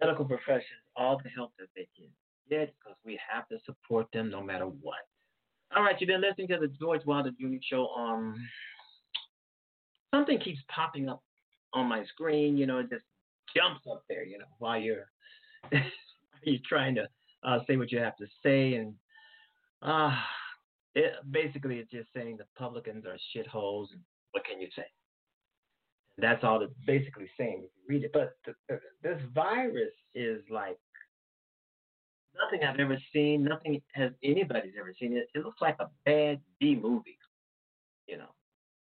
medical 0.00 0.24
professions 0.24 0.82
all 0.96 1.20
the 1.22 1.30
help 1.30 1.52
that 1.58 1.68
they 1.74 1.88
can 1.96 2.06
get 2.48 2.74
because 2.78 2.96
we 3.04 3.18
have 3.30 3.48
to 3.48 3.58
support 3.64 4.06
them 4.12 4.30
no 4.30 4.42
matter 4.42 4.66
what. 4.66 4.98
All 5.76 5.82
right, 5.82 5.96
you've 6.00 6.08
been 6.08 6.22
listening 6.22 6.48
to 6.48 6.58
the 6.58 6.72
George 6.80 7.04
Wilder 7.04 7.30
Jr. 7.38 7.56
Show. 7.62 7.88
Um, 7.88 8.36
something 10.14 10.38
keeps 10.38 10.60
popping 10.74 11.08
up 11.08 11.22
on 11.74 11.86
my 11.88 12.04
screen. 12.06 12.56
You 12.56 12.66
know, 12.66 12.78
it 12.78 12.90
just 12.90 13.04
jumps 13.54 13.80
up 13.90 14.02
there. 14.08 14.24
You 14.24 14.38
know, 14.38 14.46
while 14.58 14.80
you're 14.80 15.10
you're 16.42 16.60
trying 16.66 16.94
to 16.94 17.08
uh, 17.44 17.58
say 17.66 17.76
what 17.76 17.92
you 17.92 17.98
have 17.98 18.16
to 18.16 18.26
say, 18.42 18.74
and 18.74 18.94
uh, 19.82 20.16
it, 20.98 21.12
basically 21.30 21.76
it's 21.76 21.90
just 21.90 22.08
saying 22.14 22.36
the 22.36 22.44
publicans 22.56 23.04
are 23.06 23.16
shitholes, 23.34 23.86
what 24.32 24.44
can 24.44 24.60
you 24.60 24.68
say? 24.76 24.84
That's 26.18 26.42
all 26.42 26.62
it's 26.62 26.72
basically 26.86 27.30
saying 27.38 27.62
if 27.64 27.70
you 27.76 27.82
read 27.88 28.04
it. 28.04 28.10
But 28.12 28.34
the, 28.44 28.54
the, 28.68 28.80
this 29.02 29.20
virus 29.32 29.94
is 30.14 30.42
like 30.50 30.78
nothing 32.34 32.66
I've 32.66 32.80
ever 32.80 32.98
seen. 33.12 33.44
Nothing 33.44 33.80
has 33.92 34.10
anybody's 34.24 34.72
ever 34.78 34.92
seen. 34.98 35.12
It, 35.12 35.28
it 35.34 35.44
looks 35.44 35.62
like 35.62 35.76
a 35.78 35.86
bad 36.04 36.40
B 36.58 36.74
movie, 36.74 37.18
you 38.08 38.16
know, 38.18 38.34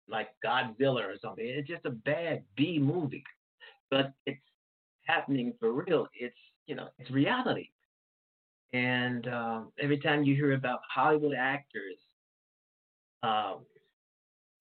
like 0.08 0.28
Godzilla 0.44 1.04
or 1.04 1.16
something. 1.22 1.44
It's 1.46 1.68
just 1.68 1.84
a 1.84 1.90
bad 1.90 2.42
B 2.56 2.78
movie, 2.78 3.24
but 3.90 4.14
it's 4.24 4.40
happening 5.04 5.52
for 5.60 5.72
real. 5.72 6.06
It's 6.18 6.34
you 6.66 6.74
know, 6.74 6.88
it's 6.98 7.10
reality. 7.10 7.68
And 8.72 9.28
um, 9.28 9.72
every 9.78 9.98
time 9.98 10.24
you 10.24 10.34
hear 10.34 10.52
about 10.52 10.80
Hollywood 10.92 11.34
actors, 11.38 11.98
um, 13.22 13.64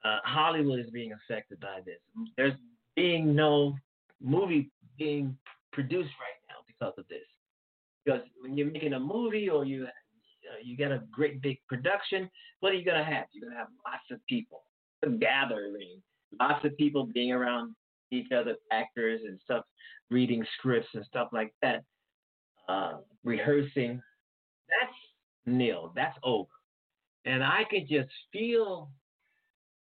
uh, 0.04 0.20
Hollywood 0.24 0.80
is 0.80 0.90
being 0.92 1.14
affected 1.14 1.60
by 1.60 1.80
this. 1.86 2.00
There's 2.38 2.54
being 2.96 3.36
no 3.36 3.76
movie 4.22 4.72
being 4.98 5.38
produced 5.74 6.12
right 6.20 6.40
now 6.50 6.58
because 6.68 6.94
of 6.98 7.08
this. 7.08 7.26
Because 8.06 8.22
when 8.40 8.58
you're 8.58 8.72
making 8.72 8.94
a 8.94 9.00
movie 9.00 9.50
or 9.50 9.66
you 9.66 9.86
uh, 9.86 10.60
you 10.64 10.78
get 10.78 10.92
a 10.92 11.02
great 11.12 11.42
big 11.42 11.58
production, 11.68 12.30
what 12.60 12.72
are 12.72 12.76
you 12.76 12.86
gonna 12.86 13.04
have? 13.04 13.26
You're 13.34 13.50
gonna 13.50 13.60
have 13.60 13.70
lots 13.86 14.04
of 14.12 14.20
people 14.28 14.64
gathering, 15.20 16.02
lots 16.40 16.64
of 16.66 16.76
people 16.78 17.06
being 17.06 17.32
around 17.32 17.76
each 18.12 18.32
other, 18.32 18.56
actors 18.72 19.22
and 19.26 19.40
stuff, 19.44 19.66
reading 20.12 20.46
scripts 20.58 20.90
and 20.94 21.06
stuff 21.06 21.30
like 21.32 21.54
that 21.62 21.84
uh, 22.68 22.94
rehearsing, 23.24 24.02
that's 24.70 24.94
nil. 25.46 25.92
That's 25.96 26.18
over. 26.24 26.50
And 27.26 27.44
I 27.44 27.64
could 27.70 27.88
just 27.90 28.10
feel 28.32 28.92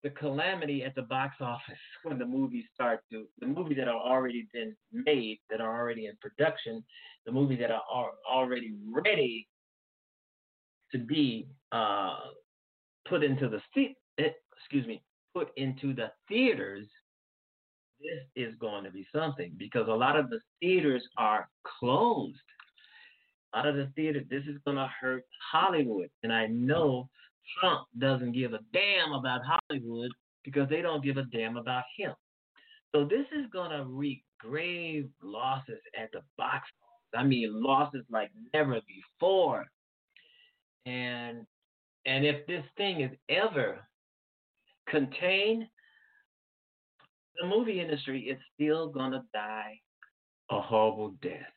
the 0.03 0.09
calamity 0.11 0.83
at 0.83 0.95
the 0.95 1.03
box 1.03 1.35
office 1.41 1.79
when 2.03 2.17
the 2.17 2.25
movies 2.25 2.65
start 2.73 3.01
to 3.11 3.25
the 3.39 3.47
movies 3.47 3.77
that 3.77 3.87
are 3.87 3.99
already 3.99 4.47
been 4.53 4.75
made, 4.91 5.39
that 5.49 5.61
are 5.61 5.79
already 5.79 6.07
in 6.07 6.13
production, 6.21 6.83
the 7.25 7.31
movies 7.31 7.59
that 7.59 7.71
are, 7.71 8.11
already 8.29 8.73
ready 8.89 9.47
to 10.91 10.97
be 10.97 11.47
uh, 11.71 12.15
put 13.07 13.23
into 13.23 13.47
the 13.47 13.61
eh, 14.19 14.29
excuse 14.57 14.85
me, 14.87 15.01
put 15.35 15.49
into 15.57 15.93
the 15.93 16.11
theaters. 16.27 16.87
This 17.99 18.47
is 18.47 18.55
going 18.59 18.83
to 18.83 18.91
be 18.91 19.05
something 19.15 19.53
because 19.57 19.87
a 19.87 19.93
lot 19.93 20.17
of 20.17 20.29
the 20.29 20.39
theaters 20.59 21.03
are 21.17 21.47
closed 21.79 22.39
A 23.53 23.57
lot 23.57 23.67
of 23.67 23.75
the 23.75 23.91
theaters. 23.95 24.25
This 24.29 24.43
is 24.45 24.57
going 24.65 24.77
to 24.77 24.89
hurt 24.99 25.23
Hollywood. 25.51 26.09
And 26.23 26.33
I 26.33 26.47
know 26.47 27.09
Trump 27.59 27.87
doesn't 27.99 28.33
give 28.33 28.53
a 28.53 28.59
damn 28.73 29.13
about 29.13 29.41
Hollywood 29.45 30.11
because 30.43 30.69
they 30.69 30.81
don't 30.81 31.03
give 31.03 31.17
a 31.17 31.23
damn 31.23 31.57
about 31.57 31.83
him. 31.97 32.13
So 32.93 33.05
this 33.05 33.25
is 33.31 33.49
going 33.51 33.71
to 33.71 33.85
wreak 33.85 34.23
grave 34.39 35.09
losses 35.21 35.79
at 35.97 36.11
the 36.11 36.21
box 36.37 36.67
office. 36.83 37.19
I 37.19 37.23
mean, 37.23 37.61
losses 37.61 38.03
like 38.09 38.31
never 38.53 38.79
before. 38.87 39.65
And 40.85 41.45
and 42.05 42.25
if 42.25 42.45
this 42.47 42.63
thing 42.77 43.01
is 43.01 43.11
ever 43.29 43.79
contained, 44.89 45.65
the 47.39 47.47
movie 47.47 47.79
industry 47.79 48.21
is 48.21 48.37
still 48.55 48.89
going 48.89 49.11
to 49.11 49.23
die 49.33 49.79
a 50.49 50.59
horrible 50.59 51.15
death. 51.21 51.53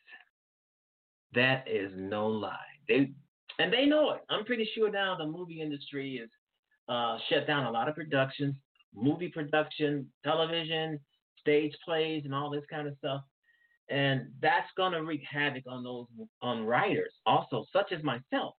That 1.34 1.66
is 1.66 1.90
no 1.96 2.28
lie. 2.28 2.58
They 2.88 3.10
and 3.58 3.72
they 3.72 3.86
know 3.86 4.12
it. 4.12 4.20
I'm 4.30 4.44
pretty 4.44 4.68
sure 4.74 4.90
now 4.90 5.16
the 5.16 5.26
movie 5.26 5.60
industry 5.60 6.16
is 6.16 6.30
uh, 6.88 7.18
shut 7.28 7.46
down 7.46 7.66
a 7.66 7.70
lot 7.70 7.88
of 7.88 7.94
productions, 7.94 8.54
movie 8.94 9.28
production, 9.28 10.06
television, 10.24 11.00
stage 11.40 11.74
plays, 11.84 12.22
and 12.24 12.34
all 12.34 12.50
this 12.50 12.64
kind 12.70 12.88
of 12.88 12.94
stuff. 12.98 13.22
And 13.90 14.28
that's 14.40 14.68
gonna 14.76 15.02
wreak 15.02 15.22
havoc 15.30 15.64
on 15.68 15.84
those 15.84 16.06
on 16.40 16.64
writers, 16.64 17.12
also 17.26 17.66
such 17.72 17.92
as 17.92 18.02
myself. 18.02 18.54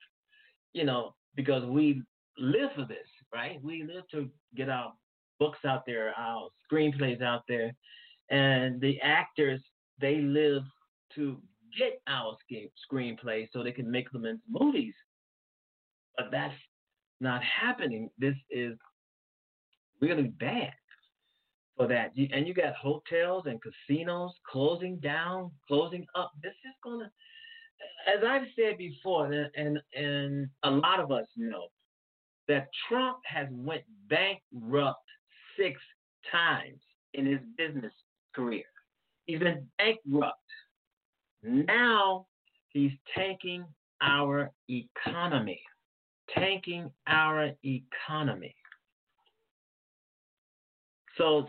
You 0.73 0.83
know, 0.83 1.15
because 1.35 1.63
we 1.65 2.01
live 2.37 2.69
for 2.75 2.85
this, 2.85 3.07
right? 3.33 3.59
We 3.63 3.83
live 3.83 4.03
to 4.11 4.29
get 4.55 4.69
our 4.69 4.93
books 5.39 5.59
out 5.65 5.83
there, 5.85 6.13
our 6.17 6.49
screenplays 6.71 7.21
out 7.21 7.43
there, 7.47 7.73
and 8.29 8.79
the 8.81 8.99
actors 9.01 9.61
they 9.99 10.17
live 10.17 10.63
to 11.15 11.41
get 11.77 12.01
our 12.07 12.35
screenplays 12.91 13.49
so 13.51 13.63
they 13.63 13.71
can 13.71 13.89
make 13.89 14.11
them 14.11 14.25
into 14.25 14.41
movies. 14.49 14.93
But 16.17 16.27
that's 16.31 16.53
not 17.19 17.41
happening. 17.43 18.09
This 18.17 18.35
is 18.49 18.77
really 20.01 20.29
bad 20.39 20.73
for 21.75 21.87
that. 21.87 22.11
And 22.15 22.47
you 22.47 22.53
got 22.53 22.75
hotels 22.75 23.43
and 23.45 23.59
casinos 23.61 24.31
closing 24.49 24.97
down, 24.97 25.51
closing 25.67 26.05
up. 26.15 26.31
This 26.41 26.53
is 26.65 26.73
gonna, 26.83 27.11
as 28.07 28.23
I've 28.27 28.47
said 28.55 28.77
before, 28.77 29.31
and 29.31 29.49
and, 29.55 29.79
and 29.95 30.49
a 30.63 30.71
lot 30.71 30.99
of 30.99 31.11
us 31.11 31.25
know 31.35 31.67
that 32.47 32.67
Trump 32.87 33.17
has 33.25 33.47
went 33.51 33.83
bankrupt 34.09 34.99
six 35.57 35.79
times 36.31 36.79
in 37.13 37.25
his 37.25 37.39
business 37.57 37.93
career. 38.35 38.63
He's 39.25 39.39
been 39.39 39.67
bankrupt. 39.77 40.39
Hmm? 41.45 41.61
Now 41.67 42.27
he's 42.69 42.91
tanking 43.15 43.65
our 44.01 44.51
economy, 44.69 45.61
tanking 46.33 46.91
our 47.07 47.51
economy. 47.63 48.55
So 51.17 51.47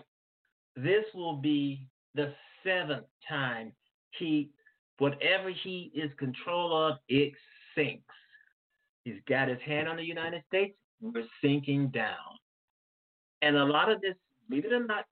this 0.76 1.04
will 1.14 1.36
be 1.36 1.88
the 2.14 2.32
seventh 2.64 3.06
time 3.28 3.72
he, 4.18 4.50
whatever 4.98 5.50
he 5.50 5.90
is 5.94 6.10
control 6.18 6.88
of, 6.88 6.98
it 7.08 7.32
sinks. 7.74 8.02
He's 9.04 9.20
got 9.28 9.48
his 9.48 9.58
hand 9.64 9.88
on 9.88 9.96
the 9.96 10.04
United 10.04 10.42
States. 10.48 10.76
We're 11.00 11.24
sinking 11.42 11.88
down. 11.88 12.14
And 13.42 13.56
a 13.56 13.64
lot 13.64 13.90
of 13.90 14.00
this, 14.00 14.14
believe 14.48 14.64
it 14.64 14.72
or 14.72 14.84
not, 14.84 15.04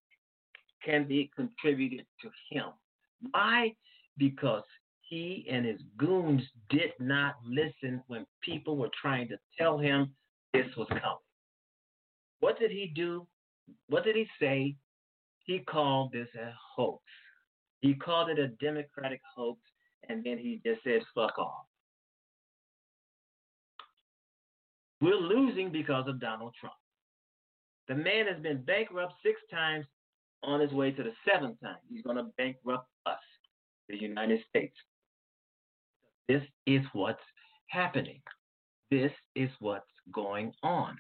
can 0.85 1.07
be 1.07 1.31
contributed 1.37 2.07
to 2.23 2.31
him. 2.51 2.67
Why? 3.31 3.75
Because 4.17 4.63
he 5.01 5.47
and 5.51 5.65
his 5.65 5.81
goons 5.97 6.43
did 6.71 6.93
not 6.99 7.35
listen 7.45 8.03
when 8.07 8.27
people 8.43 8.77
were 8.77 8.91
trying 9.01 9.29
to 9.29 9.37
tell 9.59 9.79
him 9.79 10.15
this 10.53 10.67
was 10.77 10.89
coming. 10.89 11.19
What 12.41 12.59
did 12.59 12.71
he 12.71 12.93
do? 12.95 13.27
What 13.89 14.05
did 14.05 14.17
he 14.17 14.27
say? 14.41 14.77
He 15.45 15.59
called 15.61 16.13
this 16.13 16.29
a 16.41 16.53
hoax. 16.77 17.03
He 17.81 17.95
called 17.95 18.31
it 18.31 18.39
a 18.39 18.49
Democratic 18.49 19.21
hoax, 19.37 19.61
and 20.09 20.25
then 20.25 20.39
he 20.39 20.61
just 20.65 20.83
said, 20.85 21.03
fuck 21.15 21.39
off. 21.39 21.67
We're 25.01 25.17
losing 25.17 25.71
because 25.71 26.09
of 26.09 26.19
Donald 26.21 26.55
Trump. 26.59 26.75
The 27.89 27.95
man 27.95 28.27
has 28.27 28.41
been 28.43 28.63
bankrupt 28.63 29.13
six 29.23 29.39
times 29.51 29.85
on 30.43 30.61
his 30.61 30.73
way 30.73 30.93
to 30.93 31.03
the 31.03 31.13
seventh 31.29 31.61
time. 31.61 31.77
He's 31.91 32.03
going 32.03 32.17
to 32.17 32.25
bankrupt 32.39 32.89
us, 33.05 33.19
the 33.89 33.97
United 33.97 34.41
States. 34.49 34.77
This 36.29 36.43
is 36.67 36.83
what's 36.93 37.23
happening. 37.69 38.21
This 38.91 39.13
is 39.35 39.51
what's 39.61 39.85
going 40.13 40.53
on. 40.63 40.97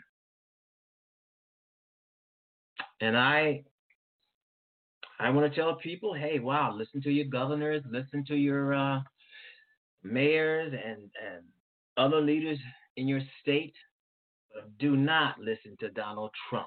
And 3.01 3.16
I 3.16 3.64
I 5.20 5.30
want 5.30 5.53
to 5.53 5.61
tell 5.61 5.76
people, 5.76 6.12
hey, 6.12 6.41
wow, 6.41 6.74
listen 6.74 7.01
to 7.03 7.11
your 7.11 7.26
governors, 7.26 7.82
listen 7.89 8.24
to 8.26 8.35
your 8.35 8.74
uh, 8.74 9.01
mayors 10.03 10.72
and, 10.72 11.03
and 11.03 11.45
other 11.97 12.20
leaders 12.20 12.59
in 12.97 13.07
your 13.07 13.20
state, 13.41 13.74
but 14.53 14.76
do 14.78 14.97
not 14.97 15.39
listen 15.39 15.76
to 15.80 15.91
Donald 15.91 16.30
Trump. 16.49 16.66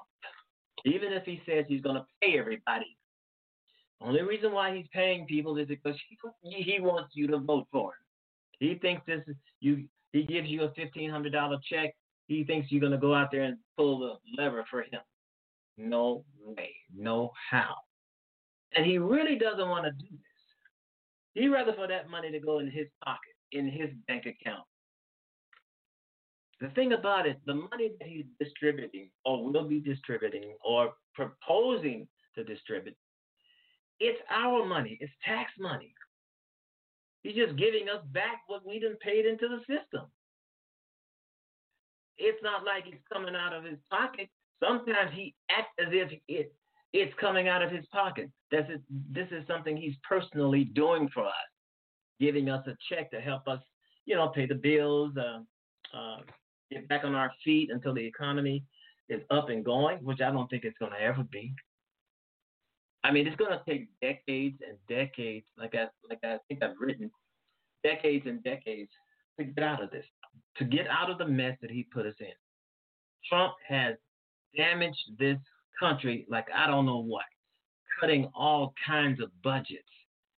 Even 0.86 1.11
if 1.11 1.24
he 1.26 1.41
says 1.45 1.65
he's 1.68 1.82
going 1.82 1.95
to 1.95 2.05
pay 2.22 2.39
everybody. 2.39 2.96
Only 4.01 4.21
reason 4.21 4.51
why 4.51 4.75
he's 4.75 4.87
paying 4.93 5.25
people 5.25 5.57
is 5.57 5.67
because 5.67 5.95
he, 6.41 6.61
he 6.61 6.79
wants 6.79 7.11
you 7.15 7.27
to 7.27 7.39
vote 7.39 7.67
for 7.71 7.91
him. 7.91 7.97
He 8.59 8.75
thinks 8.75 9.03
this 9.05 9.21
is 9.27 9.35
you. 9.59 9.85
He 10.13 10.23
gives 10.23 10.47
you 10.47 10.63
a 10.63 10.71
fifteen 10.73 11.09
hundred 11.09 11.33
dollar 11.33 11.57
check. 11.69 11.95
He 12.27 12.43
thinks 12.43 12.71
you're 12.71 12.81
gonna 12.81 12.97
go 12.97 13.13
out 13.13 13.29
there 13.31 13.43
and 13.43 13.57
pull 13.75 13.99
the 13.99 14.41
lever 14.41 14.65
for 14.69 14.81
him. 14.81 15.01
No 15.77 16.23
way, 16.43 16.71
no 16.95 17.31
how. 17.49 17.75
And 18.75 18.85
he 18.85 18.97
really 18.97 19.37
doesn't 19.37 19.69
want 19.69 19.85
to 19.85 19.91
do 19.91 20.07
this. 20.11 20.19
He'd 21.33 21.49
rather 21.49 21.73
for 21.73 21.87
that 21.87 22.09
money 22.09 22.31
to 22.31 22.39
go 22.39 22.59
in 22.59 22.69
his 22.69 22.87
pocket, 23.03 23.35
in 23.51 23.69
his 23.69 23.89
bank 24.07 24.25
account. 24.25 24.63
The 26.59 26.69
thing 26.69 26.93
about 26.93 27.27
it, 27.27 27.39
the 27.45 27.53
money 27.53 27.91
that 27.99 28.07
he's 28.07 28.25
distributing 28.39 29.09
or 29.23 29.43
will 29.43 29.67
be 29.67 29.79
distributing 29.79 30.55
or 30.65 30.93
proposing 31.13 32.07
to 32.35 32.43
distribute, 32.43 32.95
it's 33.99 34.19
our 34.29 34.65
money. 34.65 34.97
It's 35.01 35.11
tax 35.25 35.51
money. 35.59 35.93
He's 37.23 37.35
just 37.35 37.57
giving 37.57 37.89
us 37.89 38.03
back 38.11 38.41
what 38.47 38.65
we 38.65 38.79
done 38.79 38.95
paid 39.01 39.25
into 39.25 39.47
the 39.47 39.59
system. 39.59 40.07
It's 42.17 42.41
not 42.41 42.63
like 42.63 42.85
it's 42.87 43.03
coming 43.11 43.35
out 43.35 43.53
of 43.53 43.63
his 43.63 43.77
pocket. 43.91 44.29
Sometimes 44.63 45.11
he 45.13 45.35
acts 45.49 45.73
as 45.79 45.89
if 45.91 46.11
it 46.27 46.53
it's 46.93 47.13
coming 47.19 47.47
out 47.47 47.61
of 47.61 47.69
his 47.69 47.85
pocket. 47.87 48.29
This 48.49 48.65
is 48.73 48.79
this 49.11 49.27
is 49.31 49.45
something 49.47 49.75
he's 49.75 49.95
personally 50.07 50.63
doing 50.63 51.09
for 51.13 51.25
us, 51.25 51.33
giving 52.19 52.49
us 52.49 52.65
a 52.67 52.75
check 52.89 53.11
to 53.11 53.19
help 53.19 53.47
us, 53.47 53.59
you 54.05 54.15
know, 54.15 54.29
pay 54.29 54.45
the 54.45 54.55
bills, 54.55 55.11
uh, 55.17 55.39
uh, 55.95 56.17
get 56.71 56.87
back 56.87 57.03
on 57.03 57.13
our 57.13 57.31
feet 57.43 57.69
until 57.71 57.93
the 57.93 58.05
economy 58.05 58.63
is 59.09 59.21
up 59.29 59.49
and 59.49 59.63
going, 59.63 59.97
which 59.97 60.21
I 60.21 60.31
don't 60.31 60.49
think 60.49 60.63
it's 60.63 60.77
going 60.79 60.91
to 60.91 61.01
ever 61.01 61.23
be. 61.31 61.53
I 63.03 63.11
mean, 63.11 63.27
it's 63.27 63.35
going 63.35 63.51
to 63.51 63.61
take 63.69 63.87
decades 64.01 64.57
and 64.67 64.77
decades, 64.89 65.45
like 65.57 65.75
I 65.75 65.87
like 66.09 66.19
I 66.23 66.37
think 66.47 66.63
I've 66.63 66.75
written, 66.79 67.11
decades 67.83 68.25
and 68.27 68.43
decades 68.43 68.89
to 69.39 69.45
get 69.45 69.63
out 69.63 69.83
of 69.83 69.91
this, 69.91 70.05
to 70.57 70.65
get 70.65 70.87
out 70.87 71.09
of 71.09 71.17
the 71.17 71.27
mess 71.27 71.57
that 71.61 71.71
he 71.71 71.83
put 71.83 72.05
us 72.05 72.15
in. 72.19 72.33
Trump 73.29 73.53
has 73.67 73.95
damaged 74.55 74.97
this 75.19 75.37
country 75.79 76.25
like 76.29 76.47
I 76.55 76.67
don't 76.67 76.85
know 76.85 77.01
what, 77.01 77.25
cutting 77.99 78.29
all 78.35 78.73
kinds 78.85 79.21
of 79.21 79.29
budgets. 79.43 79.83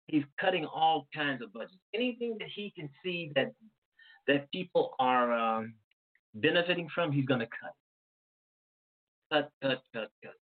He's 0.06 0.24
cutting 0.40 0.64
all 0.64 1.06
kinds 1.14 1.42
of 1.42 1.52
budgets. 1.52 1.76
Anything 1.94 2.36
that 2.38 2.48
he 2.54 2.72
can 2.76 2.88
see 3.04 3.30
that 3.34 3.52
that 4.26 4.50
people 4.50 4.94
are 4.98 5.32
um, 5.32 5.74
benefiting 6.34 6.88
from, 6.94 7.12
he's 7.12 7.24
going 7.24 7.40
to 7.40 7.46
cut. 7.46 7.74
Cut, 9.32 9.50
cut, 9.62 9.82
cut, 9.92 10.10
cut, 10.22 10.34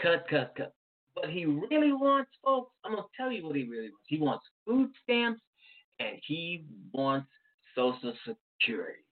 cut, 0.00 0.26
cut, 0.28 0.54
cut. 0.56 0.74
But 1.14 1.30
he 1.30 1.46
really 1.46 1.92
wants, 1.92 2.30
folks, 2.44 2.72
I'm 2.84 2.92
going 2.92 3.02
to 3.02 3.08
tell 3.16 3.32
you 3.32 3.44
what 3.46 3.56
he 3.56 3.64
really 3.64 3.90
wants. 3.90 4.06
He 4.06 4.18
wants 4.18 4.44
food 4.66 4.90
stamps 5.02 5.42
and 5.98 6.16
he 6.26 6.64
wants 6.92 7.28
Social 7.74 8.14
Security. 8.60 9.04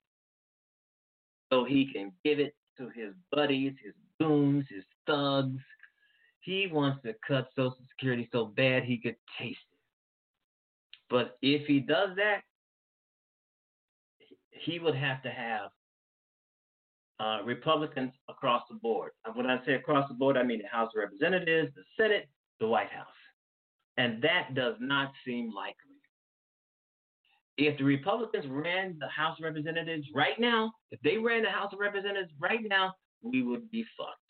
So 1.53 1.64
he 1.64 1.91
can 1.93 2.12
give 2.24 2.39
it 2.39 2.55
to 2.78 2.89
his 2.91 3.12
buddies, 3.32 3.72
his 3.82 3.95
goons, 4.20 4.64
his 4.68 4.84
thugs. 5.07 5.62
He 6.41 6.68
wants 6.70 7.03
to 7.05 7.14
cut 7.26 7.49
Social 7.57 7.76
Security 7.91 8.28
so 8.32 8.47
bad 8.47 8.84
he 8.84 8.99
could 8.99 9.16
taste 9.39 9.59
it. 9.72 9.78
But 11.09 11.39
if 11.43 11.66
he 11.66 11.80
does 11.80 12.11
that, 12.16 12.43
he 14.51 14.78
would 14.78 14.97
have 14.97 15.22
to 15.22 15.30
have 15.30 15.70
uh, 17.19 17.39
Republicans 17.45 18.12
across 18.29 18.62
the 18.69 18.77
board. 18.77 19.12
And 19.25 19.35
when 19.35 19.47
I 19.47 19.64
say 19.64 19.75
across 19.75 20.09
the 20.09 20.14
board, 20.14 20.37
I 20.37 20.43
mean 20.43 20.61
the 20.62 20.69
House 20.69 20.91
of 20.95 21.01
Representatives, 21.01 21.73
the 21.75 21.83
Senate, 21.99 22.29
the 22.61 22.67
White 22.67 22.91
House. 22.91 23.07
And 23.97 24.23
that 24.23 24.55
does 24.55 24.75
not 24.81 25.12
seem 25.25 25.53
likely. 25.55 25.75
If 27.59 27.79
the 27.79 27.85
Republicans 27.85 28.45
ran 28.49 28.99
the 29.01 29.09
House 29.09 29.39
of 29.39 29.45
Representatives 29.45 30.07
right 30.14 30.39
now, 30.39 30.73
if 30.91 31.01
they 31.01 31.17
ran 31.17 31.43
the 31.43 31.49
House 31.49 31.73
of 31.73 31.79
Representatives 31.79 32.31
right 32.39 32.61
now, 32.69 32.93
we 33.23 33.43
would 33.43 33.71
be 33.71 33.85
fucked. 33.97 34.21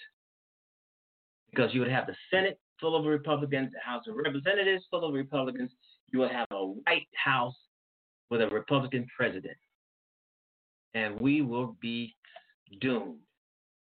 Because 1.50 1.74
you 1.74 1.80
would 1.80 1.90
have 1.90 2.06
the 2.06 2.14
Senate 2.30 2.60
full 2.80 2.94
of 2.94 3.04
Republicans, 3.04 3.72
the 3.72 3.80
House 3.80 4.04
of 4.06 4.14
Representatives 4.14 4.84
full 4.90 5.04
of 5.04 5.12
Republicans. 5.12 5.72
You 6.12 6.20
would 6.20 6.30
have 6.30 6.46
a 6.52 6.64
White 6.64 7.08
House 7.16 7.56
with 8.30 8.42
a 8.42 8.48
Republican 8.48 9.06
president. 9.16 9.56
And 10.94 11.20
we 11.20 11.42
will 11.42 11.76
be 11.80 12.14
doomed. 12.80 13.18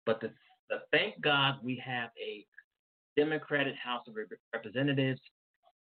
But 0.05 0.20
the, 0.20 0.31
the, 0.70 0.77
thank 0.93 1.20
God 1.20 1.57
we 1.62 1.83
have 1.85 2.11
a 2.20 2.47
Democratic 3.16 3.74
House 3.77 4.07
of 4.09 4.14
Representatives 4.53 5.20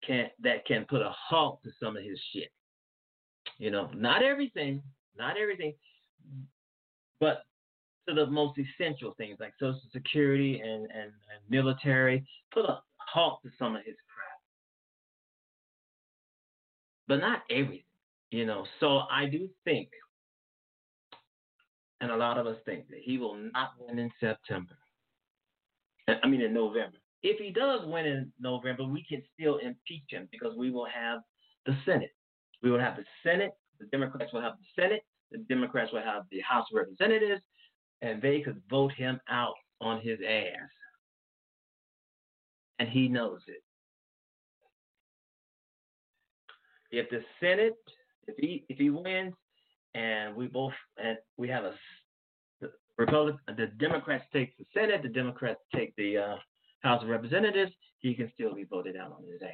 can 0.06 0.28
that 0.42 0.66
can 0.66 0.86
put 0.90 1.02
a 1.02 1.12
halt 1.12 1.62
to 1.64 1.70
some 1.82 1.96
of 1.96 2.04
his 2.04 2.20
shit. 2.34 2.52
You 3.58 3.72
know, 3.72 3.90
not 3.94 4.24
everything, 4.24 4.82
not 5.18 5.38
everything, 5.38 5.74
but 7.20 7.44
to 8.10 8.16
the 8.16 8.26
most 8.26 8.58
essential 8.58 9.14
things 9.18 9.38
like 9.40 9.54
Social 9.60 9.80
Security 9.94 10.60
and, 10.60 10.84
and, 10.84 11.12
and 11.12 11.42
military, 11.50 12.26
put 12.52 12.66
a 12.66 12.82
halt 12.98 13.40
to 13.44 13.50
some 13.60 13.76
of 13.76 13.84
his 13.86 13.96
crap. 14.14 14.40
But 17.08 17.18
not 17.18 17.44
everything, 17.50 17.84
you 18.32 18.46
know. 18.46 18.66
So 18.80 19.02
I 19.12 19.28
do 19.28 19.48
think, 19.66 19.90
and 22.02 22.12
a 22.12 22.18
lot 22.18 22.38
of 22.38 22.48
us 22.48 22.58
think, 22.66 22.88
that 22.90 23.00
he 23.00 23.18
will 23.18 23.36
not 23.36 23.72
win 23.80 24.00
in 24.00 24.12
September. 24.20 24.76
I 26.08 26.28
mean, 26.28 26.42
in 26.42 26.54
November. 26.54 26.98
If 27.24 27.40
he 27.40 27.52
does 27.52 27.82
win 27.86 28.06
in 28.08 28.34
November, 28.40 28.84
we 28.84 29.06
can 29.08 29.22
still 29.34 29.58
impeach 29.58 30.06
him 30.10 30.28
because 30.32 30.58
we 30.58 30.72
will 30.72 30.88
have 30.88 31.20
the 31.68 31.78
Senate. 31.86 32.12
We 32.64 32.72
will 32.72 32.80
have 32.80 32.98
the 32.98 33.06
Senate. 33.24 33.52
The 33.80 33.86
Democrats 33.88 34.34
will 34.34 34.42
have 34.42 34.54
the 34.54 34.82
Senate. 34.82 35.04
The 35.32 35.38
Democrats 35.38 35.94
will 35.94 36.02
have 36.02 36.24
the 36.32 36.42
House 36.42 36.66
of 36.72 36.78
Representatives, 36.78 37.42
and 38.02 38.22
they 38.22 38.42
could 38.42 38.62
vote 38.70 38.92
him 38.94 39.20
out 39.30 39.54
on 39.80 40.02
his 40.02 40.20
ass. 40.28 40.70
And 42.80 42.90
he 42.90 43.08
knows 43.08 43.42
it. 43.48 43.64
If 46.92 47.10
the 47.10 47.24
Senate, 47.40 47.74
if 48.28 48.36
he 48.38 48.66
if 48.68 48.78
he 48.78 48.90
wins, 48.90 49.34
and 49.96 50.36
we 50.36 50.48
both 50.48 50.74
and 51.02 51.18
we 51.38 51.48
have 51.50 51.64
a 51.64 51.74
the 52.62 52.72
Republic, 52.98 53.36
the 53.48 53.68
Democrats 53.80 54.26
take 54.32 54.58
the 54.58 54.66
Senate, 54.74 55.02
the 55.02 55.10
Democrats 55.10 55.60
take 55.76 55.96
the 55.96 56.18
uh, 56.18 56.36
House 56.82 57.04
of 57.04 57.10
Representatives, 57.10 57.72
he 58.00 58.14
can 58.14 58.32
still 58.34 58.54
be 58.54 58.64
voted 58.64 58.96
out 58.96 59.12
on 59.12 59.24
his 59.32 59.42
ass. 59.42 59.50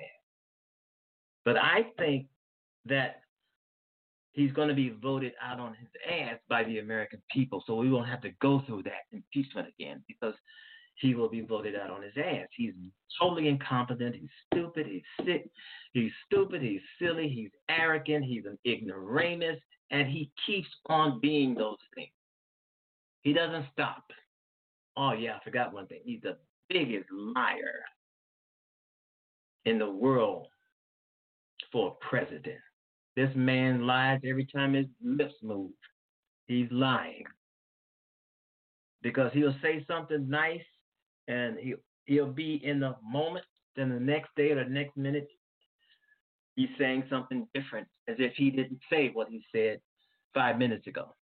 But 1.45 1.57
I 1.57 1.87
think 1.97 2.27
that 2.85 3.21
he's 4.31 4.51
going 4.51 4.69
to 4.69 4.75
be 4.75 4.89
voted 5.01 5.33
out 5.41 5.59
on 5.59 5.75
his 5.75 5.89
ass 6.09 6.37
by 6.49 6.63
the 6.63 6.79
American 6.79 7.21
people, 7.31 7.63
so 7.65 7.75
we 7.75 7.89
won't 7.89 8.07
have 8.07 8.21
to 8.21 8.31
go 8.41 8.61
through 8.65 8.83
that 8.83 9.05
impeachment 9.11 9.67
again 9.67 10.03
because 10.07 10.35
he 10.95 11.13
will 11.13 11.29
be 11.29 11.41
voted 11.41 11.75
out 11.75 11.89
on 11.89 12.01
his 12.01 12.13
ass. 12.17 12.47
He's 12.55 12.73
totally 13.19 13.47
incompetent. 13.47 14.15
He's 14.15 14.29
stupid. 14.51 14.87
He's 14.87 15.25
sick. 15.25 15.49
He's 15.93 16.11
stupid. 16.25 16.61
He's 16.61 16.81
silly. 16.99 17.29
He's 17.29 17.51
arrogant. 17.69 18.25
He's 18.25 18.45
an 18.45 18.57
ignoramus, 18.65 19.59
and 19.91 20.07
he 20.07 20.31
keeps 20.45 20.67
on 20.87 21.19
being 21.19 21.55
those 21.55 21.77
things. 21.95 22.09
He 23.21 23.33
doesn't 23.33 23.65
stop. 23.73 24.03
Oh 24.95 25.13
yeah, 25.13 25.37
I 25.39 25.43
forgot 25.43 25.73
one 25.73 25.87
thing. 25.87 26.01
He's 26.03 26.21
the 26.21 26.37
biggest 26.69 27.05
liar 27.11 27.83
in 29.65 29.79
the 29.79 29.89
world 29.89 30.47
for 31.71 31.89
a 31.89 32.05
president. 32.09 32.59
This 33.15 33.29
man 33.35 33.85
lies 33.85 34.21
every 34.23 34.45
time 34.45 34.73
his 34.73 34.85
lips 35.03 35.33
move. 35.41 35.71
He's 36.47 36.67
lying. 36.71 37.23
Because 39.01 39.31
he'll 39.33 39.55
say 39.61 39.83
something 39.87 40.29
nice 40.29 40.61
and 41.27 41.57
he 41.59 41.75
he'll 42.05 42.31
be 42.31 42.61
in 42.63 42.79
the 42.79 42.95
moment, 43.03 43.45
then 43.75 43.89
the 43.89 43.99
next 43.99 44.29
day 44.35 44.51
or 44.51 44.63
the 44.63 44.69
next 44.69 44.95
minute 44.97 45.27
he's 46.57 46.69
saying 46.77 47.03
something 47.09 47.47
different 47.53 47.87
as 48.09 48.17
if 48.19 48.33
he 48.35 48.49
didn't 48.49 48.79
say 48.91 49.11
what 49.13 49.29
he 49.29 49.45
said 49.55 49.79
five 50.33 50.57
minutes 50.57 50.87
ago. 50.87 51.15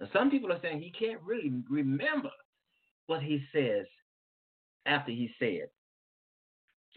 Now, 0.00 0.08
some 0.14 0.30
people 0.30 0.50
are 0.50 0.60
saying 0.62 0.80
he 0.80 0.92
can't 0.92 1.20
really 1.22 1.52
remember 1.68 2.30
what 3.06 3.22
he 3.22 3.42
says 3.52 3.84
after 4.86 5.10
he 5.10 5.30
said. 5.38 5.68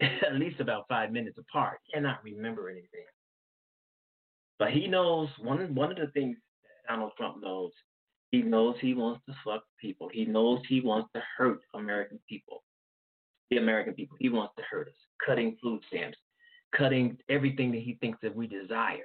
At 0.26 0.36
least 0.36 0.60
about 0.60 0.86
five 0.88 1.12
minutes 1.12 1.36
apart. 1.38 1.80
Cannot 1.92 2.24
remember 2.24 2.70
anything. 2.70 3.04
But 4.58 4.70
he 4.70 4.86
knows 4.86 5.28
one 5.40 5.74
one 5.74 5.90
of 5.90 5.98
the 5.98 6.06
things 6.12 6.36
Donald 6.88 7.12
Trump 7.16 7.42
knows. 7.42 7.72
He 8.30 8.42
knows 8.42 8.76
he 8.80 8.94
wants 8.94 9.20
to 9.28 9.34
fuck 9.44 9.62
people. 9.80 10.08
He 10.12 10.24
knows 10.24 10.60
he 10.68 10.80
wants 10.80 11.10
to 11.14 11.22
hurt 11.36 11.60
American 11.74 12.18
people. 12.28 12.62
The 13.50 13.58
American 13.58 13.94
people. 13.94 14.16
He 14.20 14.28
wants 14.28 14.54
to 14.56 14.62
hurt 14.68 14.88
us. 14.88 14.94
Cutting 15.24 15.56
food 15.62 15.80
stamps, 15.88 16.18
cutting 16.76 17.16
everything 17.28 17.72
that 17.72 17.82
he 17.82 17.96
thinks 18.00 18.18
that 18.22 18.34
we 18.34 18.46
desire. 18.46 19.02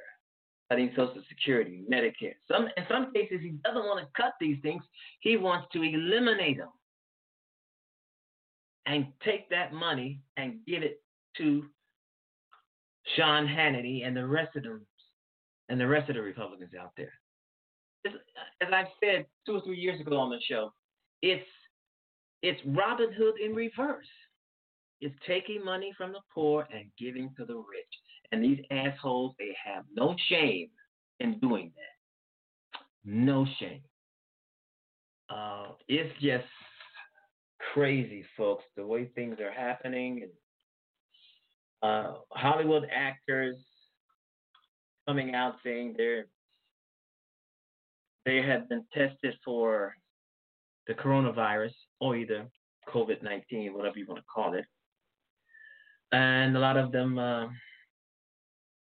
Cutting 0.69 0.91
Social 0.95 1.23
Security, 1.27 1.83
Medicare. 1.91 2.35
Some 2.49 2.67
in 2.77 2.83
some 2.87 3.11
cases 3.11 3.39
he 3.41 3.53
doesn't 3.63 3.85
want 3.85 4.05
to 4.05 4.21
cut 4.21 4.33
these 4.39 4.57
things. 4.61 4.83
He 5.19 5.35
wants 5.35 5.67
to 5.73 5.81
eliminate 5.81 6.57
them 6.57 6.69
and 8.85 9.07
take 9.23 9.49
that 9.49 9.73
money 9.73 10.21
and 10.37 10.59
give 10.67 10.83
it 10.83 11.01
to 11.37 11.65
Sean 13.15 13.47
Hannity 13.47 14.05
and 14.05 14.15
the 14.15 14.25
rest 14.25 14.55
of 14.55 14.63
them 14.63 14.85
and 15.69 15.79
the 15.79 15.87
rest 15.87 16.09
of 16.09 16.15
the 16.15 16.21
Republicans 16.21 16.71
out 16.79 16.91
there. 16.97 17.13
It's, 18.03 18.15
as 18.61 18.69
I've 18.73 18.87
said 19.03 19.25
two 19.45 19.55
or 19.55 19.61
three 19.61 19.77
years 19.77 19.99
ago 19.99 20.17
on 20.17 20.29
the 20.29 20.39
show, 20.47 20.71
it's 21.21 21.45
it's 22.41 22.61
Robin 22.65 23.11
Hood 23.11 23.35
in 23.43 23.53
reverse. 23.53 24.07
It's 25.01 25.15
taking 25.25 25.63
money 25.63 25.93
from 25.97 26.11
the 26.11 26.19
poor 26.33 26.67
and 26.73 26.85
giving 26.97 27.33
to 27.37 27.45
the 27.45 27.55
rich. 27.55 27.93
And 28.31 28.43
these 28.43 28.59
assholes, 28.69 29.33
they 29.39 29.55
have 29.65 29.85
no 29.95 30.15
shame 30.27 30.69
in 31.19 31.39
doing 31.39 31.71
that. 31.75 32.81
No 33.05 33.45
shame. 33.59 33.81
Uh, 35.29 35.69
it's 35.87 36.13
just 36.21 36.45
crazy, 37.73 38.25
folks, 38.35 38.63
the 38.75 38.85
way 38.85 39.09
things 39.15 39.39
are 39.39 39.51
happening. 39.51 40.23
And 40.23 40.31
uh, 41.81 42.13
Hollywood 42.31 42.87
actors 42.93 43.55
coming 45.07 45.33
out 45.33 45.55
saying 45.63 45.95
they're 45.97 46.25
they 48.25 48.43
have 48.43 48.69
been 48.69 48.83
tested 48.93 49.33
for 49.43 49.95
the 50.87 50.93
coronavirus 50.93 51.73
or 51.99 52.15
either 52.15 52.45
COVID 52.93 53.23
nineteen, 53.23 53.73
whatever 53.73 53.97
you 53.97 54.05
want 54.07 54.19
to 54.19 54.25
call 54.33 54.53
it, 54.53 54.65
and 56.11 56.55
a 56.55 56.59
lot 56.59 56.77
of 56.77 56.91
them 56.91 57.17
uh, 57.17 57.47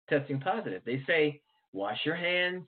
testing 0.08 0.40
positive. 0.40 0.82
They 0.84 1.02
say 1.06 1.40
wash 1.72 1.98
your 2.04 2.16
hands, 2.16 2.64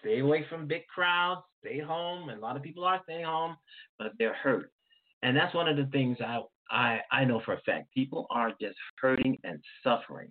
stay 0.00 0.20
away 0.20 0.46
from 0.48 0.66
big 0.66 0.86
crowds, 0.86 1.42
stay 1.64 1.80
home. 1.80 2.28
And 2.28 2.38
a 2.38 2.42
lot 2.42 2.56
of 2.56 2.62
people 2.62 2.84
are 2.84 3.00
staying 3.04 3.24
home, 3.24 3.56
but 3.98 4.12
they're 4.18 4.34
hurt, 4.34 4.70
and 5.22 5.36
that's 5.36 5.54
one 5.54 5.68
of 5.68 5.76
the 5.76 5.86
things 5.86 6.18
I 6.20 6.40
I 6.70 7.00
I 7.10 7.24
know 7.24 7.40
for 7.44 7.54
a 7.54 7.60
fact. 7.62 7.92
People 7.94 8.26
are 8.30 8.52
just 8.60 8.76
hurting 9.00 9.38
and 9.44 9.60
suffering 9.84 10.30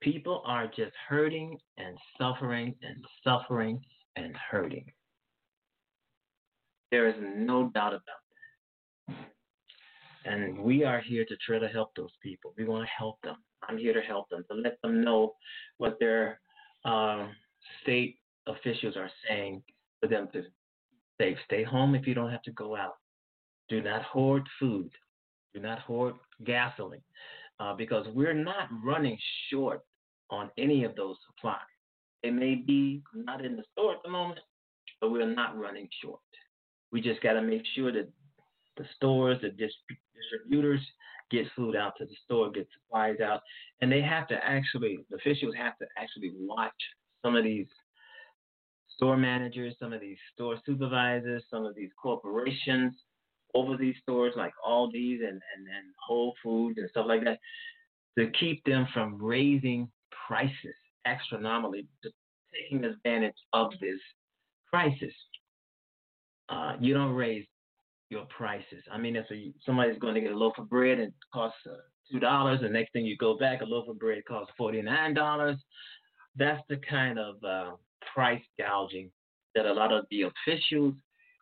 people 0.00 0.42
are 0.44 0.66
just 0.66 0.92
hurting 1.08 1.58
and 1.78 1.96
suffering 2.18 2.74
and 2.82 3.04
suffering 3.22 3.80
and 4.16 4.34
hurting. 4.50 4.86
There 6.90 7.08
is 7.08 7.14
no 7.20 7.70
doubt 7.74 7.92
about. 7.92 8.02
And 10.24 10.58
we 10.58 10.84
are 10.84 11.00
here 11.00 11.24
to 11.24 11.36
try 11.44 11.58
to 11.58 11.68
help 11.68 11.94
those 11.96 12.12
people. 12.22 12.52
We 12.58 12.64
want 12.64 12.84
to 12.84 12.90
help 12.96 13.20
them. 13.22 13.36
I'm 13.68 13.78
here 13.78 13.94
to 13.94 14.00
help 14.00 14.28
them, 14.28 14.44
to 14.50 14.56
let 14.56 14.80
them 14.82 15.02
know 15.02 15.34
what 15.78 15.98
their 15.98 16.40
um, 16.84 17.30
state 17.82 18.18
officials 18.46 18.96
are 18.96 19.10
saying 19.28 19.62
for 20.00 20.08
them 20.08 20.28
to 20.32 20.42
safe. 21.20 21.36
Stay 21.44 21.62
home 21.62 21.94
if 21.94 22.06
you 22.06 22.14
don't 22.14 22.30
have 22.30 22.42
to 22.42 22.52
go 22.52 22.76
out. 22.76 22.96
Do 23.68 23.82
not 23.82 24.02
hoard 24.02 24.48
food. 24.58 24.90
Do 25.54 25.60
not 25.60 25.78
hoard 25.80 26.14
gasoline. 26.44 27.02
Uh, 27.58 27.74
because 27.74 28.06
we're 28.14 28.32
not 28.34 28.68
running 28.82 29.18
short 29.50 29.82
on 30.30 30.50
any 30.56 30.84
of 30.84 30.96
those 30.96 31.16
supplies. 31.26 31.58
They 32.22 32.30
may 32.30 32.54
be 32.54 33.02
not 33.14 33.44
in 33.44 33.56
the 33.56 33.64
store 33.72 33.92
at 33.92 34.02
the 34.02 34.10
moment, 34.10 34.40
but 35.00 35.10
we're 35.10 35.26
not 35.26 35.58
running 35.58 35.88
short. 36.02 36.20
We 36.90 37.00
just 37.00 37.20
got 37.22 37.34
to 37.34 37.42
make 37.42 37.62
sure 37.74 37.92
that 37.92 38.08
the 38.80 38.88
stores, 38.96 39.38
the 39.42 39.50
dis- 39.50 39.72
distributors 40.14 40.80
get 41.30 41.46
food 41.54 41.76
out 41.76 41.92
to 41.98 42.06
the 42.06 42.16
store, 42.24 42.50
get 42.50 42.66
supplies 42.72 43.20
out, 43.20 43.40
and 43.80 43.92
they 43.92 44.00
have 44.00 44.26
to 44.28 44.34
actually, 44.42 44.98
the 45.10 45.16
officials 45.16 45.54
have 45.54 45.76
to 45.78 45.86
actually 45.98 46.32
watch 46.38 46.72
some 47.22 47.36
of 47.36 47.44
these 47.44 47.66
store 48.96 49.16
managers, 49.16 49.74
some 49.78 49.92
of 49.92 50.00
these 50.00 50.18
store 50.32 50.56
supervisors, 50.64 51.44
some 51.50 51.64
of 51.64 51.74
these 51.74 51.90
corporations 52.02 52.94
over 53.54 53.76
these 53.76 53.96
stores 54.02 54.32
like 54.36 54.52
Aldi's 54.66 55.20
and, 55.20 55.28
and, 55.28 55.66
and 55.76 55.86
Whole 56.06 56.34
Foods 56.42 56.78
and 56.78 56.88
stuff 56.90 57.06
like 57.06 57.24
that 57.24 57.38
to 58.18 58.30
keep 58.38 58.64
them 58.64 58.86
from 58.94 59.22
raising 59.22 59.90
prices 60.26 60.74
astronomically, 61.06 61.86
taking 62.52 62.84
advantage 62.84 63.34
of 63.52 63.70
this 63.80 63.98
crisis. 64.68 65.14
Uh, 66.48 66.74
you 66.80 66.94
don't 66.94 67.12
raise 67.12 67.46
your 68.10 68.26
prices. 68.36 68.82
I 68.92 68.98
mean, 68.98 69.16
if 69.16 69.26
somebody's 69.64 69.98
going 69.98 70.14
to 70.14 70.20
get 70.20 70.32
a 70.32 70.36
loaf 70.36 70.54
of 70.58 70.68
bread 70.68 70.98
and 70.98 71.12
costs 71.32 71.58
uh, 71.66 71.76
two 72.10 72.18
dollars, 72.18 72.60
the 72.60 72.68
next 72.68 72.92
thing 72.92 73.06
you 73.06 73.16
go 73.16 73.38
back, 73.38 73.62
a 73.62 73.64
loaf 73.64 73.88
of 73.88 73.98
bread 73.98 74.22
costs 74.26 74.52
forty 74.58 74.82
nine 74.82 75.14
dollars. 75.14 75.56
That's 76.36 76.62
the 76.68 76.76
kind 76.88 77.18
of 77.18 77.42
uh, 77.42 77.72
price 78.12 78.42
gouging 78.58 79.10
that 79.54 79.66
a 79.66 79.72
lot 79.72 79.92
of 79.92 80.04
the 80.10 80.22
officials 80.22 80.94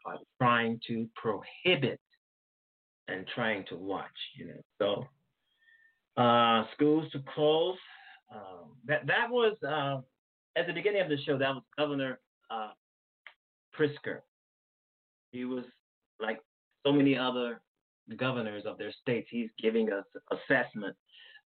are 0.06 0.18
trying 0.40 0.80
to 0.86 1.08
prohibit 1.14 2.00
and 3.08 3.26
trying 3.34 3.64
to 3.70 3.76
watch. 3.76 4.06
You 4.36 4.46
know, 4.48 5.06
so 6.16 6.22
uh, 6.22 6.64
schools 6.74 7.10
to 7.12 7.22
close. 7.34 7.76
Um, 8.30 8.72
that 8.86 9.06
that 9.06 9.30
was 9.30 9.56
uh, 9.66 10.00
at 10.58 10.66
the 10.66 10.74
beginning 10.74 11.00
of 11.00 11.08
the 11.08 11.16
show. 11.24 11.38
That 11.38 11.54
was 11.54 11.62
Governor 11.78 12.18
uh, 12.50 12.72
Pritzker. 13.78 14.20
He 15.32 15.46
was 15.46 15.64
like 16.20 16.40
so 16.84 16.92
many 16.92 17.16
other 17.16 17.60
governors 18.16 18.64
of 18.66 18.78
their 18.78 18.92
states. 18.92 19.28
He's 19.30 19.50
giving 19.60 19.92
us 19.92 20.04
assessment 20.30 20.96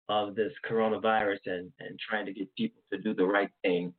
of 0.08 0.34
this 0.34 0.52
coronavirus 0.68 1.38
and 1.46 1.72
and 1.80 1.98
trying 1.98 2.26
to 2.26 2.32
get 2.32 2.54
people 2.56 2.82
to 2.92 2.98
do 2.98 3.14
the 3.14 3.24
right 3.24 3.50
thing 3.62 3.94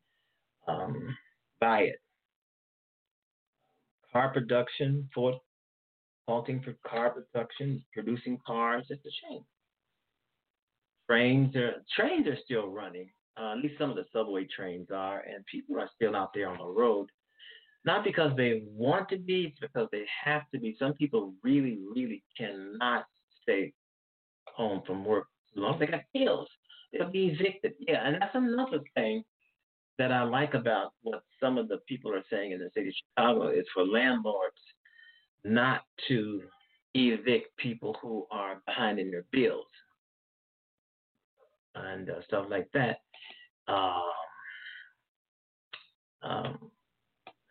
um, 0.68 1.16
by 1.60 1.82
it. 1.82 1.96
Car 4.12 4.30
production, 4.34 5.10
for 5.16 5.40
halting 6.28 6.62
for 6.62 6.76
car 6.88 7.12
production, 7.12 7.84
producing 7.94 8.38
cars. 8.46 8.86
It's 8.90 9.06
a 9.06 9.10
shame. 9.26 9.44
Trains 11.10 11.56
are 11.56 11.76
trains 11.96 12.28
are 12.28 12.38
still 12.44 12.68
running. 12.68 13.10
Uh, 13.40 13.54
at 13.54 13.60
least 13.60 13.76
some 13.80 13.90
of 13.90 13.96
the 13.96 14.06
subway 14.14 14.46
trains 14.54 14.88
are, 14.94 15.22
and 15.22 15.46
people 15.46 15.80
are 15.80 15.90
still 15.96 16.16
out 16.16 16.32
there 16.34 16.50
on 16.50 16.58
the 16.58 16.66
road. 16.66 17.08
Not 17.84 18.04
because 18.04 18.32
they 18.38 18.64
want 18.68 19.10
to 19.10 19.18
be, 19.18 19.46
it's 19.46 19.60
because 19.60 19.88
they 19.92 20.06
have 20.24 20.44
to 20.54 20.60
be. 20.60 20.76
Some 20.78 20.94
people 20.94 21.34
really, 21.44 21.80
really 21.96 22.24
cannot 22.38 23.06
stay 23.42 23.74
home 24.46 24.82
from 24.86 25.04
work 25.04 25.28
too 25.54 25.62
long. 25.62 25.80
They 25.80 25.88
got 25.88 26.02
bills. 26.14 26.48
They'll 26.94 27.10
be 27.10 27.28
evicted. 27.28 27.74
Yeah, 27.80 28.06
and 28.06 28.22
that's 28.22 28.36
another 28.36 28.80
thing 28.96 29.24
that 29.98 30.12
I 30.12 30.24
like 30.24 30.54
about 30.54 30.94
what 31.02 31.24
some 31.40 31.58
of 31.58 31.68
the 31.68 31.78
people 31.88 32.14
are 32.14 32.24
saying 32.30 32.52
in 32.52 32.60
the 32.60 32.70
city 32.74 32.90
of 32.90 32.94
Chicago 33.16 33.50
is 33.50 33.66
for 33.74 33.86
landlords 33.86 34.58
not 35.44 35.82
to 36.08 36.42
evict 36.94 37.56
people 37.58 37.98
who 38.02 38.26
are 38.32 38.62
behind 38.66 39.00
in 39.00 39.12
their 39.12 39.26
bills 39.32 39.66
and 41.76 42.10
uh, 42.10 42.22
stuff 42.26 42.46
like 42.50 42.70
that. 42.74 42.98
Um, 43.68 44.02
um, 46.24 46.71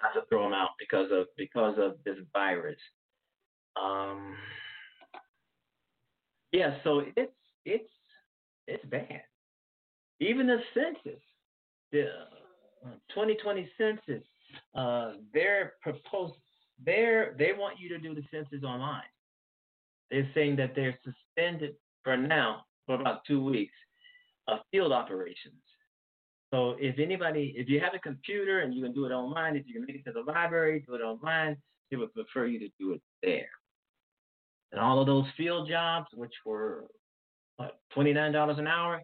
not 0.02 0.14
to 0.14 0.26
throw 0.28 0.44
them 0.44 0.52
out 0.52 0.70
because 0.78 1.08
of 1.12 1.26
because 1.36 1.76
of 1.78 1.96
this 2.04 2.16
virus. 2.32 2.78
Um, 3.80 4.34
yeah, 6.52 6.76
so 6.84 7.02
it's 7.16 7.32
it's 7.64 7.90
it's 8.66 8.84
bad. 8.86 9.22
Even 10.20 10.46
the 10.46 10.58
census, 10.74 11.20
the 11.92 12.02
uh, 12.84 12.90
2020 13.10 13.70
census, 13.78 14.24
uh, 14.74 15.12
they're 15.32 15.74
proposed. 15.82 16.34
They're 16.84 17.34
they 17.38 17.52
want 17.52 17.78
you 17.78 17.88
to 17.90 17.98
do 17.98 18.14
the 18.14 18.22
census 18.30 18.64
online. 18.64 19.02
They're 20.10 20.28
saying 20.34 20.56
that 20.56 20.74
they're 20.74 20.98
suspended 21.04 21.76
for 22.02 22.16
now 22.16 22.64
for 22.86 22.96
about 22.96 23.24
two 23.26 23.42
weeks 23.44 23.74
of 24.48 24.58
field 24.70 24.92
operations. 24.92 25.62
So 26.52 26.76
if 26.80 26.98
anybody, 26.98 27.54
if 27.56 27.68
you 27.68 27.80
have 27.80 27.94
a 27.94 27.98
computer 28.00 28.60
and 28.60 28.74
you 28.74 28.82
can 28.82 28.92
do 28.92 29.06
it 29.06 29.12
online, 29.12 29.54
if 29.56 29.66
you 29.66 29.74
can 29.74 29.84
make 29.86 29.96
it 29.96 30.04
to 30.06 30.12
the 30.12 30.30
library, 30.32 30.82
do 30.86 30.94
it 30.94 31.00
online, 31.00 31.56
they 31.90 31.96
would 31.96 32.12
prefer 32.12 32.46
you 32.46 32.58
to 32.58 32.68
do 32.78 32.92
it 32.92 33.00
there. 33.22 33.48
And 34.72 34.80
all 34.80 35.00
of 35.00 35.06
those 35.06 35.26
field 35.36 35.68
jobs, 35.68 36.08
which 36.14 36.34
were 36.44 36.86
what 37.56 37.78
twenty 37.92 38.12
nine 38.12 38.32
dollars 38.32 38.58
an 38.58 38.66
hour, 38.66 39.02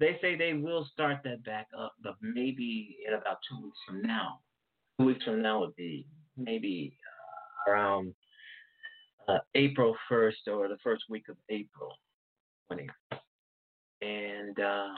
they 0.00 0.18
say 0.20 0.36
they 0.36 0.52
will 0.52 0.86
start 0.92 1.18
that 1.24 1.44
back 1.44 1.66
up, 1.76 1.92
but 2.02 2.14
maybe 2.20 2.98
in 3.06 3.14
about 3.14 3.38
two 3.48 3.62
weeks 3.64 3.78
from 3.86 4.02
now. 4.02 4.40
Two 4.98 5.06
weeks 5.06 5.24
from 5.24 5.42
now 5.42 5.60
would 5.60 5.74
be 5.76 6.06
maybe 6.36 6.96
uh, 7.66 7.70
around 7.70 8.14
uh, 9.28 9.38
April 9.54 9.96
first 10.08 10.46
or 10.46 10.68
the 10.68 10.78
first 10.82 11.04
week 11.08 11.28
of 11.28 11.36
April, 11.48 11.92
twenty. 12.68 12.88
And 14.00 14.58
uh, 14.60 14.94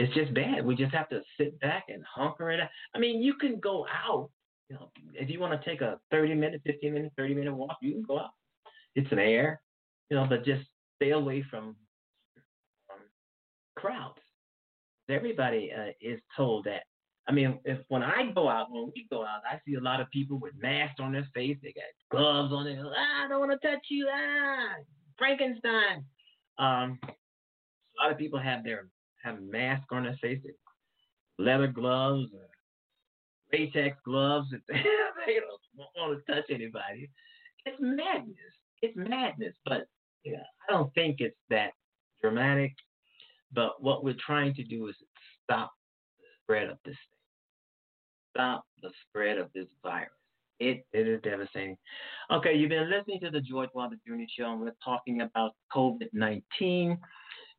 it's 0.00 0.14
just 0.14 0.32
bad. 0.32 0.64
We 0.64 0.74
just 0.74 0.94
have 0.94 1.10
to 1.10 1.20
sit 1.38 1.60
back 1.60 1.84
and 1.88 2.02
hunker 2.04 2.50
it 2.50 2.60
out. 2.60 2.70
I 2.94 2.98
mean, 2.98 3.22
you 3.22 3.34
can 3.34 3.60
go 3.60 3.86
out. 3.86 4.30
You 4.68 4.76
know, 4.76 4.90
if 5.14 5.28
you 5.28 5.38
want 5.38 5.60
to 5.60 5.68
take 5.68 5.82
a 5.82 5.98
30 6.10 6.34
minute, 6.34 6.62
15 6.64 6.94
minute, 6.94 7.12
30 7.18 7.34
minute 7.34 7.54
walk, 7.54 7.76
you 7.82 7.92
can 7.92 8.02
go 8.02 8.18
out. 8.18 8.30
It's 8.94 9.10
an 9.12 9.18
air, 9.18 9.60
you 10.08 10.16
know, 10.16 10.26
but 10.26 10.44
just 10.44 10.62
stay 10.96 11.10
away 11.10 11.44
from 11.50 11.76
um, 12.90 13.00
crowds. 13.76 14.18
Everybody 15.08 15.70
uh, 15.76 15.92
is 16.00 16.20
told 16.36 16.64
that. 16.64 16.84
I 17.28 17.32
mean, 17.32 17.58
if 17.64 17.78
when 17.88 18.02
I 18.02 18.30
go 18.34 18.48
out, 18.48 18.70
when 18.70 18.90
we 18.94 19.06
go 19.10 19.22
out, 19.22 19.42
I 19.48 19.60
see 19.66 19.74
a 19.74 19.80
lot 19.80 20.00
of 20.00 20.10
people 20.10 20.38
with 20.38 20.54
masks 20.56 21.00
on 21.00 21.12
their 21.12 21.28
face. 21.34 21.58
They 21.62 21.72
got 21.72 21.84
gloves 22.10 22.52
on 22.52 22.64
their. 22.64 22.82
Ah, 22.86 23.26
I 23.26 23.28
don't 23.28 23.40
want 23.40 23.60
to 23.60 23.68
touch 23.68 23.84
you. 23.90 24.08
Ah, 24.10 24.76
Frankenstein. 25.18 26.04
Um, 26.58 26.98
a 27.02 28.02
lot 28.02 28.12
of 28.12 28.18
people 28.18 28.38
have 28.38 28.64
their 28.64 28.86
have 29.22 29.42
masks 29.42 29.86
on 29.90 30.04
their 30.04 30.16
faces, 30.20 30.54
leather 31.38 31.66
gloves, 31.66 32.28
latex 33.52 33.96
gloves. 34.04 34.48
They 35.26 35.34
don't 35.34 36.08
want 36.08 36.26
to 36.26 36.32
touch 36.32 36.46
anybody, 36.50 37.10
it's 37.66 37.76
madness. 37.78 38.36
It's 38.82 38.96
madness. 38.96 39.54
But 39.64 39.86
yeah, 40.24 40.42
I 40.68 40.72
don't 40.72 40.92
think 40.94 41.16
it's 41.20 41.36
that 41.50 41.72
dramatic. 42.20 42.72
But 43.52 43.82
what 43.82 44.04
we're 44.04 44.16
trying 44.24 44.54
to 44.54 44.64
do 44.64 44.88
is 44.88 44.96
stop 45.44 45.72
the 46.18 46.26
spread 46.42 46.70
of 46.70 46.78
this 46.84 46.94
thing. 46.94 48.36
Stop 48.36 48.64
the 48.82 48.90
spread 49.08 49.38
of 49.38 49.50
this 49.54 49.66
virus. 49.82 50.08
It, 50.60 50.84
it 50.92 51.08
is 51.08 51.20
devastating. 51.22 51.76
Okay, 52.30 52.54
you've 52.54 52.68
been 52.68 52.90
listening 52.90 53.18
to 53.20 53.30
the 53.30 53.40
George 53.40 53.70
Wilder 53.74 53.96
Jr. 54.06 54.24
Show, 54.28 54.52
and 54.52 54.60
we're 54.60 54.72
talking 54.84 55.22
about 55.22 55.52
COVID 55.74 56.08
19. 56.12 56.98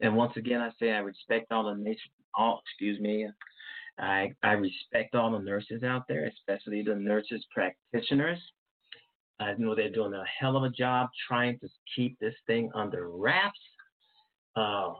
And 0.01 0.15
once 0.15 0.33
again, 0.35 0.61
I 0.61 0.71
say 0.79 0.91
I 0.91 0.99
respect 0.99 1.51
all 1.51 1.63
the 1.63 1.75
nation, 1.75 2.11
all 2.35 2.61
excuse 2.65 2.99
me, 2.99 3.27
I 3.99 4.33
I 4.41 4.53
respect 4.53 5.15
all 5.15 5.31
the 5.31 5.39
nurses 5.39 5.83
out 5.83 6.07
there, 6.07 6.25
especially 6.25 6.81
the 6.81 6.95
nurses 6.95 7.45
practitioners. 7.53 8.39
I 9.39 9.53
know 9.57 9.75
they're 9.75 9.89
doing 9.91 10.13
a 10.13 10.23
hell 10.39 10.57
of 10.57 10.63
a 10.63 10.69
job 10.69 11.09
trying 11.27 11.59
to 11.59 11.69
keep 11.95 12.19
this 12.19 12.35
thing 12.45 12.71
under 12.75 13.09
wraps. 13.09 13.59
Uh, 14.55 14.93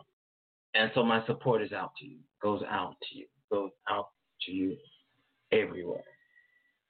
and 0.73 0.91
so 0.95 1.03
my 1.03 1.25
support 1.27 1.61
is 1.61 1.73
out 1.73 1.91
to 1.99 2.05
you, 2.05 2.17
goes 2.41 2.61
out 2.67 2.95
to 3.03 3.17
you, 3.17 3.25
goes 3.51 3.71
out 3.89 4.07
to 4.45 4.51
you 4.51 4.77
everywhere. 5.51 6.03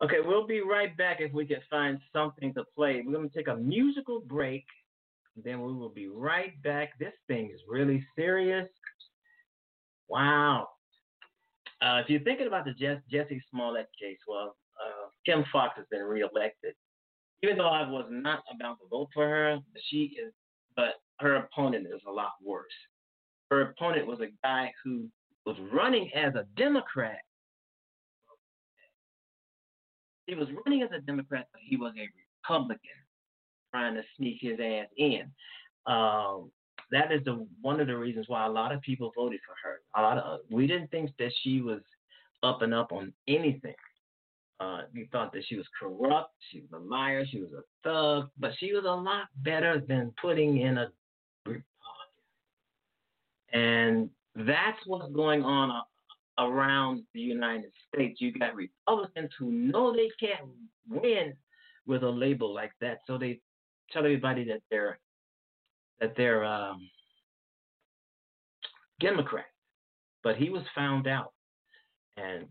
Okay, 0.03 0.17
we'll 0.23 0.47
be 0.47 0.61
right 0.61 0.95
back 0.97 1.17
if 1.19 1.31
we 1.33 1.45
can 1.45 1.59
find 1.69 1.99
something 2.13 2.53
to 2.53 2.63
play. 2.75 3.03
We're 3.05 3.13
going 3.13 3.29
to 3.29 3.37
take 3.37 3.47
a 3.47 3.55
musical 3.55 4.21
break 4.21 4.65
then 5.35 5.61
we 5.61 5.73
will 5.73 5.89
be 5.89 6.07
right 6.07 6.61
back. 6.63 6.97
This 6.99 7.13
thing 7.27 7.51
is 7.53 7.61
really 7.67 8.05
serious. 8.15 8.67
Wow. 10.09 10.67
Uh, 11.81 12.01
if 12.03 12.09
you're 12.09 12.21
thinking 12.21 12.47
about 12.47 12.65
the 12.65 12.73
Jess, 12.73 12.97
Jussie 13.11 13.41
Smollett 13.49 13.87
case, 13.99 14.19
well, 14.27 14.55
uh, 14.79 15.09
Kim 15.25 15.43
Foxx 15.51 15.73
has 15.77 15.85
been 15.89 16.03
reelected. 16.03 16.73
Even 17.43 17.57
though 17.57 17.69
I 17.69 17.89
was 17.89 18.05
not 18.09 18.43
about 18.53 18.77
to 18.81 18.87
vote 18.89 19.07
for 19.13 19.27
her, 19.27 19.57
she 19.89 20.15
is, 20.23 20.31
but 20.75 20.95
her 21.19 21.37
opponent 21.37 21.87
is 21.87 22.01
a 22.07 22.11
lot 22.11 22.33
worse. 22.43 22.65
Her 23.49 23.61
opponent 23.61 24.05
was 24.05 24.19
a 24.19 24.27
guy 24.43 24.71
who 24.83 25.07
was 25.45 25.55
running 25.73 26.11
as 26.13 26.35
a 26.35 26.45
Democrat. 26.55 27.19
He 30.27 30.35
was 30.35 30.47
running 30.65 30.83
as 30.83 30.89
a 30.95 31.01
Democrat, 31.01 31.47
but 31.51 31.61
he 31.65 31.77
was 31.77 31.93
a 31.97 32.07
Republican 32.43 33.00
trying 33.71 33.95
to 33.95 34.03
sneak 34.17 34.37
his 34.41 34.59
ass 34.59 34.87
in. 34.97 35.23
Um, 35.85 36.51
that 36.91 37.11
is 37.11 37.23
the 37.23 37.45
one 37.61 37.79
of 37.79 37.87
the 37.87 37.97
reasons 37.97 38.25
why 38.27 38.45
a 38.45 38.49
lot 38.49 38.71
of 38.71 38.81
people 38.81 39.11
voted 39.15 39.39
for 39.45 39.55
her. 39.63 39.81
A 39.95 40.01
lot 40.01 40.17
of 40.17 40.41
we 40.49 40.67
didn't 40.67 40.91
think 40.91 41.11
that 41.19 41.31
she 41.41 41.61
was 41.61 41.81
up 42.43 42.61
and 42.61 42.73
up 42.73 42.91
on 42.91 43.13
anything. 43.27 43.75
Uh, 44.59 44.81
we 44.93 45.09
thought 45.11 45.33
that 45.33 45.43
she 45.47 45.55
was 45.55 45.65
corrupt, 45.79 46.35
she 46.51 46.61
was 46.61 46.69
a 46.73 46.77
liar, 46.77 47.25
she 47.25 47.41
was 47.41 47.49
a 47.51 47.63
thug, 47.83 48.29
but 48.37 48.51
she 48.59 48.73
was 48.73 48.83
a 48.85 48.91
lot 48.91 49.25
better 49.37 49.81
than 49.87 50.13
putting 50.21 50.59
in 50.59 50.77
a 50.77 50.91
Republican. 51.45 51.63
And 53.53 54.09
that's 54.35 54.77
what's 54.85 55.11
going 55.13 55.41
on 55.41 55.81
around 56.37 57.03
the 57.15 57.19
United 57.19 57.71
States. 57.87 58.21
You 58.21 58.33
got 58.33 58.53
Republicans 58.53 59.31
who 59.39 59.51
know 59.51 59.93
they 59.93 60.09
can't 60.19 60.47
win 60.87 61.33
with 61.87 62.03
a 62.03 62.09
label 62.09 62.53
like 62.53 62.73
that, 62.81 62.99
so 63.07 63.17
they 63.17 63.39
tell 63.91 64.05
everybody 64.05 64.43
that 64.45 64.61
they're 64.69 64.99
that 65.99 66.15
they're 66.17 66.43
um, 66.43 66.89
Democrat, 68.99 69.45
but 70.23 70.35
he 70.35 70.49
was 70.49 70.63
found 70.75 71.07
out, 71.07 71.33
and 72.17 72.45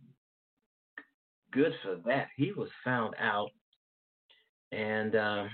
good 1.53 1.73
for 1.83 1.97
that. 2.07 2.29
He 2.37 2.53
was 2.53 2.69
found 2.85 3.15
out, 3.21 3.51
and 4.73 5.15
uh, 5.15 5.45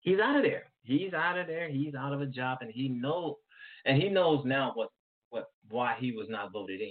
he's 0.00 0.18
out 0.18 0.36
of 0.36 0.42
there. 0.42 0.64
He's 0.82 1.12
out 1.12 1.38
of 1.38 1.46
there. 1.46 1.68
He's 1.68 1.94
out 1.94 2.12
of 2.12 2.20
a 2.20 2.26
job, 2.26 2.58
and 2.60 2.70
he 2.70 2.88
know, 2.88 3.38
and 3.84 4.00
he 4.00 4.08
knows 4.08 4.44
now 4.44 4.72
what 4.74 4.88
what 5.30 5.46
why 5.68 5.96
he 5.98 6.12
was 6.12 6.26
not 6.28 6.52
voted 6.52 6.80
in. 6.80 6.90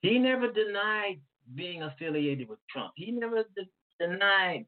He 0.00 0.18
never 0.18 0.50
denied 0.50 1.20
being 1.54 1.82
affiliated 1.82 2.48
with 2.48 2.58
Trump. 2.70 2.92
He 2.96 3.10
never 3.10 3.44
de- 3.56 4.06
denied 4.06 4.66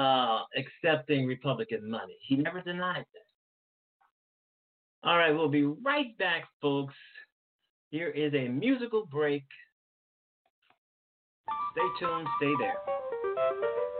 uh, 0.00 0.44
accepting 0.56 1.26
Republican 1.26 1.90
money. 1.90 2.16
He 2.22 2.36
never 2.36 2.62
denied 2.62 3.04
that. 3.12 5.08
All 5.08 5.18
right, 5.18 5.30
we'll 5.30 5.48
be 5.48 5.64
right 5.64 6.16
back, 6.18 6.44
folks. 6.62 6.94
Here 7.90 8.08
is 8.08 8.32
a 8.34 8.48
musical 8.48 9.06
break. 9.06 9.44
Stay 11.72 11.88
tuned, 11.98 12.28
stay 12.38 12.52
there. 12.58 13.99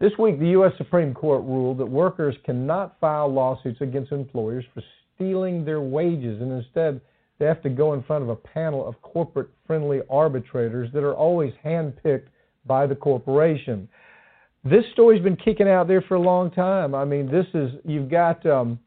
This 0.00 0.12
week, 0.16 0.38
the 0.38 0.50
U.S. 0.50 0.72
Supreme 0.78 1.12
Court 1.12 1.42
ruled 1.42 1.78
that 1.78 1.86
workers 1.86 2.36
cannot 2.44 3.00
file 3.00 3.32
lawsuits 3.32 3.80
against 3.80 4.12
employers 4.12 4.64
for 4.72 4.80
stealing 5.14 5.64
their 5.64 5.80
wages, 5.80 6.40
and 6.40 6.52
instead, 6.52 7.00
they 7.38 7.46
have 7.46 7.62
to 7.62 7.68
go 7.68 7.94
in 7.94 8.04
front 8.04 8.22
of 8.22 8.28
a 8.28 8.36
panel 8.36 8.86
of 8.86 9.00
corporate 9.02 9.48
friendly 9.66 10.00
arbitrators 10.08 10.88
that 10.92 11.02
are 11.02 11.14
always 11.14 11.52
handpicked 11.64 12.28
by 12.64 12.86
the 12.86 12.94
corporation. 12.94 13.88
This 14.62 14.84
story's 14.92 15.22
been 15.22 15.36
kicking 15.36 15.68
out 15.68 15.88
there 15.88 16.02
for 16.02 16.14
a 16.14 16.20
long 16.20 16.52
time. 16.52 16.94
I 16.94 17.04
mean, 17.04 17.28
this 17.28 17.46
is 17.54 17.70
you've 17.84 18.10
got 18.10 18.44
um, 18.46 18.78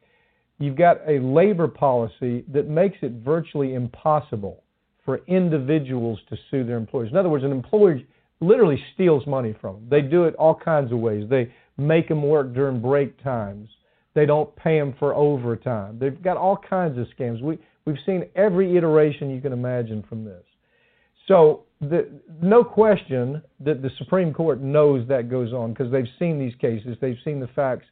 you've 0.60 0.78
got 0.78 0.98
a 1.08 1.20
labor 1.20 1.68
policy 1.68 2.46
that 2.54 2.68
makes 2.68 2.98
it 3.02 3.12
virtually 3.24 3.74
impossible 3.74 4.64
for 5.04 5.22
individuals 5.28 6.20
to 6.30 6.38
sue 6.50 6.64
their 6.64 6.78
employers. 6.78 7.10
In 7.12 7.18
other 7.18 7.30
words, 7.30 7.44
an 7.44 7.52
employer 7.52 8.00
literally 8.42 8.84
steals 8.94 9.26
money 9.26 9.56
from 9.62 9.76
them. 9.76 9.88
They 9.90 10.02
do 10.02 10.26
it 10.26 10.36
all 10.36 10.56
kinds 10.56 10.92
of 10.92 11.00
ways. 11.00 11.30
They 11.30 11.54
make 11.78 12.08
them 12.10 12.24
work 12.24 12.54
during 12.54 12.82
break 12.82 13.22
times. 13.24 13.70
They 14.14 14.26
don't 14.26 14.54
pay 14.58 14.78
them 14.78 14.94
for 15.00 15.14
overtime. 15.16 15.98
They've 16.00 16.22
got 16.22 16.36
all 16.36 16.58
kinds 16.58 16.98
of 16.98 17.08
scams. 17.18 17.42
We 17.42 17.60
we've 17.86 17.98
seen 18.06 18.26
every 18.36 18.76
iteration 18.78 19.30
you 19.30 19.42
can 19.42 19.54
imagine 19.54 20.04
from 20.10 20.26
this. 20.26 20.44
So 21.28 21.64
the, 21.80 22.10
no 22.42 22.64
question 22.64 23.42
that 23.62 23.82
the 23.82 23.90
Supreme 23.98 24.34
Court 24.34 24.62
knows 24.62 25.08
that 25.08 25.30
goes 25.30 25.54
on 25.54 25.74
because 25.74 25.92
they've 25.92 26.06
seen 26.20 26.38
these 26.40 26.56
cases. 26.60 26.98
They've 27.00 27.18
seen 27.24 27.40
the 27.40 27.50
facts 27.56 27.86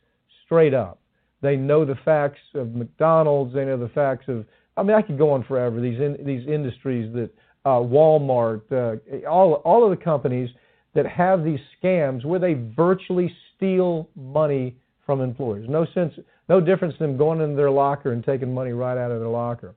straight 0.46 0.74
up. 0.74 1.00
They 1.42 1.56
know 1.56 1.86
the 1.86 1.98
facts 2.04 2.40
of 2.54 2.76
McDonald's. 2.76 3.54
They 3.54 3.66
know 3.66 3.78
the 3.78 3.90
facts 3.90 4.26
of. 4.28 4.46
I 4.76 4.84
mean, 4.84 4.96
I 4.96 5.02
could 5.02 5.18
go 5.18 5.32
on 5.32 5.44
forever. 5.44 5.80
These 5.80 6.00
in, 6.00 6.18
these 6.26 6.48
industries 6.48 7.14
that 7.14 7.30
uh, 7.66 7.80
Walmart, 7.80 8.62
uh, 8.72 9.28
all 9.28 9.54
all 9.66 9.84
of 9.84 9.98
the 9.98 10.04
companies 10.04 10.50
that 10.96 11.06
have 11.06 11.44
these 11.44 11.60
scams 11.82 12.26
where 12.26 12.40
they 12.40 12.54
virtually 12.76 13.34
steal 13.56 14.10
money 14.16 14.76
from 15.06 15.22
employers. 15.22 15.66
No 15.70 15.86
sense, 15.94 16.14
no 16.48 16.60
difference 16.60 16.96
them 17.00 17.18
going 17.18 17.42
into 17.42 17.56
their 17.56 17.72
locker 17.72 18.12
and 18.12 18.24
taking 18.24 18.54
money 18.54 18.72
right 18.72 18.98
out 18.98 19.12
of 19.12 19.20
their 19.20 19.30
locker. 19.30 19.76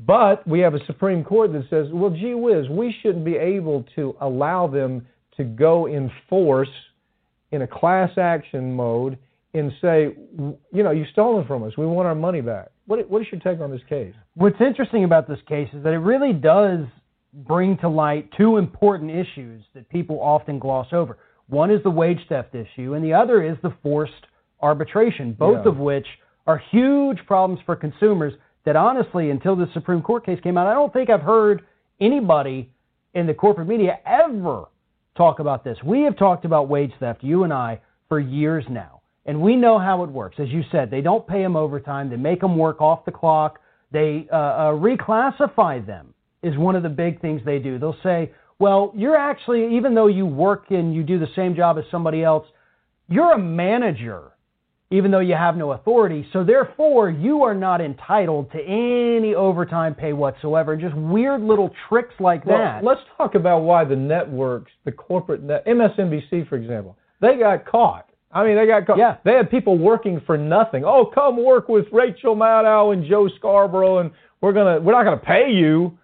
But 0.00 0.46
we 0.48 0.60
have 0.60 0.74
a 0.74 0.84
Supreme 0.86 1.22
Court 1.22 1.52
that 1.52 1.64
says, 1.70 1.86
well, 1.92 2.10
gee 2.10 2.34
whiz, 2.34 2.68
we 2.68 2.94
shouldn't 3.02 3.24
be 3.24 3.36
able 3.36 3.84
to 3.94 4.16
allow 4.20 4.66
them 4.66 5.06
to 5.36 5.44
go 5.44 5.86
in 5.86 6.10
force 6.28 6.68
in 7.52 7.62
a 7.62 7.66
class 7.66 8.10
action 8.18 8.74
mode 8.74 9.16
and 9.54 9.70
say, 9.80 10.16
you 10.72 10.82
know, 10.82 10.90
you've 10.90 11.08
stolen 11.12 11.46
from 11.46 11.62
us. 11.62 11.76
We 11.76 11.86
want 11.86 12.08
our 12.08 12.14
money 12.14 12.40
back. 12.40 12.71
What, 12.86 13.08
what 13.08 13.22
is 13.22 13.28
your 13.30 13.40
take 13.40 13.60
on 13.60 13.70
this 13.70 13.80
case? 13.88 14.14
What's 14.34 14.60
interesting 14.60 15.04
about 15.04 15.28
this 15.28 15.38
case 15.48 15.68
is 15.72 15.82
that 15.84 15.92
it 15.92 15.98
really 15.98 16.32
does 16.32 16.80
bring 17.32 17.78
to 17.78 17.88
light 17.88 18.28
two 18.36 18.56
important 18.56 19.10
issues 19.10 19.62
that 19.74 19.88
people 19.88 20.20
often 20.20 20.58
gloss 20.58 20.88
over. 20.92 21.18
One 21.48 21.70
is 21.70 21.82
the 21.82 21.90
wage 21.90 22.20
theft 22.28 22.54
issue, 22.54 22.94
and 22.94 23.04
the 23.04 23.14
other 23.14 23.42
is 23.42 23.56
the 23.62 23.74
forced 23.82 24.26
arbitration, 24.60 25.32
both 25.32 25.64
Yeah. 25.64 25.70
of 25.70 25.78
which 25.78 26.06
are 26.46 26.58
huge 26.58 27.24
problems 27.26 27.60
for 27.64 27.76
consumers 27.76 28.34
that 28.64 28.76
honestly, 28.76 29.30
until 29.30 29.56
the 29.56 29.66
Supreme 29.72 30.02
Court 30.02 30.24
case 30.24 30.40
came 30.40 30.56
out, 30.56 30.66
I 30.66 30.74
don't 30.74 30.92
think 30.92 31.10
I've 31.10 31.22
heard 31.22 31.62
anybody 32.00 32.70
in 33.14 33.26
the 33.26 33.34
corporate 33.34 33.68
media 33.68 33.98
ever 34.06 34.66
talk 35.16 35.40
about 35.40 35.64
this. 35.64 35.82
We 35.84 36.02
have 36.02 36.16
talked 36.16 36.44
about 36.44 36.68
wage 36.68 36.92
theft, 36.98 37.22
you 37.22 37.44
and 37.44 37.52
I, 37.52 37.80
for 38.08 38.18
years 38.18 38.64
now. 38.68 39.01
And 39.24 39.40
we 39.40 39.56
know 39.56 39.78
how 39.78 40.02
it 40.02 40.10
works. 40.10 40.36
As 40.38 40.48
you 40.48 40.62
said, 40.72 40.90
they 40.90 41.00
don't 41.00 41.26
pay 41.26 41.42
them 41.42 41.56
overtime. 41.56 42.10
They 42.10 42.16
make 42.16 42.40
them 42.40 42.56
work 42.56 42.80
off 42.80 43.04
the 43.04 43.12
clock. 43.12 43.60
They 43.92 44.26
uh, 44.32 44.36
uh, 44.36 44.70
reclassify 44.72 45.86
them 45.86 46.14
is 46.42 46.56
one 46.58 46.74
of 46.74 46.82
the 46.82 46.88
big 46.88 47.20
things 47.20 47.40
they 47.44 47.58
do. 47.60 47.78
They'll 47.78 47.96
say, 48.02 48.32
well, 48.58 48.92
you're 48.96 49.16
actually, 49.16 49.76
even 49.76 49.94
though 49.94 50.08
you 50.08 50.26
work 50.26 50.66
and 50.70 50.94
you 50.94 51.02
do 51.04 51.18
the 51.18 51.28
same 51.36 51.54
job 51.54 51.78
as 51.78 51.84
somebody 51.90 52.24
else, 52.24 52.46
you're 53.08 53.32
a 53.32 53.38
manager 53.38 54.32
even 54.92 55.10
though 55.10 55.20
you 55.20 55.34
have 55.34 55.56
no 55.56 55.72
authority. 55.72 56.26
So 56.34 56.44
therefore, 56.44 57.08
you 57.08 57.42
are 57.44 57.54
not 57.54 57.80
entitled 57.80 58.52
to 58.52 58.58
any 58.60 59.34
overtime 59.34 59.94
pay 59.94 60.12
whatsoever. 60.12 60.74
And 60.74 60.82
Just 60.82 60.94
weird 60.94 61.40
little 61.40 61.70
tricks 61.88 62.12
like 62.20 62.44
Well, 62.44 62.58
that. 62.58 62.84
let's 62.84 63.00
talk 63.16 63.34
about 63.34 63.60
why 63.60 63.84
the 63.86 63.96
networks, 63.96 64.70
the 64.84 64.92
corporate 64.92 65.42
net, 65.42 65.66
MSNBC, 65.66 66.46
for 66.46 66.56
example, 66.56 66.96
they 67.22 67.38
got 67.38 67.64
caught. 67.64 68.06
I 68.32 68.44
mean, 68.44 68.56
they 68.56 68.66
got 68.66 68.86
caught. 68.86 68.98
Yeah. 68.98 69.16
They 69.24 69.32
had 69.32 69.50
people 69.50 69.78
working 69.78 70.20
for 70.26 70.38
nothing. 70.38 70.84
Oh, 70.84 71.10
come 71.12 71.42
work 71.42 71.68
with 71.68 71.86
Rachel 71.92 72.34
Maddow 72.34 72.92
and 72.92 73.04
Joe 73.08 73.28
Scarborough, 73.38 73.98
and 73.98 74.10
we're 74.40 74.52
gonna 74.52 74.80
we're 74.80 74.92
not 74.92 75.04
gonna 75.04 75.16
pay 75.18 75.50
you. 75.50 75.96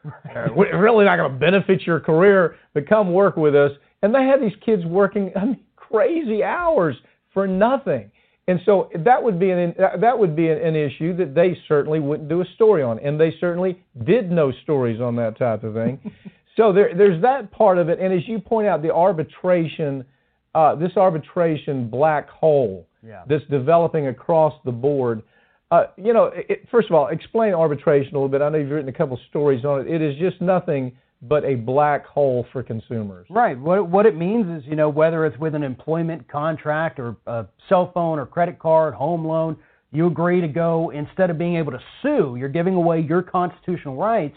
We're 0.55 0.81
really 0.81 1.05
not 1.05 1.17
gonna 1.17 1.39
benefit 1.39 1.83
your 1.87 2.01
career, 2.01 2.57
but 2.75 2.89
come 2.89 3.13
work 3.13 3.37
with 3.37 3.55
us. 3.55 3.73
And 4.03 4.15
they 4.15 4.25
had 4.25 4.41
these 4.41 4.57
kids 4.65 4.85
working 4.85 5.33
I 5.35 5.45
mean, 5.45 5.61
crazy 5.77 6.45
hours 6.45 6.97
for 7.33 7.47
nothing. 7.47 8.11
And 8.49 8.61
so 8.65 8.89
that 9.05 9.23
would 9.23 9.39
be 9.39 9.51
an 9.51 9.75
that 10.01 10.19
would 10.19 10.35
be 10.35 10.49
an 10.49 10.75
issue 10.75 11.15
that 11.19 11.35
they 11.35 11.57
certainly 11.69 12.01
wouldn't 12.01 12.31
do 12.31 12.41
a 12.41 12.45
story 12.55 12.83
on, 12.83 12.99
and 13.01 13.21
they 13.21 13.35
certainly 13.41 13.83
did 14.07 14.31
no 14.31 14.53
stories 14.63 15.03
on 15.03 15.17
that 15.17 15.39
type 15.39 15.65
of 15.65 15.75
thing. 15.75 16.01
so 16.57 16.73
there, 16.73 16.95
there's 16.97 17.21
that 17.21 17.51
part 17.51 17.77
of 17.77 17.91
it, 17.91 17.99
and 18.01 18.11
as 18.13 18.27
you 18.27 18.39
point 18.39 18.67
out, 18.67 18.81
the 18.81 18.93
arbitration, 18.93 20.03
uh, 20.55 20.75
this 20.75 20.93
arbitration 20.97 21.89
black 21.89 22.29
hole 22.29 22.87
Yeah. 23.03 23.23
that's 23.29 23.45
developing 23.51 24.09
across 24.09 24.55
the 24.65 24.73
board. 24.73 25.23
Uh, 25.71 25.85
you 25.97 26.13
know, 26.15 26.31
it, 26.35 26.67
first 26.71 26.89
of 26.89 26.95
all, 26.95 27.09
explain 27.09 27.53
arbitration 27.53 28.13
a 28.15 28.19
little 28.19 28.29
bit. 28.29 28.41
I 28.41 28.49
know 28.49 28.59
you've 28.59 28.71
written 28.71 28.89
a 28.89 28.93
couple 28.93 29.19
stories 29.29 29.65
on 29.65 29.81
it. 29.83 29.87
It 29.89 30.01
is 30.01 30.17
just 30.19 30.41
nothing 30.41 30.97
but 31.21 31.45
a 31.45 31.57
black 31.57 32.07
hole 32.07 32.47
for 32.53 32.63
consumers. 32.63 33.27
Right. 33.29 33.59
What 33.59 33.89
what 33.89 34.07
it 34.07 34.17
means 34.17 34.47
is, 34.63 34.67
you 34.69 34.77
know, 34.77 34.89
whether 34.89 35.27
it's 35.27 35.37
with 35.39 35.55
an 35.55 35.63
employment 35.65 36.27
contract 36.29 36.99
or 36.99 37.17
a 37.27 37.47
cell 37.69 37.91
phone 37.93 38.19
or 38.19 38.25
credit 38.25 38.59
card, 38.59 38.95
home 38.95 39.27
loan, 39.27 39.57
you 39.91 40.07
agree 40.07 40.41
to 40.41 40.49
go 40.49 40.91
instead 40.91 41.29
of 41.29 41.37
being 41.37 41.57
able 41.57 41.73
to 41.73 41.81
sue, 42.03 42.37
you're 42.39 42.49
giving 42.49 42.75
away 42.75 43.01
your 43.01 43.23
constitutional 43.23 43.97
rights. 43.97 44.37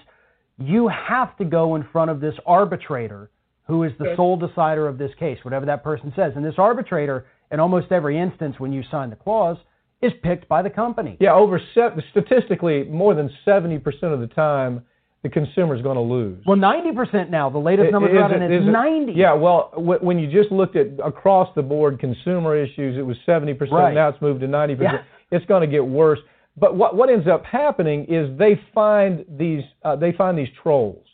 You 0.57 0.87
have 0.89 1.37
to 1.37 1.45
go 1.45 1.75
in 1.75 1.85
front 1.91 2.11
of 2.11 2.19
this 2.19 2.35
arbitrator 2.45 3.29
who 3.71 3.83
is 3.83 3.91
the 3.97 4.13
sole 4.17 4.35
decider 4.35 4.85
of 4.87 4.97
this 4.97 5.11
case, 5.17 5.37
whatever 5.43 5.65
that 5.65 5.81
person 5.81 6.11
says. 6.15 6.33
And 6.35 6.43
this 6.43 6.55
arbitrator, 6.57 7.25
in 7.51 7.59
almost 7.61 7.91
every 7.91 8.19
instance 8.19 8.55
when 8.59 8.73
you 8.73 8.83
sign 8.91 9.09
the 9.09 9.15
clause, 9.15 9.57
is 10.01 10.11
picked 10.23 10.47
by 10.49 10.61
the 10.61 10.69
company. 10.69 11.15
Yeah, 11.21 11.33
over 11.33 11.57
se- 11.73 12.03
statistically, 12.11 12.83
more 12.83 13.13
than 13.15 13.29
70% 13.47 13.81
of 14.13 14.19
the 14.19 14.27
time, 14.27 14.83
the 15.23 15.29
consumer 15.29 15.73
is 15.75 15.81
going 15.81 15.95
to 15.95 16.01
lose. 16.01 16.43
Well, 16.45 16.57
90% 16.57 17.29
now. 17.29 17.49
The 17.49 17.59
latest 17.59 17.87
It- 17.89 17.91
numbers 17.91 18.11
is 18.11 18.17
are 18.17 18.23
out, 18.23 18.33
and 18.33 18.43
it's 18.43 18.61
is 18.63 18.67
it- 18.67 18.71
90. 18.71 19.13
Yeah, 19.13 19.33
well, 19.33 19.71
wh- 19.75 20.03
when 20.03 20.19
you 20.19 20.27
just 20.29 20.51
looked 20.51 20.75
at 20.75 20.87
across 21.03 21.47
the 21.55 21.61
board 21.61 21.99
consumer 21.99 22.55
issues, 22.57 22.97
it 22.97 23.05
was 23.05 23.15
70%. 23.25 23.71
Right. 23.71 23.93
Now 23.93 24.09
it's 24.09 24.21
moved 24.21 24.41
to 24.41 24.47
90%. 24.47 24.81
Yeah. 24.81 25.03
It's 25.37 25.45
going 25.45 25.61
to 25.61 25.67
get 25.67 25.85
worse. 25.85 26.19
But 26.57 26.75
what 26.75 26.97
what 26.97 27.09
ends 27.09 27.27
up 27.27 27.45
happening 27.45 28.05
is 28.09 28.37
they 28.37 28.59
find 28.75 29.23
these 29.37 29.63
uh, 29.85 29.95
they 29.95 30.11
find 30.11 30.37
these 30.37 30.49
trolls. 30.61 31.05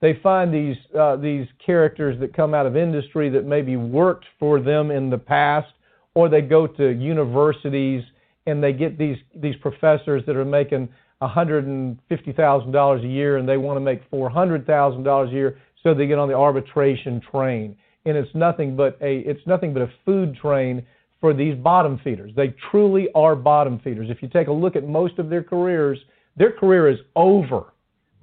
They 0.00 0.14
find 0.22 0.52
these 0.52 0.76
uh, 0.98 1.16
these 1.16 1.46
characters 1.64 2.18
that 2.20 2.34
come 2.34 2.54
out 2.54 2.66
of 2.66 2.76
industry 2.76 3.28
that 3.30 3.44
maybe 3.44 3.76
worked 3.76 4.26
for 4.38 4.60
them 4.60 4.90
in 4.90 5.10
the 5.10 5.18
past, 5.18 5.72
or 6.14 6.28
they 6.28 6.40
go 6.40 6.66
to 6.66 6.88
universities 6.90 8.04
and 8.46 8.62
they 8.62 8.72
get 8.72 8.96
these 8.98 9.18
these 9.34 9.56
professors 9.56 10.22
that 10.26 10.36
are 10.36 10.44
making 10.44 10.88
a 11.20 11.28
$150,000 11.28 13.04
a 13.04 13.08
year 13.08 13.38
and 13.38 13.48
they 13.48 13.56
want 13.56 13.76
to 13.76 13.80
make 13.80 14.08
$400,000 14.08 15.28
a 15.28 15.32
year 15.32 15.58
so 15.82 15.92
they 15.92 16.06
get 16.06 16.16
on 16.16 16.28
the 16.28 16.34
arbitration 16.34 17.20
train 17.32 17.76
and 18.04 18.16
it's 18.16 18.32
nothing 18.34 18.76
but 18.76 18.96
a 19.00 19.18
it's 19.18 19.44
nothing 19.46 19.72
but 19.72 19.82
a 19.82 19.90
food 20.04 20.36
train 20.36 20.84
for 21.20 21.34
these 21.34 21.56
bottom 21.56 22.00
feeders. 22.02 22.32
They 22.36 22.54
truly 22.70 23.08
are 23.14 23.34
bottom 23.34 23.80
feeders. 23.82 24.08
If 24.10 24.22
you 24.22 24.28
take 24.28 24.48
a 24.48 24.52
look 24.52 24.76
at 24.76 24.86
most 24.86 25.18
of 25.18 25.28
their 25.28 25.42
careers, 25.42 25.98
their 26.36 26.52
career 26.52 26.88
is 26.88 26.98
over. 27.16 27.72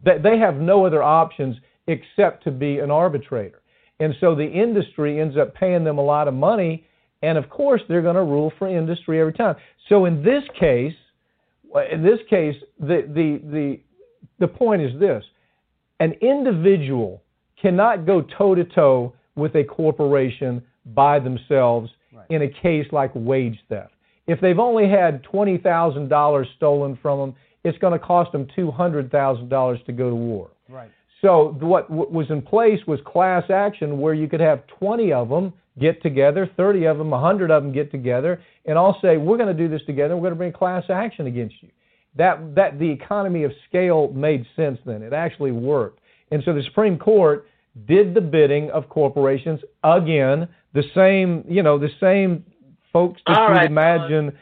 They, 0.06 0.18
they 0.24 0.38
have 0.38 0.56
no 0.56 0.86
other 0.86 1.04
options 1.04 1.58
except 1.88 2.44
to 2.46 2.52
be 2.52 2.80
an 2.80 2.92
arbitrator. 2.92 3.62
And 4.00 4.14
so 4.20 4.36
the 4.36 4.46
industry 4.46 5.20
ends 5.20 5.38
up 5.38 5.56
paying 5.56 5.84
them 5.84 5.98
a 5.98 6.04
lot 6.04 6.28
of 6.28 6.34
money, 6.34 6.86
and 7.22 7.38
of 7.38 7.50
course 7.50 7.82
they're 7.88 8.02
going 8.02 8.16
to 8.16 8.24
rule 8.24 8.52
for 8.58 8.68
industry 8.68 9.20
every 9.20 9.34
time. 9.34 9.56
So 9.90 10.06
in 10.06 10.24
this 10.24 10.44
case, 10.60 10.94
in 11.92 12.04
this 12.04 12.20
case, 12.30 12.56
the 12.80 13.04
the 13.08 13.40
the 13.52 13.80
the 14.40 14.48
point 14.48 14.82
is 14.82 15.00
this: 15.00 15.24
an 16.00 16.14
individual 16.22 17.22
cannot 17.62 18.06
go 18.06 18.22
toe 18.38 18.56
to 18.56 18.64
toe 18.64 19.14
with 19.36 19.56
a 19.56 19.64
corporation 19.64 20.62
by 20.94 21.20
themselves 21.20 21.90
in 22.30 22.42
a 22.44 22.50
case 22.62 22.86
like 22.92 23.12
wage 23.14 23.58
theft. 23.70 23.92
If 24.28 24.42
they've 24.42 24.60
only 24.60 24.90
had 24.90 25.24
twenty 25.24 25.58
thousand 25.58 26.10
dollars 26.10 26.48
stolen 26.58 26.98
from 27.02 27.20
them, 27.20 27.36
it's 27.66 27.78
going 27.80 28.00
to 28.00 28.06
cost 28.06 28.32
them 28.32 28.48
two 28.56 28.72
hundred 28.72 29.12
thousand 29.12 29.50
dollars 29.50 29.80
to 29.88 29.92
go 29.92 30.10
to 30.10 30.16
war. 30.16 30.52
Right. 30.70 30.90
So 31.22 31.58
what 31.60 31.90
what 31.90 32.12
was 32.12 32.30
in 32.30 32.42
place 32.42 32.80
was 32.88 33.00
class 33.06 33.50
action 33.50 34.00
where 34.00 34.14
you 34.14 34.28
could 34.28 34.40
have 34.40 34.66
20 34.80 35.12
of 35.12 35.30
them 35.30 35.54
get 35.80 36.02
together, 36.02 36.50
30 36.56 36.86
of 36.86 36.98
them, 36.98 37.10
100 37.10 37.52
of 37.52 37.64
them 37.64 37.74
get 37.74 37.92
together, 37.92 38.42
and 38.66 38.78
all 38.78 38.98
say 39.02 39.18
we're 39.18 39.38
going 39.38 39.56
to 39.56 39.62
do 39.62 39.68
this 39.68 39.82
together. 39.86 40.16
We're 40.16 40.22
going 40.22 40.34
to 40.34 40.38
bring 40.38 40.54
class 40.54 40.84
action 40.90 41.28
against 41.28 41.56
you. 41.62 41.70
That 42.16 42.56
that 42.56 42.80
the 42.80 42.90
economy 42.90 43.44
of 43.44 43.52
scale 43.68 44.12
made 44.14 44.46
sense 44.56 44.80
then. 44.86 45.02
It 45.02 45.14
actually 45.14 45.52
worked. 45.52 46.00
And 46.32 46.44
so 46.46 46.54
the 46.54 46.64
Supreme 46.64 46.98
Court 46.98 47.48
did 47.88 48.14
the 48.14 48.22
bidding 48.22 48.70
of 48.72 48.88
corporations 48.90 49.60
again. 49.84 50.48
the 50.74 50.84
same, 50.94 51.44
you 51.48 51.64
know, 51.64 51.78
the 51.78 51.90
same 52.00 52.46
folks 52.94 53.22
that 53.28 53.38
All 53.38 53.50
you'd 53.50 53.56
right, 53.56 53.70
imagine. 53.70 54.38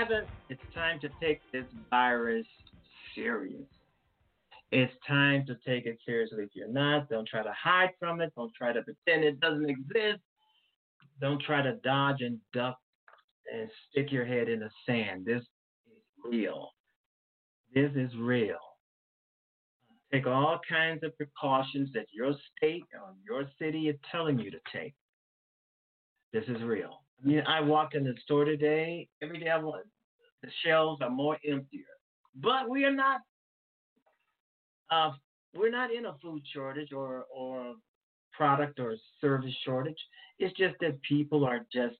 Haven't, 0.00 0.26
it's 0.48 0.62
time 0.74 0.98
to 1.00 1.10
take 1.20 1.40
this 1.52 1.66
virus 1.90 2.46
serious. 3.14 3.66
It's 4.72 4.92
time 5.06 5.44
to 5.46 5.56
take 5.66 5.84
it 5.84 5.98
seriously. 6.06 6.44
If 6.44 6.50
you're 6.54 6.72
not, 6.72 7.08
don't 7.10 7.28
try 7.28 7.42
to 7.42 7.52
hide 7.52 7.90
from 7.98 8.20
it. 8.20 8.32
Don't 8.34 8.52
try 8.56 8.72
to 8.72 8.82
pretend 8.82 9.24
it 9.24 9.40
doesn't 9.40 9.68
exist. 9.68 10.22
Don't 11.20 11.42
try 11.42 11.60
to 11.60 11.76
dodge 11.84 12.20
and 12.20 12.38
duck 12.54 12.78
and 13.52 13.68
stick 13.90 14.10
your 14.10 14.24
head 14.24 14.48
in 14.48 14.60
the 14.60 14.70
sand. 14.86 15.26
This 15.26 15.42
is 15.42 16.02
real. 16.24 16.70
This 17.74 17.90
is 17.94 18.10
real. 18.18 18.56
Take 20.12 20.26
all 20.26 20.60
kinds 20.68 21.02
of 21.02 21.14
precautions 21.16 21.90
that 21.94 22.06
your 22.10 22.32
state 22.56 22.84
or 22.94 23.12
your 23.24 23.48
city 23.60 23.88
is 23.88 23.96
telling 24.10 24.38
you 24.38 24.50
to 24.50 24.58
take. 24.72 24.94
This 26.32 26.44
is 26.48 26.62
real. 26.62 27.02
I 27.22 27.26
mean, 27.26 27.42
I 27.46 27.60
walked 27.60 27.94
in 27.94 28.04
the 28.04 28.14
store 28.22 28.44
today. 28.44 29.08
Every 29.22 29.38
day 29.38 29.50
I 29.50 29.60
the 29.60 30.48
shelves 30.64 31.02
are 31.02 31.10
more 31.10 31.36
emptier. 31.46 31.84
But 32.34 32.68
we 32.68 32.84
are 32.84 32.92
not. 32.92 33.20
Uh, 34.90 35.12
we're 35.54 35.70
not 35.70 35.92
in 35.92 36.06
a 36.06 36.14
food 36.22 36.42
shortage 36.52 36.92
or 36.92 37.24
or 37.34 37.74
product 38.32 38.80
or 38.80 38.96
service 39.20 39.54
shortage. 39.64 39.98
It's 40.38 40.56
just 40.56 40.76
that 40.80 41.00
people 41.02 41.44
are 41.44 41.66
just 41.72 41.96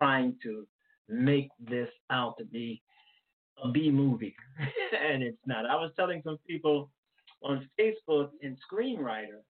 trying 0.00 0.36
to 0.42 0.66
make 1.08 1.48
this 1.58 1.88
out 2.10 2.34
to 2.38 2.44
be 2.44 2.80
a 3.62 3.70
B 3.70 3.90
movie, 3.90 4.34
and 5.10 5.22
it's 5.22 5.38
not. 5.46 5.66
I 5.66 5.74
was 5.74 5.90
telling 5.96 6.22
some 6.24 6.38
people 6.46 6.90
on 7.42 7.68
Facebook 7.78 8.30
and 8.42 8.56
Screenwriter 8.70 9.40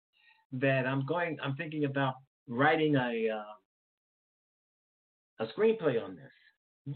that 0.53 0.87
I'm 0.87 1.05
going. 1.07 1.37
I'm 1.43 1.57
thinking 1.57 1.85
about 1.85 2.15
writing 2.49 2.97
a 2.97 3.29
uh, 3.35 3.53
a 5.41 5.47
screenplay 5.47 6.03
on 6.03 6.17
this. 6.17 6.31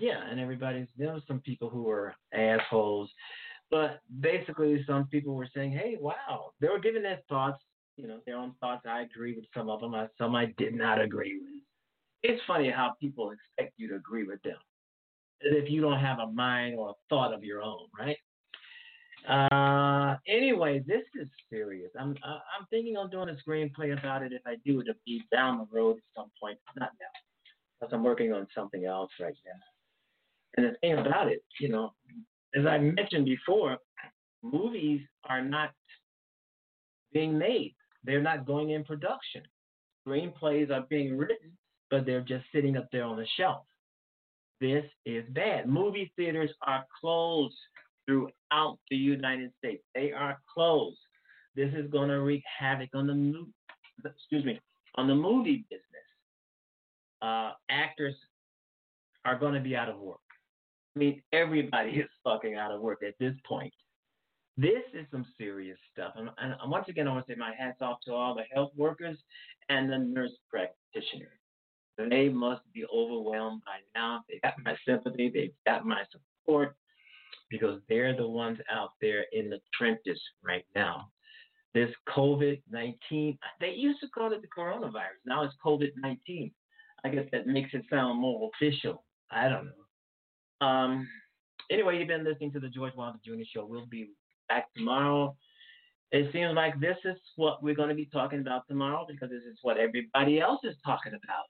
Yeah, 0.01 0.21
and 0.29 0.41
everybody's 0.41 0.89
there 0.97 1.13
were 1.13 1.23
some 1.29 1.41
people 1.41 1.69
who 1.69 1.85
were 1.85 2.15
assholes, 2.35 3.11
but 3.71 4.01
basically 4.21 4.85
some 4.87 5.07
people 5.07 5.35
were 5.35 5.49
saying, 5.55 5.73
"Hey, 5.73 5.97
wow," 6.01 6.53
they 6.61 6.69
were 6.69 6.81
giving 6.81 7.03
their 7.03 7.21
thoughts, 7.29 7.63
you 7.97 8.09
know, 8.09 8.21
their 8.27 8.37
own 8.37 8.55
thoughts. 8.61 8.85
I 8.87 9.03
agree 9.03 9.35
with 9.37 9.47
some 9.55 9.71
of 9.71 9.81
them. 9.81 9.95
I, 9.95 10.09
some 10.19 10.35
I 10.35 10.47
did 10.59 10.75
not 10.75 11.01
agree 11.01 11.39
with. 11.39 11.63
It's 12.23 12.43
funny 12.47 12.71
how 12.71 12.95
people 13.01 13.31
expect 13.31 13.75
you 13.77 13.89
to 13.89 13.95
agree 13.95 14.25
with 14.25 14.43
them, 14.43 14.59
if 15.41 15.71
you 15.71 15.81
don't 15.81 16.01
have 16.01 16.19
a 16.19 16.27
mind 16.27 16.77
or 16.79 16.91
a 16.91 16.95
thought 17.09 17.33
of 17.33 17.45
your 17.45 17.63
own, 17.63 17.87
right? 17.97 18.17
Uh, 19.29 20.17
anyway, 20.29 20.83
this 20.87 21.03
is 21.21 21.29
serious. 21.51 21.91
I'm 21.99 22.17
I'm 22.23 22.67
thinking 22.71 22.97
of 22.97 23.11
doing 23.11 23.29
a 23.29 23.37
screenplay 23.49 23.97
about 23.99 24.23
it. 24.23 24.33
If 24.33 24.43
I 24.47 24.57
do, 24.65 24.81
it'll 24.81 24.95
be 25.05 25.23
down 25.33 25.59
the 25.59 25.77
road 25.77 25.97
at 25.97 26.03
some 26.15 26.31
point, 26.41 26.59
not 26.77 26.91
now, 27.01 27.07
because 27.78 27.93
I'm 27.93 28.05
working 28.05 28.32
on 28.32 28.47
something 28.55 28.85
else 28.85 29.11
right 29.20 29.35
now. 29.44 29.53
And 30.57 30.66
the 30.66 30.78
thing 30.81 30.98
about 30.98 31.28
it, 31.28 31.43
you 31.61 31.69
know, 31.69 31.93
as 32.55 32.65
I 32.66 32.78
mentioned 32.78 33.27
before, 33.27 33.77
movies 34.43 35.03
are 35.28 35.43
not 35.43 35.70
being 37.12 37.39
made. 37.39 37.74
They're 38.05 38.23
not 38.23 38.47
going 38.47 38.70
in 38.70 38.85
production. 38.85 39.43
Screenplays 40.07 40.70
are 40.70 40.86
being 40.89 41.16
written, 41.16 41.57
but 41.90 42.07
they're 42.07 42.20
just 42.20 42.44
sitting 42.55 42.77
up 42.77 42.86
there 42.93 43.05
on 43.05 43.16
the 43.16 43.27
shelf. 43.36 43.65
This 44.61 44.85
is 45.05 45.24
bad. 45.31 45.69
Movie 45.69 46.12
theaters 46.16 46.51
are 46.66 46.86
closed 47.01 47.57
throughout 48.07 48.78
the 48.90 48.97
United 48.97 49.51
States. 49.59 49.82
They 49.94 50.12
are 50.12 50.39
closed. 50.55 50.97
This 51.55 51.73
is 51.74 51.90
going 51.90 52.09
to 52.09 52.20
wreak 52.20 52.43
havoc 52.59 52.90
on 52.94 53.07
the 53.07 54.09
excuse 54.09 54.44
me 54.44 54.61
on 54.97 55.07
the 55.07 55.15
movie 55.15 55.65
business. 55.70 55.86
Uh, 57.27 57.53
actors 57.70 58.15
are 59.24 59.36
going 59.36 59.55
to 59.55 59.61
be 59.61 59.74
out 59.74 59.89
of 59.89 59.98
work. 59.98 60.20
I 60.94 60.98
mean, 61.01 61.23
everybody 61.32 61.90
is 61.90 62.09
fucking 62.23 62.55
out 62.55 62.70
of 62.70 62.81
work 62.81 63.03
at 63.07 63.15
this 63.19 63.35
point. 63.44 63.73
This 64.57 64.82
is 64.94 65.07
some 65.11 65.27
serious 65.36 65.78
stuff. 65.93 66.12
And, 66.16 66.31
and 66.39 66.70
once 66.70 66.86
again, 66.89 67.09
I 67.09 67.12
want 67.12 67.27
to 67.27 67.32
say 67.32 67.36
my 67.36 67.53
hats 67.59 67.78
off 67.82 67.98
to 68.07 68.12
all 68.12 68.35
the 68.35 68.44
health 68.55 68.70
workers 68.77 69.19
and 69.69 69.90
the 69.90 69.98
nurse 69.98 70.31
practitioners. 70.48 71.39
They 71.98 72.28
must 72.28 72.62
be 72.73 72.85
overwhelmed 72.94 73.62
by 73.65 73.78
now. 73.98 74.23
They 74.28 74.39
got 74.43 74.55
my 74.65 74.77
sympathy. 74.86 75.31
They've 75.32 75.53
got 75.66 75.85
my 75.85 76.03
support 76.12 76.77
because 77.51 77.81
they're 77.89 78.16
the 78.16 78.28
ones 78.28 78.59
out 78.70 78.90
there 79.01 79.24
in 79.32 79.51
the 79.51 79.59
trenches 79.77 80.20
right 80.44 80.65
now. 80.74 81.09
This 81.74 81.90
COVID 82.16 82.62
19, 82.70 83.39
they 83.61 83.70
used 83.70 84.01
to 84.01 84.09
call 84.09 84.32
it 84.32 84.43
the 84.43 84.48
coronavirus. 84.48 85.20
Now 85.27 85.43
it's 85.43 85.55
COVID 85.65 85.90
19. 86.01 86.53
I 87.05 87.09
guess 87.09 87.27
that 87.32 87.47
makes 87.47 87.70
it 87.74 87.85
sound 87.90 88.20
more 88.20 88.51
official. 88.55 89.05
I 89.31 89.48
don't 89.48 89.66
know. 89.66 90.66
Um, 90.66 91.09
anyway, 91.70 91.98
you've 91.98 92.09
been 92.09 92.24
listening 92.24 92.52
to 92.52 92.60
the 92.60 92.68
George 92.68 92.94
Wilder 92.97 93.18
Jr. 93.24 93.43
Show. 93.52 93.66
We'll 93.66 93.86
be 93.86 94.10
back 94.48 94.66
tomorrow. 94.77 95.36
It 96.12 96.32
seems 96.32 96.55
like 96.55 96.78
this 96.81 96.97
is 97.05 97.16
what 97.36 97.62
we're 97.62 97.74
going 97.74 97.89
to 97.89 97.94
be 97.94 98.09
talking 98.12 98.40
about 98.40 98.62
tomorrow 98.68 99.06
because 99.09 99.31
this 99.31 99.43
is 99.43 99.59
what 99.62 99.77
everybody 99.77 100.40
else 100.40 100.60
is 100.64 100.77
talking 100.85 101.12
about. 101.12 101.44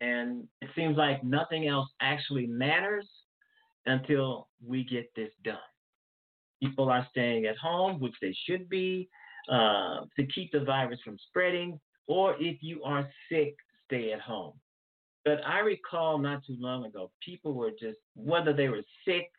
And 0.00 0.48
it 0.60 0.68
seems 0.74 0.96
like 0.96 1.22
nothing 1.22 1.68
else 1.68 1.88
actually 2.00 2.46
matters 2.46 3.08
until 3.86 4.48
we 4.64 4.84
get 4.84 5.10
this 5.14 5.30
done. 5.44 5.56
People 6.60 6.90
are 6.90 7.06
staying 7.10 7.46
at 7.46 7.56
home, 7.56 8.00
which 8.00 8.14
they 8.20 8.36
should 8.46 8.68
be, 8.68 9.08
uh, 9.50 10.00
to 10.16 10.26
keep 10.34 10.52
the 10.52 10.60
virus 10.60 10.98
from 11.04 11.16
spreading, 11.28 11.80
or 12.06 12.34
if 12.40 12.58
you 12.62 12.82
are 12.84 13.08
sick, 13.30 13.54
stay 13.92 14.12
at 14.12 14.20
home. 14.20 14.54
But 15.24 15.40
I 15.46 15.60
recall 15.60 16.18
not 16.18 16.44
too 16.44 16.56
long 16.58 16.84
ago, 16.84 17.10
people 17.24 17.54
were 17.54 17.70
just, 17.70 17.98
whether 18.14 18.52
they 18.52 18.68
were 18.68 18.82
sick, 19.06 19.30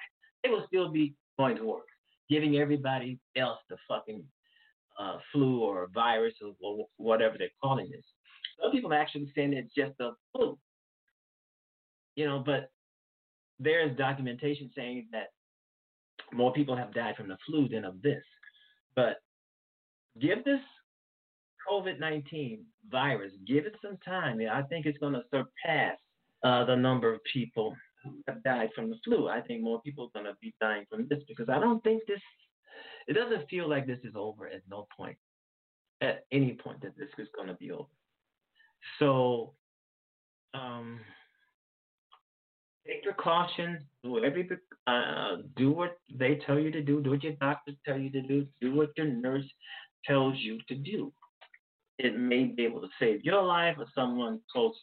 they 0.44 0.50
would 0.50 0.66
still 0.68 0.90
be 0.90 1.14
going 1.38 1.58
to 1.58 1.64
work, 1.66 1.88
giving 2.30 2.58
everybody 2.58 3.20
else 3.36 3.60
the 3.70 3.78
fucking 3.88 4.24
uh, 5.00 5.18
flu 5.32 5.62
or 5.62 5.90
virus 5.94 6.36
or, 6.62 6.86
whatever 6.98 7.36
they're 7.38 7.50
calling 7.62 7.90
this. 7.92 8.06
Some 8.62 8.72
people 8.72 8.94
are 8.94 8.98
actually 8.98 9.32
saying 9.36 9.54
it's 9.54 9.74
just 9.74 10.00
a 10.00 10.12
flu. 10.32 10.58
You 12.16 12.26
know, 12.26 12.44
but 12.46 12.72
there 13.60 13.88
is 13.88 13.98
documentation 13.98 14.70
saying 14.76 15.08
that 15.12 15.32
more 16.32 16.54
people 16.54 16.78
have 16.78 16.94
died 16.94 17.16
from 17.18 17.28
the 17.28 17.38
flu 17.46 17.68
than 17.68 17.84
of 17.84 18.02
this. 18.02 18.24
But 18.96 19.18
give 20.22 20.46
this 20.46 20.60
COVID 21.70 22.00
19 22.00 22.66
virus, 22.90 23.32
give 23.48 23.66
it 23.66 23.76
some 23.84 23.98
time. 24.06 24.40
I 24.52 24.62
think 24.64 24.86
it's 24.86 24.98
going 24.98 25.14
to 25.14 25.24
surpass 25.32 25.98
uh, 26.44 26.66
the 26.66 26.76
number 26.76 27.14
of 27.14 27.22
people 27.32 27.76
who 28.04 28.12
have 28.28 28.44
died 28.44 28.70
from 28.76 28.90
the 28.90 28.98
flu. 29.04 29.28
I 29.28 29.42
think 29.42 29.62
more 29.62 29.82
people 29.82 30.06
are 30.14 30.22
going 30.22 30.32
to 30.32 30.38
be 30.42 30.54
dying 30.60 30.86
from 30.90 31.08
this 31.10 31.20
because 31.28 31.50
I 31.50 31.60
don't 31.60 31.84
think 31.84 32.04
this, 32.08 32.20
it 33.08 33.14
doesn't 33.14 33.50
feel 33.50 33.70
like 33.70 33.88
this 33.88 34.00
is 34.04 34.14
over 34.16 34.48
at 34.48 34.62
no 34.70 34.88
point, 34.96 35.18
at 36.02 36.26
any 36.32 36.54
point 36.54 36.82
that 36.82 36.98
this 36.98 37.10
is 37.18 37.28
going 37.36 37.48
to 37.48 37.56
be 37.56 37.72
over. 37.72 37.88
So, 39.00 39.54
um, 40.54 41.00
take 42.86 43.04
precautions. 43.04 43.82
Do 44.04 44.24
every 44.24 44.50
uh, 44.88 45.38
do 45.56 45.72
what 45.72 45.98
they 46.14 46.40
tell 46.46 46.60
you 46.60 46.72
to 46.72 46.82
do. 46.82 47.02
Do 47.02 47.12
what 47.12 47.24
your 47.24 47.34
doctors 47.34 47.76
tell 47.86 47.98
you 47.98 48.10
to 48.12 48.22
do. 48.22 48.46
Do 48.62 48.76
what 48.76 48.90
your 48.98 49.08
nurse 49.08 49.46
tells 50.06 50.38
you 50.38 50.60
to 50.68 50.76
do. 50.76 51.14
It 52.00 52.18
may 52.18 52.46
be 52.46 52.66
able 52.66 52.82
to 52.82 52.90
save 53.00 53.24
your 53.24 53.44
life 53.44 53.76
or 53.78 53.86
someone 53.94 54.40
close 54.52 54.76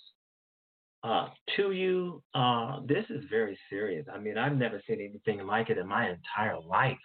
uh, 1.02 1.28
to 1.56 1.72
you. 1.72 2.22
Uh, 2.34 2.80
this 2.86 3.04
is 3.10 3.24
very 3.28 3.58
serious. 3.68 4.06
I 4.12 4.18
mean, 4.18 4.38
I've 4.38 4.56
never 4.56 4.80
seen 4.86 5.00
anything 5.00 5.46
like 5.46 5.70
it 5.70 5.78
in 5.78 5.86
my 5.86 6.10
entire 6.10 6.60
life. 6.60 6.96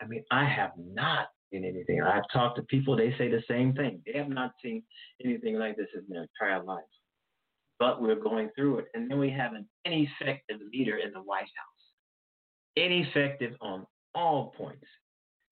I 0.00 0.06
mean, 0.06 0.24
I 0.30 0.44
have 0.44 0.72
not 0.78 1.26
seen 1.52 1.64
anything. 1.64 2.02
I've 2.02 2.22
talked 2.32 2.56
to 2.56 2.62
people; 2.62 2.96
they 2.96 3.14
say 3.18 3.28
the 3.28 3.42
same 3.48 3.74
thing. 3.74 4.00
They 4.06 4.18
have 4.18 4.28
not 4.28 4.52
seen 4.62 4.82
anything 5.24 5.56
like 5.58 5.76
this 5.76 5.88
in 5.94 6.04
their 6.08 6.26
entire 6.40 6.62
life 6.62 6.84
but 7.78 8.02
we're 8.02 8.16
going 8.16 8.50
through 8.56 8.78
it. 8.78 8.86
And 8.94 9.10
then 9.10 9.18
we 9.18 9.30
have 9.30 9.52
an 9.52 9.66
ineffective 9.84 10.58
leader 10.72 10.98
in 10.98 11.12
the 11.12 11.20
White 11.20 11.42
House. 11.42 12.76
Ineffective 12.76 13.54
on 13.60 13.86
all 14.14 14.52
points. 14.56 14.86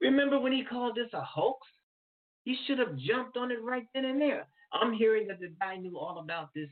Remember 0.00 0.38
when 0.38 0.52
he 0.52 0.64
called 0.64 0.96
this 0.96 1.12
a 1.12 1.22
hoax? 1.22 1.66
He 2.46 2.56
should 2.64 2.78
have 2.78 2.96
jumped 2.96 3.36
on 3.36 3.50
it 3.50 3.60
right 3.60 3.86
then 3.92 4.04
and 4.04 4.20
there. 4.20 4.46
I'm 4.72 4.92
hearing 4.92 5.26
that 5.26 5.40
the 5.40 5.52
guy 5.60 5.76
knew 5.76 5.98
all 5.98 6.20
about 6.20 6.50
this 6.54 6.68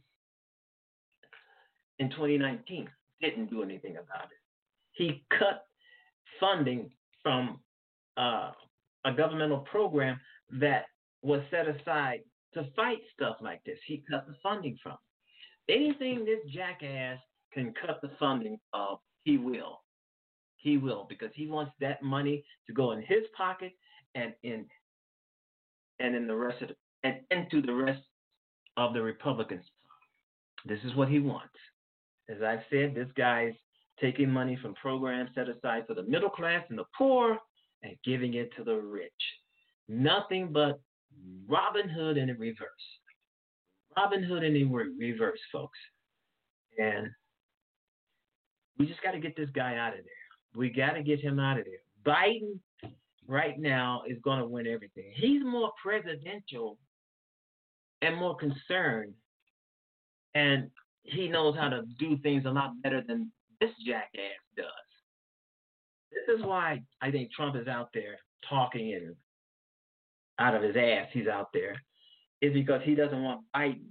in 1.99 2.11
2019, 2.11 2.89
didn't 3.21 3.51
do 3.51 3.61
anything 3.65 3.97
about 3.97 4.27
it. 4.27 4.39
He 4.93 5.25
cut 5.37 5.65
funding 6.39 6.91
from 7.25 7.59
uh, 8.17 8.53
a 9.05 9.13
governmental 9.17 9.59
program 9.59 10.21
that 10.61 10.85
was 11.23 11.41
set 11.51 11.67
aside 11.67 12.21
to 12.53 12.69
fight 12.77 12.99
stuff 13.13 13.39
like 13.41 13.65
this. 13.65 13.79
He 13.85 14.05
cut 14.09 14.29
the 14.29 14.37
funding 14.45 14.79
from. 14.81 14.97
Anything 15.69 16.25
this 16.25 16.39
jackass 16.53 17.19
can 17.53 17.75
cut 17.85 17.99
the 18.01 18.13
funding 18.21 18.61
of, 18.73 18.99
he 19.25 19.39
will. 19.39 19.81
He 20.57 20.79
will 20.79 21.07
because 21.09 21.31
he 21.35 21.49
wants 21.49 21.73
that 21.81 22.01
money 22.01 22.45
to 22.69 22.73
go 22.73 22.93
in 22.93 23.01
his 23.01 23.25
pocket 23.37 23.73
and 24.15 24.35
in 24.45 24.67
and 26.01 26.15
in 26.15 26.27
the 26.27 26.37
rest 26.37 26.63
of 26.63 26.69
the, 26.69 26.75
and 27.03 27.17
into 27.31 27.65
the 27.65 27.75
rest 27.75 28.03
of 28.77 28.95
the 28.95 29.03
Republicans. 29.03 29.65
This 30.65 30.81
is 30.85 30.95
what 30.95 31.09
he 31.09 31.19
wants. 31.19 31.55
As 32.29 32.43
I've 32.43 32.63
said, 32.71 32.95
this 32.95 33.09
guy's 33.17 33.53
taking 34.01 34.31
money 34.31 34.59
from 34.61 34.75
programs 34.75 35.31
set 35.35 35.49
aside 35.49 35.85
for 35.87 35.95
the 35.95 36.03
middle 36.03 36.31
class 36.31 36.65
and 36.69 36.79
the 36.79 36.85
poor 36.97 37.39
and 37.83 37.97
giving 38.05 38.35
it 38.35 38.51
to 38.57 38.65
the 38.65 38.75
rich. 38.75 39.13
Nothing 39.89 40.49
but 40.53 40.81
Robin 41.47 41.89
Hood 41.89 42.17
in 42.17 42.29
reverse. 42.39 42.69
Robin 43.97 44.23
Hood 44.23 44.43
in 44.43 44.73
reverse, 44.99 45.39
folks. 45.53 45.79
And 46.79 47.09
we 48.79 48.87
just 48.87 49.03
got 49.03 49.13
to 49.13 49.21
get 49.21 49.37
this 49.37 49.51
guy 49.55 49.77
out 49.77 49.93
of 49.93 50.01
there. 50.01 50.57
We 50.57 50.71
got 50.71 50.93
to 50.93 51.03
get 51.03 51.21
him 51.21 51.39
out 51.39 51.59
of 51.59 51.65
there. 51.65 51.75
Biden 52.05 52.59
right 53.27 53.59
now 53.59 54.03
is 54.07 54.19
going 54.23 54.39
to 54.39 54.47
win 54.47 54.67
everything. 54.67 55.13
He's 55.15 55.43
more 55.45 55.73
presidential 55.83 56.79
and 58.03 58.17
more 58.17 58.37
concerned, 58.37 59.15
and 60.35 60.71
he 61.03 61.29
knows 61.29 61.57
how 61.57 61.69
to 61.69 61.83
do 61.99 62.19
things 62.19 62.45
a 62.47 62.51
lot 62.51 62.73
better 62.83 63.03
than 63.07 63.31
this 63.61 63.71
jackass 63.87 64.41
does. 64.57 64.67
This 66.13 66.39
is 66.39 66.45
why 66.45 66.83
I 67.01 67.11
think 67.11 67.33
Trump 67.33 67.57
is 67.57 67.69
out 67.69 67.89
there 67.95 68.19
talking 68.49 68.95
and 68.95 69.15
out 70.39 70.55
of 70.55 70.63
his 70.63 70.77
ass. 70.77 71.09
He's 71.13 71.29
out 71.29 71.49
there 71.53 71.77
is 72.41 72.53
because 72.53 72.81
he 72.85 72.95
doesn't 72.95 73.23
want 73.23 73.41
Biden, 73.57 73.87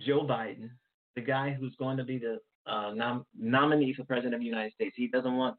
Joe 0.00 0.20
Biden, 0.20 0.70
the 1.14 1.20
guy 1.20 1.56
who's 1.58 1.74
going 1.78 1.96
to 1.98 2.04
be 2.04 2.18
the 2.18 2.38
uh, 2.66 2.92
nom- 2.94 3.26
nominee 3.38 3.94
for 3.94 4.04
president 4.04 4.34
of 4.34 4.40
the 4.40 4.46
United 4.46 4.72
States. 4.72 4.94
He 4.96 5.08
doesn't 5.08 5.36
want 5.36 5.56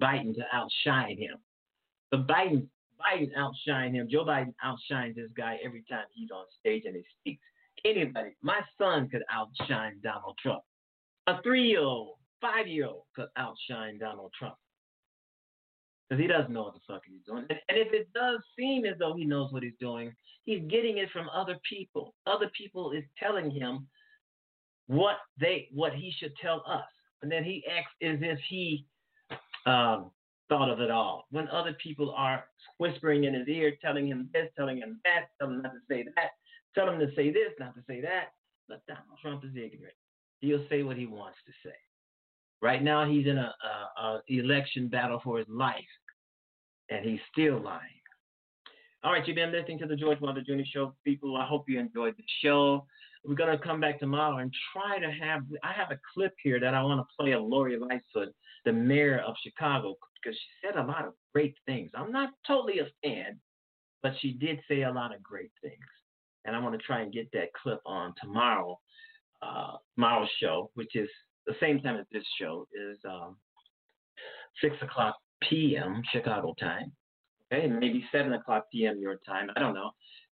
Biden 0.00 0.34
to 0.34 0.42
outshine 0.52 1.16
him. 1.18 1.38
But 2.10 2.26
Biden, 2.26 2.66
Biden 3.00 3.30
outshine 3.36 3.94
him. 3.94 4.08
Joe 4.10 4.24
Biden 4.24 4.54
outshines 4.62 5.16
this 5.16 5.30
guy 5.36 5.58
every 5.64 5.84
time 5.88 6.04
he's 6.12 6.30
on 6.30 6.44
stage 6.58 6.84
and 6.86 6.96
he 6.96 7.02
speaks. 7.20 7.42
Anybody, 7.84 8.30
my 8.42 8.60
son 8.78 9.08
could 9.08 9.22
outshine 9.30 10.00
Donald 10.02 10.36
Trump. 10.42 10.62
A 11.26 11.40
three-year-old, 11.42 12.16
five-year-old 12.40 13.04
could 13.14 13.28
outshine 13.36 13.98
Donald 13.98 14.32
Trump. 14.38 14.56
Because 16.08 16.20
he 16.20 16.26
doesn't 16.26 16.52
know 16.52 16.64
what 16.64 16.74
the 16.74 16.80
fuck 16.86 17.02
he's 17.06 17.24
doing. 17.26 17.46
And 17.48 17.78
if 17.78 17.92
it 17.92 18.12
does 18.12 18.40
seem 18.58 18.84
as 18.84 18.98
though 18.98 19.14
he 19.14 19.24
knows 19.24 19.52
what 19.52 19.62
he's 19.62 19.78
doing, 19.78 20.12
he's 20.44 20.62
getting 20.68 20.98
it 20.98 21.08
from 21.12 21.28
other 21.32 21.56
people. 21.68 22.14
Other 22.26 22.50
people 22.58 22.90
is 22.90 23.04
telling 23.16 23.50
him 23.50 23.86
what 24.88 25.18
they 25.38 25.68
what 25.72 25.94
he 25.94 26.12
should 26.18 26.32
tell 26.42 26.64
us. 26.66 26.84
And 27.22 27.30
then 27.30 27.44
he 27.44 27.64
acts 27.70 27.92
as 28.02 28.18
if 28.20 28.40
he 28.48 28.84
um, 29.66 30.10
thought 30.48 30.70
of 30.70 30.80
it 30.80 30.90
all. 30.90 31.26
When 31.30 31.48
other 31.48 31.74
people 31.82 32.12
are 32.16 32.44
whispering 32.78 33.24
in 33.24 33.34
his 33.34 33.48
ear, 33.48 33.72
telling 33.80 34.06
him 34.06 34.28
this, 34.32 34.48
telling 34.56 34.78
him 34.78 35.00
that, 35.04 35.28
telling 35.38 35.56
him 35.56 35.62
not 35.62 35.72
to 35.72 35.80
say 35.88 36.04
that, 36.16 36.30
telling 36.74 37.00
him 37.00 37.08
to 37.08 37.14
say 37.14 37.30
this, 37.30 37.52
not 37.58 37.74
to 37.74 37.82
say 37.88 38.00
that. 38.00 38.32
But 38.68 38.82
Donald 38.86 39.18
Trump 39.20 39.44
is 39.44 39.50
ignorant. 39.50 39.94
He'll 40.40 40.64
say 40.68 40.82
what 40.82 40.96
he 40.96 41.06
wants 41.06 41.38
to 41.46 41.52
say. 41.68 41.74
Right 42.62 42.82
now, 42.82 43.08
he's 43.08 43.26
in 43.26 43.38
a, 43.38 43.54
a, 43.98 44.02
a 44.02 44.22
election 44.28 44.88
battle 44.88 45.20
for 45.24 45.38
his 45.38 45.46
life, 45.48 45.74
and 46.90 47.04
he's 47.04 47.20
still 47.32 47.58
lying. 47.60 47.80
All 49.02 49.12
right, 49.12 49.26
you've 49.26 49.36
been 49.36 49.50
listening 49.50 49.78
to 49.78 49.86
the 49.86 49.96
George 49.96 50.20
Wilder 50.20 50.42
Jr. 50.42 50.62
Show, 50.70 50.94
people. 51.04 51.36
I 51.38 51.46
hope 51.46 51.64
you 51.68 51.80
enjoyed 51.80 52.14
the 52.18 52.24
show. 52.42 52.86
We're 53.24 53.34
gonna 53.34 53.58
come 53.58 53.80
back 53.80 53.98
tomorrow 53.98 54.38
and 54.38 54.52
try 54.72 54.98
to 54.98 55.10
have. 55.10 55.42
I 55.62 55.72
have 55.72 55.90
a 55.90 55.98
clip 56.12 56.34
here 56.42 56.60
that 56.60 56.74
I 56.74 56.82
want 56.82 57.00
to 57.00 57.06
play 57.18 57.32
of 57.32 57.42
Lori 57.42 57.78
Lightfoot, 57.78 58.34
the 58.64 58.72
mayor 58.72 59.22
of 59.26 59.34
Chicago, 59.42 59.96
because 60.22 60.36
she 60.38 60.66
said 60.66 60.76
a 60.76 60.86
lot 60.86 61.06
of 61.06 61.14
great 61.32 61.54
things. 61.66 61.90
I'm 61.94 62.12
not 62.12 62.30
totally 62.46 62.80
a 62.80 62.86
fan, 63.02 63.38
but 64.02 64.12
she 64.20 64.32
did 64.32 64.60
say 64.68 64.82
a 64.82 64.92
lot 64.92 65.14
of 65.14 65.22
great 65.22 65.52
things, 65.62 65.74
and 66.44 66.54
I 66.54 66.58
want 66.58 66.78
to 66.78 66.86
try 66.86 67.00
and 67.00 67.12
get 67.12 67.30
that 67.32 67.52
clip 67.54 67.80
on 67.86 68.14
tomorrow. 68.20 68.78
Uh, 69.42 69.76
tomorrow's 69.94 70.28
show, 70.38 70.70
which 70.74 70.94
is 70.94 71.08
the 71.46 71.54
same 71.60 71.80
time 71.80 71.96
as 71.96 72.04
this 72.12 72.24
show, 72.38 72.66
is 72.74 72.98
um, 73.08 73.36
six 74.60 74.76
o'clock 74.82 75.16
p.m. 75.48 76.02
Chicago 76.12 76.54
time. 76.60 76.92
Okay, 77.52 77.66
maybe 77.66 78.04
seven 78.12 78.34
o'clock 78.34 78.66
p.m. 78.70 79.00
your 79.00 79.16
time. 79.26 79.48
I 79.56 79.60
don't 79.60 79.74
know, 79.74 79.90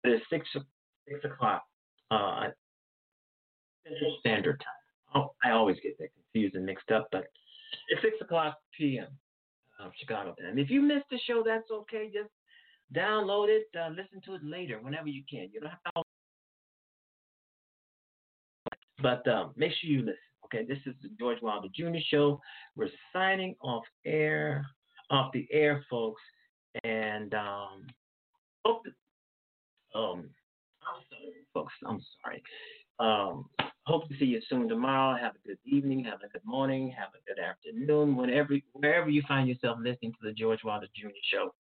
but 0.03 0.13
it's 0.13 0.25
six 0.31 0.47
six 1.09 1.25
o'clock 1.25 1.63
uh, 2.13 2.45
Standard 4.21 4.61
Time. 4.61 5.15
Oh, 5.15 5.35
I 5.45 5.51
always 5.51 5.77
get 5.83 5.99
that 5.99 6.09
confused 6.15 6.55
and 6.55 6.65
mixed 6.65 6.91
up, 6.91 7.09
but 7.11 7.25
it's 7.89 8.03
six 8.03 8.17
o'clock 8.21 8.59
p.m. 8.77 9.09
Uh, 9.81 9.89
Chicago 9.99 10.35
time. 10.41 10.59
If 10.59 10.71
you 10.71 10.81
missed 10.81 11.07
the 11.11 11.19
show, 11.27 11.43
that's 11.45 11.71
okay. 11.71 12.11
Just 12.13 12.31
download 12.95 13.49
it, 13.49 13.67
uh, 13.79 13.89
listen 13.89 14.21
to 14.27 14.35
it 14.35 14.43
later, 14.45 14.79
whenever 14.81 15.09
you 15.09 15.23
can. 15.29 15.49
You 15.53 15.61
don't 15.61 15.71
have 15.71 15.95
to. 15.95 16.03
But 19.03 19.27
um, 19.29 19.53
make 19.57 19.73
sure 19.81 19.91
you 19.91 20.01
listen. 20.01 20.17
Okay, 20.45 20.65
this 20.67 20.79
is 20.87 20.95
the 21.03 21.09
George 21.19 21.41
Wilder 21.41 21.69
Jr. 21.75 21.99
Show. 22.09 22.41
We're 22.77 22.91
signing 23.13 23.57
off 23.63 23.85
air, 24.05 24.67
off 25.11 25.33
the 25.33 25.47
air, 25.51 25.85
folks, 25.89 26.21
and 26.85 27.33
um, 27.35 27.87
hope. 28.65 28.83
Um, 29.95 30.29
I'm 30.87 31.03
sorry, 31.11 31.33
folks. 31.55 31.73
I'm 31.87 32.01
sorry. 32.23 32.43
Um, 33.03 33.47
hope 33.85 34.09
to 34.09 34.17
see 34.17 34.27
you 34.27 34.41
soon 34.49 34.69
tomorrow. 34.69 35.19
Have 35.19 35.33
a 35.35 35.49
good 35.49 35.59
evening. 35.65 36.05
Have 36.05 36.21
a 36.25 36.29
good 36.29 36.45
morning. 36.45 36.95
Have 36.97 37.09
a 37.09 37.29
good 37.29 37.43
afternoon. 37.43 38.17
Whenever, 38.17 38.55
wherever 38.75 39.11
you 39.11 39.23
find 39.27 39.49
yourself 39.49 39.79
listening 39.81 40.13
to 40.13 40.19
the 40.23 40.33
George 40.33 40.61
Wilder 40.63 40.87
Jr. 40.95 41.09
Show, 41.25 41.53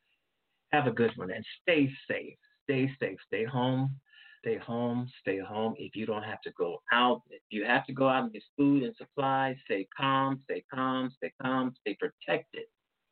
have 0.70 0.86
a 0.86 0.92
good 0.92 1.10
one 1.16 1.32
and 1.32 1.44
stay 1.60 1.90
safe. 2.08 2.36
Stay 2.62 2.88
safe. 3.00 3.18
Stay 3.26 3.44
home. 3.44 3.96
Stay 4.38 4.56
home. 4.56 5.10
Stay 5.20 5.40
home. 5.40 5.74
If 5.78 5.96
you 5.96 6.06
don't 6.06 6.22
have 6.22 6.40
to 6.42 6.52
go 6.52 6.80
out, 6.92 7.22
if 7.28 7.42
you 7.50 7.64
have 7.64 7.84
to 7.86 7.92
go 7.92 8.08
out 8.08 8.22
and 8.22 8.32
get 8.32 8.44
food 8.56 8.84
and 8.84 8.94
supplies, 8.96 9.56
stay 9.64 9.88
calm. 9.96 10.40
Stay 10.44 10.64
calm. 10.72 11.10
Stay 11.16 11.32
calm. 11.42 11.74
Stay 11.80 11.96
protected. 11.98 12.66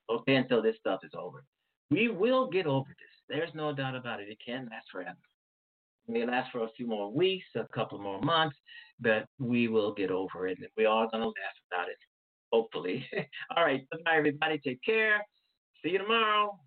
Okay, 0.08 0.36
until 0.36 0.62
this 0.62 0.76
stuff 0.78 1.00
is 1.02 1.12
over. 1.18 1.44
We 1.90 2.08
will 2.08 2.48
get 2.48 2.66
over 2.66 2.88
this. 2.88 2.96
There's 3.28 3.54
no 3.56 3.74
doubt 3.74 3.96
about 3.96 4.20
it. 4.20 4.28
It 4.28 4.38
can't 4.44 4.70
last 4.70 4.86
forever 4.92 5.18
may 6.08 6.24
last 6.26 6.50
for 6.52 6.64
a 6.64 6.68
few 6.76 6.86
more 6.86 7.12
weeks, 7.12 7.46
a 7.56 7.66
couple 7.74 7.98
more 7.98 8.20
months, 8.20 8.56
but 9.00 9.26
we 9.38 9.68
will 9.68 9.94
get 9.94 10.10
over 10.10 10.46
it. 10.48 10.58
And 10.58 10.68
we 10.76 10.84
are 10.86 11.08
going 11.10 11.22
to 11.22 11.28
laugh 11.28 11.58
about 11.72 11.88
it, 11.88 11.98
hopefully. 12.52 13.08
All 13.56 13.64
right. 13.64 13.82
Bye, 14.04 14.16
everybody. 14.16 14.58
Take 14.58 14.82
care. 14.82 15.24
See 15.82 15.90
you 15.90 15.98
tomorrow. 15.98 16.58